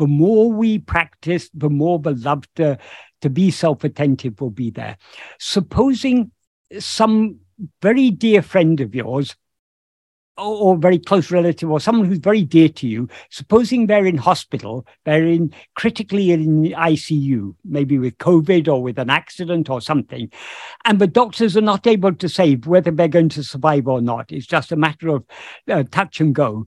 [0.00, 2.78] The more we practice, the more the love to,
[3.20, 4.96] to be self attentive will be there.
[5.38, 6.30] Supposing
[6.78, 7.40] some
[7.82, 9.36] very dear friend of yours
[10.38, 14.86] or, very close relative or someone who's very dear to you, supposing they're in hospital,
[15.04, 20.30] they're in critically in the ICU, maybe with COVID or with an accident or something,
[20.86, 24.32] and the doctors are not able to say whether they're going to survive or not.
[24.32, 25.26] It's just a matter of
[25.68, 26.66] uh, touch and go.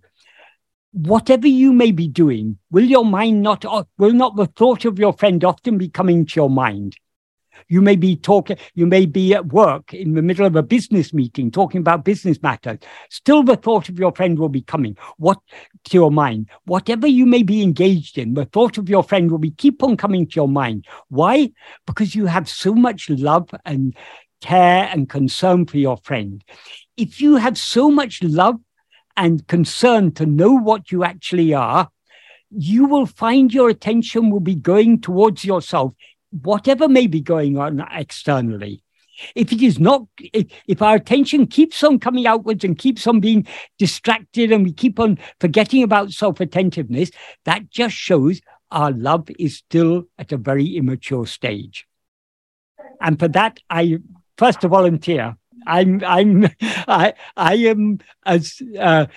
[0.93, 4.99] Whatever you may be doing, will your mind not, uh, will not the thought of
[4.99, 6.95] your friend often be coming to your mind?
[7.67, 11.11] You may be talking, you may be at work in the middle of a business
[11.11, 12.77] meeting talking about business matters.
[13.09, 14.95] Still, the thought of your friend will be coming.
[15.17, 15.39] What
[15.85, 16.49] to your mind?
[16.65, 19.97] Whatever you may be engaged in, the thought of your friend will be keep on
[19.97, 20.85] coming to your mind.
[21.09, 21.49] Why?
[21.87, 23.95] Because you have so much love and
[24.41, 26.43] care and concern for your friend.
[26.97, 28.59] If you have so much love
[29.15, 31.89] and concern to know what you actually are,
[32.49, 35.93] you will find your attention will be going towards yourself
[36.41, 38.83] whatever may be going on externally,
[39.35, 43.19] if it is not, if, if our attention keeps on coming outwards and keeps on
[43.19, 43.45] being
[43.77, 47.11] distracted and we keep on forgetting about self attentiveness,
[47.45, 48.41] that just shows
[48.71, 51.85] our love is still at a very immature stage.
[52.99, 53.99] And for that, I
[54.37, 55.37] first volunteer.
[55.65, 56.49] I'm I'm
[56.87, 59.07] I I am as uh,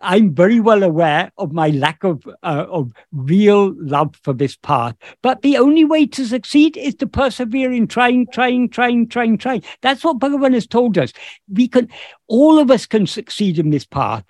[0.00, 4.96] I'm very well aware of my lack of uh, of real love for this path.
[5.22, 9.62] But the only way to succeed is to persevere in trying, trying, trying, trying, trying.
[9.82, 11.12] That's what Bhagavan has told us.
[11.48, 11.88] We can,
[12.28, 14.24] all of us can succeed in this path.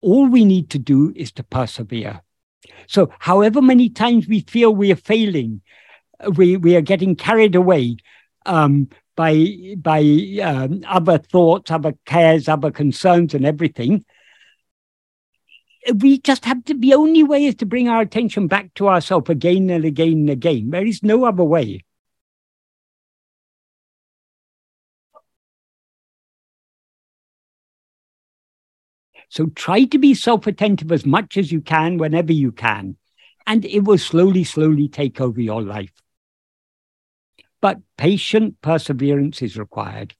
[0.00, 2.20] All we need to do is to persevere.
[2.86, 5.62] So, however many times we feel we are failing,
[6.36, 7.96] we we are getting carried away.
[8.46, 10.00] Um, by by
[10.42, 14.04] um, other thoughts, other cares, other concerns, and everything
[15.92, 19.28] we just have to, the only way is to bring our attention back to ourselves
[19.28, 20.70] again and again and again.
[20.70, 21.84] There is no other way.
[29.28, 32.96] So try to be self attentive as much as you can whenever you can,
[33.46, 36.03] and it will slowly, slowly take over your life.
[37.64, 40.14] But patient perseverance is required.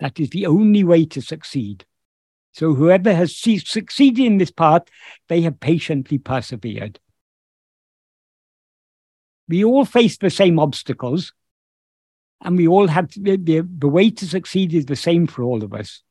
[0.00, 1.84] That is the only way to succeed.
[2.52, 4.84] So whoever has succeeded in this path,
[5.28, 6.98] they have patiently persevered.
[9.50, 11.34] We all face the same obstacles,
[12.40, 15.62] and we all have the, the, the way to succeed is the same for all
[15.62, 16.02] of us.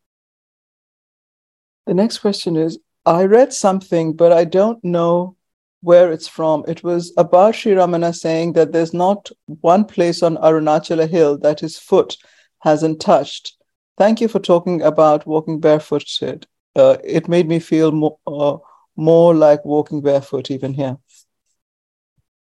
[1.87, 5.37] The next question is I read something, but I don't know
[5.85, 6.65] where it's from.
[6.67, 9.29] It was about Sri Ramana saying that there's not
[9.61, 12.17] one place on Arunachala Hill that his foot
[12.61, 13.53] hasn't touched.
[13.95, 16.47] Thank you for talking about walking barefooted.
[16.75, 18.57] Uh, it made me feel more, uh,
[18.95, 20.97] more like walking barefoot even here.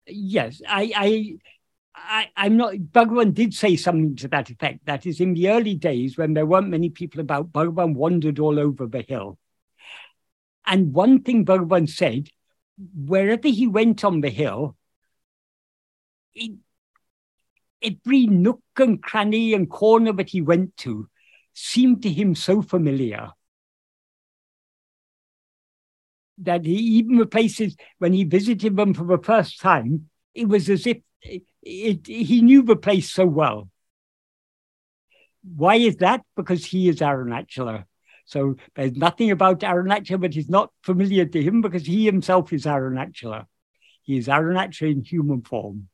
[0.07, 1.35] Yes, I, I,
[1.93, 2.75] I, I'm not.
[2.75, 4.85] Bhagavan did say something to that effect.
[4.85, 8.59] That is, in the early days when there weren't many people about, Bhagavan wandered all
[8.59, 9.37] over the hill.
[10.65, 12.29] And one thing Bhagavan said,
[12.77, 14.76] wherever he went on the hill,
[16.34, 16.53] it,
[17.81, 21.10] every nook and cranny and corner that he went to
[21.53, 23.31] seemed to him so familiar
[26.39, 30.69] that he even the places when he visited them for the first time, it was
[30.69, 33.69] as if it, it, he knew the place so well.
[35.43, 36.23] Why is that?
[36.35, 37.85] Because he is Arunachala.
[38.26, 42.65] So there's nothing about Arunachala that is not familiar to him because he himself is
[42.65, 43.45] Arunachala.
[44.02, 45.89] He is Arunachala in human form.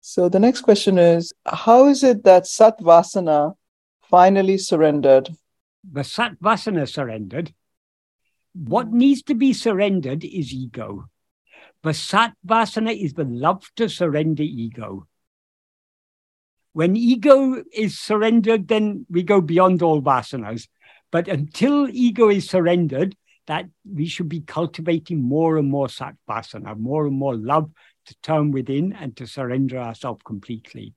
[0.00, 3.54] So the next question is How is it that Satvasana
[4.02, 5.30] finally surrendered?
[5.90, 7.54] The Satvasana surrendered.
[8.52, 11.08] What needs to be surrendered is ego.
[11.82, 15.06] But Satvasana is the love to surrender ego.
[16.74, 20.68] When ego is surrendered, then we go beyond all vasanas.
[21.10, 27.06] But until ego is surrendered, that we should be cultivating more and more satvasana, more
[27.06, 27.70] and more love
[28.06, 30.94] to turn within and to surrender ourselves completely.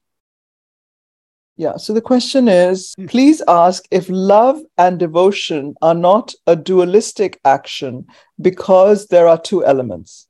[1.58, 3.06] Yeah, so the question is hmm.
[3.08, 8.06] please ask if love and devotion are not a dualistic action
[8.42, 10.28] because there are two elements.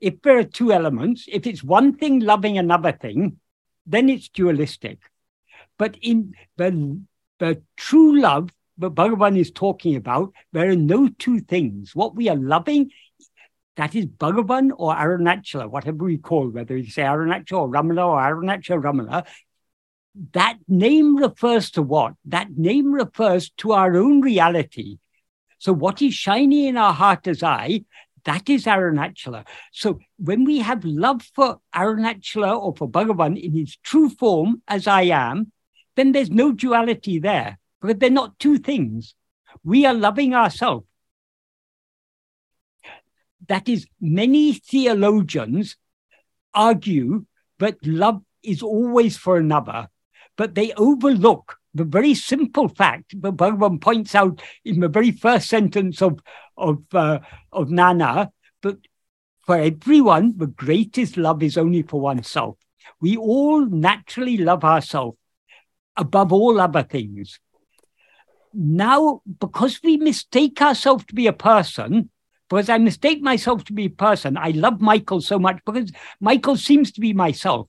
[0.00, 3.38] If there are two elements, if it's one thing loving another thing,
[3.86, 4.98] then it's dualistic.
[5.78, 7.00] But in the,
[7.38, 11.94] the true love that Bhagavan is talking about, there are no two things.
[11.94, 12.90] What we are loving,
[13.76, 18.18] that is Bhagavan or Arunachala, whatever we call, whether you say Arunachala or Ramana or
[18.20, 19.26] Arunachala Ramana,
[20.32, 22.14] that name refers to what?
[22.24, 24.98] That name refers to our own reality.
[25.58, 27.84] So, what is shining in our heart as I,
[28.24, 29.46] that is Arunachala.
[29.72, 34.86] So when we have love for Arunachala or for Bhagavan in his true form as
[34.86, 35.52] I am,
[35.96, 39.14] then there's no duality there because they're not two things.
[39.64, 40.86] We are loving ourselves.
[43.48, 45.76] That is, many theologians
[46.54, 47.26] argue
[47.58, 49.88] that love is always for another,
[50.36, 55.48] but they overlook the very simple fact that Bhagavan points out in the very first
[55.48, 56.20] sentence of,
[56.56, 57.20] of, uh,
[57.52, 58.30] of Nan Ar,
[58.60, 58.78] but
[59.46, 62.56] for everyone, the greatest love is only for oneself.
[63.00, 65.16] We all naturally love ourselves
[65.96, 67.38] above all other things.
[68.52, 72.10] Now, because we mistake ourselves to be a person,
[72.48, 76.56] because I mistake myself to be a person, I love Michael so much because Michael
[76.56, 77.68] seems to be myself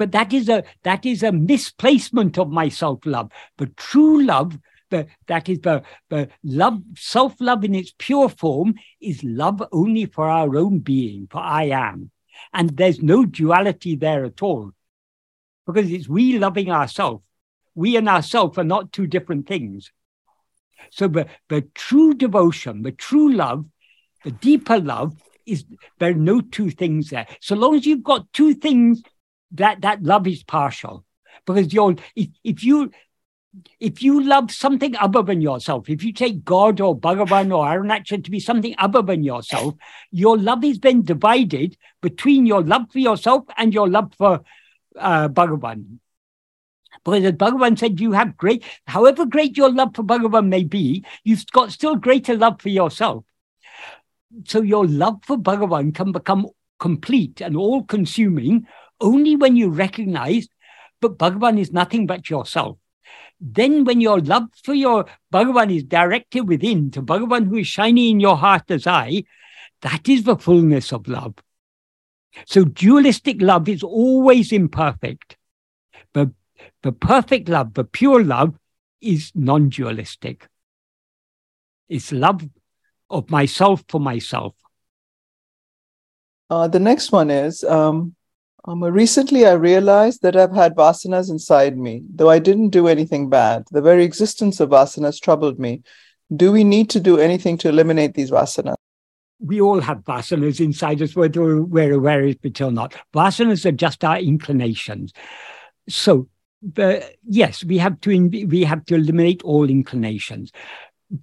[0.00, 3.30] but that is a that is a misplacement of my self-love.
[3.58, 4.58] But true love,
[4.88, 10.26] the, that is the, the love, self-love in its pure form, is love only for
[10.26, 12.10] our own being, for I am.
[12.54, 14.72] And there's no duality there at all.
[15.66, 17.22] Because it's we loving ourselves.
[17.74, 19.92] We and ourselves are not two different things.
[20.90, 23.66] So the, the true devotion, the true love,
[24.24, 25.14] the deeper love
[25.44, 25.66] is
[25.98, 27.26] there are no two things there.
[27.42, 29.02] So long as you've got two things
[29.52, 31.04] that that love is partial
[31.46, 32.90] because you're if, if you
[33.80, 38.22] if you love something other than yourself, if you take God or Bhagavan or Arunachala
[38.22, 39.74] to be something other than yourself,
[40.12, 44.42] your love is then divided between your love for yourself and your love for
[44.96, 45.98] uh, Bhagavan.
[47.04, 51.04] Because as Bhagavan said, you have great, however great your love for Bhagavan may be,
[51.24, 53.24] you've got still greater love for yourself.
[54.46, 56.46] So your love for Bhagavan can become
[56.78, 58.66] complete and all consuming
[59.00, 60.48] only when you recognize,
[61.00, 62.78] but Bhagavan is nothing but yourself.
[63.40, 68.10] Then, when your love for your Bhagavan is directed within to Bhagavan who is shining
[68.10, 69.24] in your heart as I,
[69.80, 71.34] that is the fullness of love.
[72.46, 75.38] So, dualistic love is always imperfect.
[76.12, 76.28] But
[76.82, 78.58] the perfect love, the pure love,
[79.00, 80.46] is non dualistic.
[81.88, 82.46] It's love
[83.08, 84.54] of myself for myself.
[86.48, 88.14] Uh, the next one is um,
[88.64, 93.30] um, recently, I realized that I've had vasanas inside me, though I didn't do anything
[93.30, 93.64] bad.
[93.70, 95.82] The very existence of vasanas troubled me.
[96.34, 98.76] Do we need to do anything to eliminate these vasanas?
[99.40, 102.94] We all have vasanas inside us, whether we're aware of it or not.
[103.14, 105.12] Vasanas are just our inclinations.
[105.88, 106.28] So,
[106.62, 110.52] the, yes, we have to we have to eliminate all inclinations.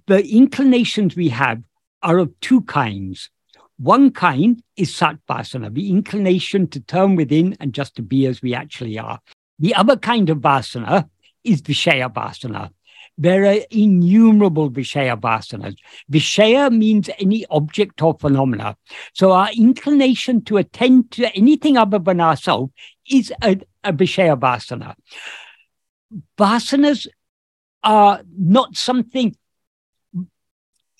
[0.06, 1.62] The inclinations we have
[2.02, 3.30] are of two kinds.
[3.78, 8.52] One kind is satvasana, the inclination to turn within and just to be as we
[8.52, 9.20] actually are.
[9.60, 11.08] The other kind of vasana
[11.44, 12.70] is Vishaya vasana.
[13.16, 15.76] There are innumerable Vishaya vasanas.
[16.10, 18.76] Vishaya means any object or phenomena.
[19.12, 22.72] So our inclination to attend to anything other than ourselves
[23.08, 24.94] is a, a Vishaya vasana.
[26.36, 27.06] Vasanas
[27.84, 29.36] are not something,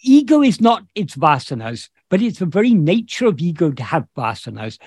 [0.03, 4.79] ego is not its vasanas but it's the very nature of ego to have vasanas.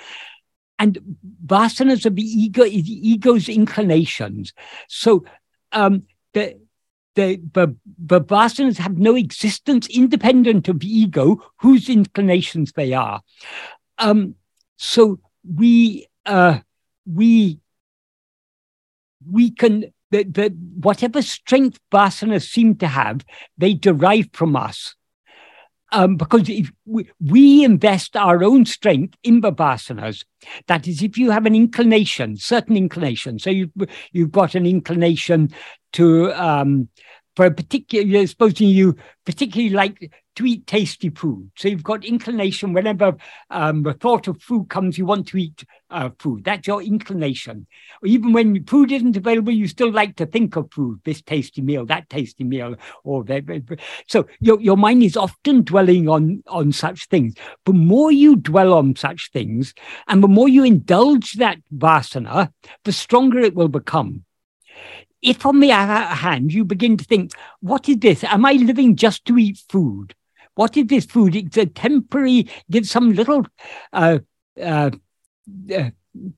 [0.80, 4.54] And vasanas of the ego the ego's inclinations.
[4.88, 5.26] So
[5.72, 6.04] um,
[6.34, 6.60] the,
[7.16, 13.22] the, the, the vasanas have no existence independent of the ego, whose inclinations they are.
[13.98, 14.36] Um,
[14.78, 16.60] so we uh,
[17.06, 17.60] we
[19.30, 23.26] we can the, whatever strength vasanas seem to have,
[23.58, 24.96] they derive from us
[25.92, 30.24] um, because if we, we, invest our own strength in vasanas,
[30.68, 33.72] that is, if you have an inclination, certain inclination, so you've,
[34.12, 35.50] you've got an inclination
[35.94, 36.88] to, um,
[37.36, 38.96] for a particular, supposing you
[39.26, 41.52] particularly like to eat tasty food.
[41.58, 43.16] So you've got inclination whenever
[43.50, 46.46] um, the thought of food comes, you want to eat uh, food.
[46.46, 47.68] That's your inclination.
[48.04, 51.86] Even when food isn't available, you still like to think of food, this tasty meal,
[51.88, 53.80] that tasty meal, or that.
[54.08, 57.36] So your, your mind is often dwelling on, on such things.
[57.66, 59.74] The more you dwell on such things,
[60.08, 62.52] and the more you indulge that vasana,
[62.86, 64.26] the stronger it will become
[65.22, 68.24] if on the other hand you begin to think, what is this?
[68.24, 70.16] Am I living just to eat food?
[70.56, 71.36] What is this food?
[71.36, 73.46] It's a temporary, gives some little
[73.94, 74.20] uh,
[74.62, 74.92] uh,
[75.74, 75.90] uh,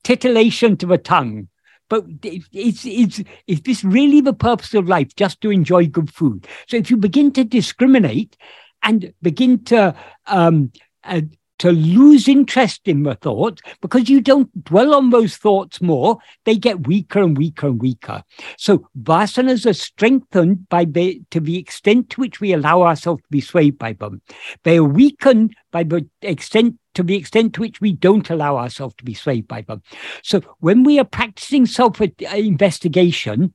[0.03, 1.47] titillation to the tongue.
[1.89, 6.47] But it's, it's, is this really the purpose of life, just to enjoy good food?
[6.67, 8.37] So if you begin to discriminate
[8.81, 9.95] and begin to
[10.27, 10.71] um,
[11.03, 11.21] uh,
[11.63, 16.57] to lose interest in the thought because you don't dwell on those thoughts more, they
[16.57, 18.21] get weaker and weaker and weaker.
[18.57, 23.29] So vasanas are strengthened by the to the extent to which we allow ourselves to
[23.29, 24.21] be swayed by them.
[24.63, 28.95] They are weakened by the extent to the extent to which we don't allow ourselves
[28.95, 29.83] to be swayed by them.
[30.21, 33.53] So when we are practicing self uh, investigation,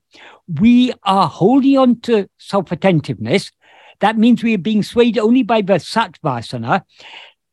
[0.58, 3.50] we are holding on to self attentiveness.
[4.00, 6.84] That means we are being swayed only by the satvasana.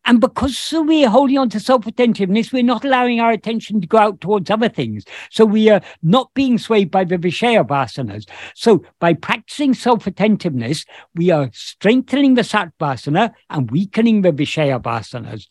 [0.05, 3.97] And because we're holding on to self attentiveness, we're not allowing our attention to go
[3.97, 5.03] out towards other things.
[5.31, 8.29] So we are not being swayed by the Vishaya vasanas.
[8.53, 15.47] So by practicing self attentiveness, we are strengthening the Sattvasana and weakening the Vishaya vasanas.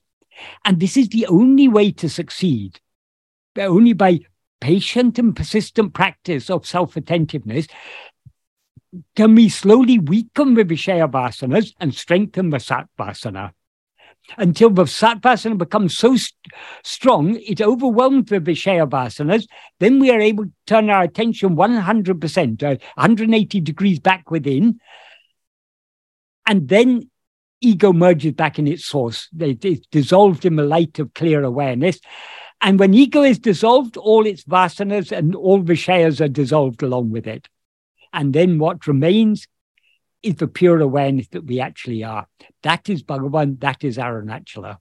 [0.64, 2.80] And this is the only way to succeed.
[3.54, 4.20] but Only by
[4.60, 7.66] patient and persistent practice of self attentiveness
[9.16, 13.50] can we slowly weaken the Vishaya vasanas and strengthen the Sattvasana
[14.38, 16.32] until the satvasana becomes so st-
[16.82, 19.46] strong, it overwhelms the Vishaya vasanas.
[19.80, 24.80] Then we are able to turn our attention 100%, uh, 180 degrees back within.
[26.46, 27.10] And then
[27.60, 29.28] ego merges back in its source.
[29.38, 32.00] It's dissolved in the light of clear awareness.
[32.60, 37.26] And when ego is dissolved, all its vasanas and all Vishayas are dissolved along with
[37.26, 37.48] it.
[38.12, 39.48] And then what remains
[40.24, 42.26] is the pure awareness that we actually are.
[42.62, 44.78] That is Bhagavan, that is Arunachala.